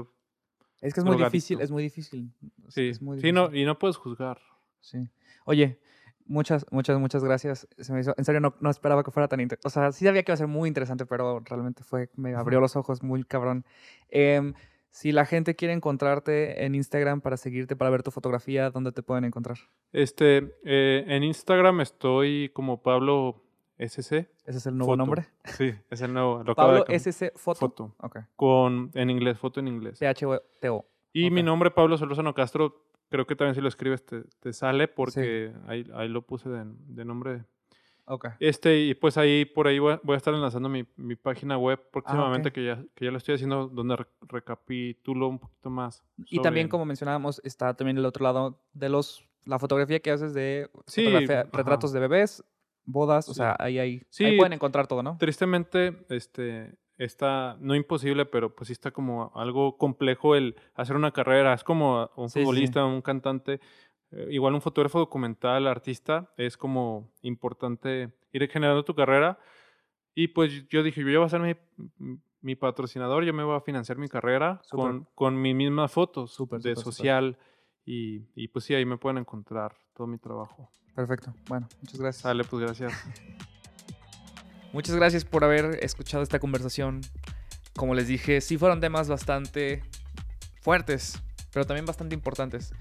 Es 0.81 0.93
que 0.93 1.01
es 1.01 1.07
muy 1.07 1.17
difícil, 1.17 1.61
es 1.61 1.71
muy 1.71 1.83
difícil. 1.83 2.31
Sí, 2.69 2.89
es 2.89 3.01
muy 3.01 3.19
sí, 3.21 3.33
no, 3.33 3.43
difícil. 3.45 3.63
y 3.63 3.65
no 3.67 3.79
puedes 3.79 3.97
juzgar. 3.97 4.39
Sí. 4.81 5.09
Oye, 5.47 5.79
muchas, 6.27 6.67
muchas, 6.71 6.99
muchas 6.99 7.25
gracias. 7.25 7.67
Se 7.79 7.93
me 7.93 8.01
hizo- 8.01 8.15
en 8.19 8.25
serio, 8.25 8.41
no, 8.41 8.55
no 8.61 8.69
esperaba 8.71 9.03
que 9.03 9.11
fuera 9.11 9.27
tan 9.29 9.41
interesante. 9.41 9.67
O 9.67 9.71
sea, 9.71 9.93
sí 9.93 10.05
sabía 10.05 10.23
que 10.23 10.33
iba 10.33 10.35
a 10.35 10.39
ser 10.39 10.47
muy 10.49 10.69
interesante, 10.69 11.07
pero 11.07 11.41
realmente 11.41 11.83
fue, 11.85 12.11
me 12.17 12.35
abrió 12.35 12.61
los 12.61 12.77
ojos 12.77 13.03
muy 13.03 13.25
cabrón. 13.25 13.65
Em, 14.11 14.53
Si 14.95 15.11
la 15.11 15.27
gente 15.27 15.57
quiere 15.57 15.75
encontrarte 15.75 16.65
en 16.65 16.77
Instagram 16.77 17.21
para 17.21 17.37
seguirte, 17.37 17.75
para 17.75 17.91
ver 17.91 18.05
tu 18.05 18.13
fotografía, 18.13 18.71
¿dónde 18.71 18.93
te 18.93 19.03
pueden 19.03 19.25
encontrar? 19.25 19.59
Este, 19.91 20.57
eh, 20.65 21.05
en 21.09 21.25
Instagram 21.25 21.81
estoy 21.81 22.53
como 22.55 22.81
Pablo 22.81 23.43
SC. 23.77 24.29
¿Ese 24.45 24.59
es 24.59 24.67
el 24.67 24.79
nuevo 24.79 24.93
Foto. 24.93 24.97
nombre? 24.97 25.27
Sí, 25.47 25.75
es 25.91 26.01
el 26.01 26.13
nuevo. 26.13 26.45
Lo 26.45 26.55
Pablo. 26.55 26.85
SC 26.89 27.33
Foto. 27.35 27.59
Foto. 27.59 27.97
Ok. 28.03 28.19
Con, 28.37 28.93
en 28.95 29.11
inglés, 29.11 29.37
foto 29.37 29.59
en 29.59 29.67
inglés. 29.67 29.99
P-H-O-T-O. 29.99 30.87
Y 31.13 31.29
mi 31.33 31.43
nombre, 31.43 31.73
Pablo 31.73 31.99
Solórzano 31.99 32.33
Castro, 32.33 32.87
creo 33.09 33.27
que 33.27 33.35
también 33.35 33.57
si 33.57 33.61
lo 33.61 33.69
escribes 33.69 34.07
te, 34.07 34.23
te 34.39 34.53
sale 34.53 34.87
porque 34.87 35.53
ahí, 35.67 35.91
ahí 35.93 36.09
lo 36.09 36.23
puse 36.23 36.49
de, 36.49 36.67
de 36.67 37.05
nombre. 37.05 37.43
Ok. 38.07 38.27
Este, 38.41 38.79
y 38.81 38.95
pues 38.95 39.17
ahí, 39.17 39.45
por 39.45 39.67
ahí 39.67 39.79
voy 39.79 39.95
a, 39.95 40.01
voy 40.03 40.15
a 40.15 40.17
estar 40.19 40.35
enlazando 40.35 40.69
mi, 40.69 40.85
mi 40.97 41.17
página 41.17 41.57
web 41.57 41.81
próximamente, 41.91 42.49
Ah, 42.49 42.51
ok. 42.51 42.55
que, 42.55 42.65
ya, 42.65 42.85
que 42.95 43.05
ya 43.07 43.11
lo 43.11 43.19
estoy 43.19 43.35
haciendo, 43.37 43.69
donde 43.69 43.97
re- 43.97 44.07
recapitulo 44.23 45.29
un 45.29 45.39
poquito 45.39 45.71
más. 45.71 46.03
Y 46.27 46.41
también, 46.43 46.69
como 46.69 46.85
mencionábamos, 46.85 47.41
está 47.45 47.75
también 47.75 47.99
el 47.99 48.05
otro 48.05 48.23
lado 48.25 48.61
de 48.73 48.89
los 48.89 49.25
la 49.47 49.59
fotografía 49.59 50.01
que 50.01 50.11
haces 50.11 50.33
de 50.33 50.71
Sí, 50.87 51.05
retratos 51.53 51.93
de 51.93 52.01
bebés, 52.01 52.43
bodas, 52.87 53.29
o 53.29 53.35
sea, 53.35 53.57
ahí, 53.59 53.79
ahí, 53.79 53.97
ahí 53.99 54.03
Sí. 54.09 54.37
pueden 54.37 54.55
encontrar 54.55 54.87
todo, 54.87 55.03
¿no? 55.03 55.17
Tristemente, 55.19 56.07
este, 56.09 56.79
está, 56.97 57.57
no 57.61 57.75
imposible, 57.75 58.25
pero 58.25 58.55
pues 58.55 58.69
sí 58.69 58.73
está 58.73 58.91
como 58.91 59.33
algo 59.35 59.77
complejo 59.77 60.35
el 60.35 60.57
hacer 60.75 60.97
una 60.97 61.11
carrera. 61.13 61.53
Es 61.53 61.63
como 61.65 62.11
un 62.17 62.29
Sí, 62.31 62.33
sí, 62.33 62.41
sí. 62.41 62.41
futbolista, 62.43 62.85
un 62.87 63.03
cantante, 63.03 63.61
eh, 64.15 64.29
igual 64.31 64.55
un 64.55 64.61
fotógrafo 64.61 64.99
documental, 64.99 65.67
artista, 65.67 66.33
es 66.37 66.57
como 66.57 67.13
importante 67.23 68.13
ir 68.33 68.49
generando 68.49 68.85
tu 68.85 68.95
carrera. 68.95 69.39
Y 70.15 70.29
pues 70.29 70.69
yo 70.69 70.83
dije, 70.83 71.01
yo 71.03 71.09
ya 71.11 71.19
voy 71.19 71.27
a 71.27 71.29
ser 71.29 71.41
mi, 71.41 72.19
mi 72.41 72.55
patrocinador, 72.55 73.25
yo 73.25 73.33
me 73.35 73.43
voy 73.43 73.57
a 73.57 73.61
financiar 73.61 73.99
mi 73.99 74.09
carrera 74.09 74.63
con, 74.71 75.09
con 75.15 75.41
mis 75.41 75.55
mismas 75.55 75.91
fotos 75.91 76.33
Súper, 76.33 76.61
de 76.61 76.77
súper. 76.77 76.85
social. 76.93 77.39
Y, 77.85 78.23
y 78.35 78.49
pues 78.49 78.65
sí, 78.65 78.75
ahí 78.75 78.85
me 78.85 78.97
pueden 78.97 79.19
encontrar 79.19 79.77
todo 79.93 80.07
mi 80.07 80.19
trabajo. 80.19 80.71
Perfecto. 80.95 81.35
Bueno, 81.49 81.69
muchas 81.81 82.01
gracias. 82.01 82.23
Sale, 82.23 82.45
pues 82.45 82.63
gracias. 82.63 82.93
Muchas 84.73 84.97
gracias 84.97 85.25
por 85.25 85.45
haber 85.45 85.79
escuchado 85.85 86.25
esta 86.25 86.41
conversación. 86.41 87.01
Como 87.77 87.95
les 87.95 88.09
dije, 88.09 88.41
sí 88.41 88.59
fueron 88.59 88.81
temas 88.81 89.09
bastante 89.09 89.85
fuertes, 90.63 91.23
pero 91.53 91.65
también 91.65 91.87
bastante 91.87 92.17
importantes. 92.17 92.73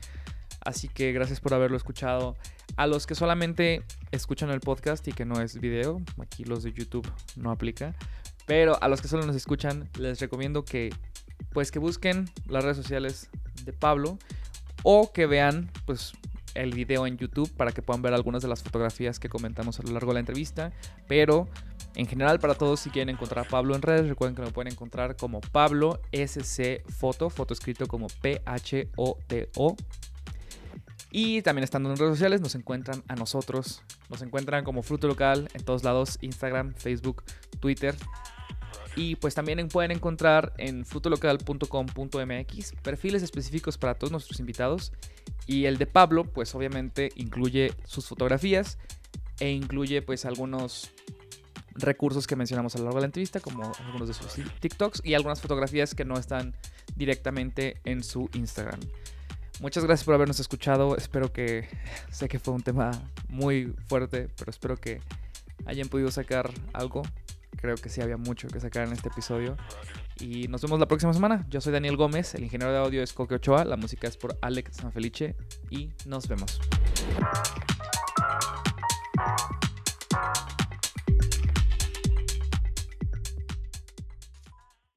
Así 0.66 0.88
que 0.88 1.12
gracias 1.12 1.40
por 1.40 1.54
haberlo 1.54 1.78
escuchado. 1.78 2.36
A 2.76 2.88
los 2.88 3.06
que 3.06 3.16
solamente 3.16 3.84
escuchan 4.12 4.50
el 4.50 4.60
podcast 4.60 5.08
y 5.08 5.12
que 5.12 5.26
no 5.26 5.42
es 5.42 5.60
video, 5.60 6.02
aquí 6.20 6.44
los 6.44 6.64
de 6.64 6.74
YouTube 6.74 7.10
no 7.36 7.52
aplica. 7.52 7.94
Pero 8.46 8.82
a 8.82 8.88
los 8.88 9.02
que 9.02 9.08
solo 9.08 9.26
nos 9.26 9.36
escuchan, 9.36 9.90
les 9.98 10.20
recomiendo 10.20 10.66
que 10.66 10.92
pues 11.52 11.72
que 11.72 11.80
busquen 11.80 12.30
las 12.48 12.64
redes 12.64 12.78
sociales 12.78 13.30
de 13.64 13.74
Pablo 13.74 14.18
o 14.84 15.12
que 15.14 15.28
vean 15.28 15.72
pues 15.86 16.14
el 16.56 16.74
video 16.74 17.08
en 17.08 17.18
YouTube 17.18 17.52
para 17.56 17.72
que 17.72 17.82
puedan 17.82 18.02
ver 18.02 18.14
algunas 18.14 18.42
de 18.42 18.48
las 18.48 18.64
fotografías 18.64 19.20
que 19.20 19.30
comentamos 19.30 19.80
a 19.80 19.84
lo 19.84 19.92
largo 19.92 20.12
de 20.12 20.16
la 20.16 20.20
entrevista. 20.20 20.72
Pero 21.08 21.48
en 21.96 22.08
general, 22.08 22.40
para 22.40 22.56
todos, 22.56 22.80
si 22.80 22.90
quieren 22.90 23.16
encontrar 23.16 23.46
a 23.46 23.50
Pablo 23.50 23.76
en 23.76 23.82
redes, 23.82 24.08
recuerden 24.08 24.36
que 24.36 24.42
lo 24.42 24.52
pueden 24.52 24.74
encontrar 24.74 25.16
como 25.16 25.42
Pablo 25.42 26.02
SC 26.12 26.84
Foto, 26.90 27.30
foto 27.30 27.54
escrito 27.54 27.88
como 27.88 28.08
P-H-O-T-O. 28.22 29.76
Y 31.16 31.44
también 31.44 31.64
estando 31.64 31.92
en 31.92 31.98
redes 31.98 32.14
sociales, 32.14 32.42
nos 32.42 32.56
encuentran 32.56 33.04
a 33.08 33.16
nosotros. 33.16 33.84
Nos 34.10 34.24
encuentran 34.24 34.64
como 34.64 34.82
Fruto 34.82 35.08
Local 35.08 35.48
en 35.54 35.64
todos 35.64 35.84
lados: 35.84 36.18
Instagram, 36.22 36.74
Facebook, 36.74 37.24
Twitter. 37.60 37.96
Y 38.96 39.16
pues 39.18 39.36
también 39.36 39.60
en- 39.60 39.68
pueden 39.70 39.92
encontrar 39.92 40.54
en 40.58 40.86
frutolocal.com.mx 40.86 42.74
perfiles 42.82 43.22
específicos 43.24 43.78
para 43.78 43.94
todos 43.94 44.12
nuestros 44.12 44.40
invitados. 44.40 44.92
Y 45.46 45.66
el 45.66 45.78
de 45.78 45.86
Pablo, 45.86 46.24
pues 46.26 46.56
obviamente 46.56 47.12
incluye 47.16 47.74
sus 47.86 48.08
fotografías 48.08 48.80
e 49.40 49.52
incluye 49.52 50.02
pues 50.02 50.26
algunos 50.26 50.90
recursos 51.76 52.26
que 52.28 52.36
mencionamos 52.36 52.76
a 52.76 52.80
lo 52.80 52.86
largo 52.86 52.98
de 53.00 53.02
la 53.04 53.08
entrevista, 53.08 53.40
como 53.40 53.72
algunos 53.86 54.08
de 54.08 54.14
sus 54.14 54.34
TikToks 54.60 55.02
y 55.04 55.14
algunas 55.16 55.42
fotografías 55.42 55.94
que 55.96 56.06
no 56.06 56.18
están 56.18 56.56
directamente 56.96 57.78
en 57.84 58.04
su 58.04 58.30
Instagram. 58.34 58.80
Muchas 59.60 59.84
gracias 59.84 60.06
por 60.06 60.16
habernos 60.16 60.40
escuchado. 60.40 60.98
Espero 60.98 61.32
que, 61.32 61.68
sé 62.12 62.28
que 62.28 62.40
fue 62.40 62.54
un 62.54 62.62
tema 62.62 62.92
muy 63.30 63.74
fuerte, 63.88 64.30
pero 64.38 64.50
espero 64.50 64.78
que 64.78 65.02
hayan 65.66 65.90
podido 65.90 66.12
sacar 66.12 66.52
algo. 66.74 67.04
Creo 67.58 67.76
que 67.76 67.90
sí 67.90 68.02
había 68.02 68.18
mucho 68.18 68.48
que 68.48 68.60
sacar 68.60 68.88
en 68.88 68.94
este 68.94 69.10
episodio. 69.10 69.56
Y 70.20 70.48
nos 70.48 70.62
vemos 70.62 70.80
la 70.80 70.88
próxima 70.88 71.14
semana. 71.14 71.46
Yo 71.50 71.62
soy 71.62 71.72
Daniel 71.72 71.98
Gómez, 71.98 72.36
el 72.36 72.44
ingeniero 72.44 72.72
de 72.72 72.80
audio 72.80 73.04
es 73.04 73.14
Coque 73.14 73.36
Ochoa, 73.36 73.66
la 73.66 73.78
música 73.78 74.08
es 74.08 74.18
por 74.18 74.38
Alex 74.42 74.78
Sanfelice 74.78 75.36
y 75.70 75.90
nos 76.06 76.28
vemos. 76.28 76.60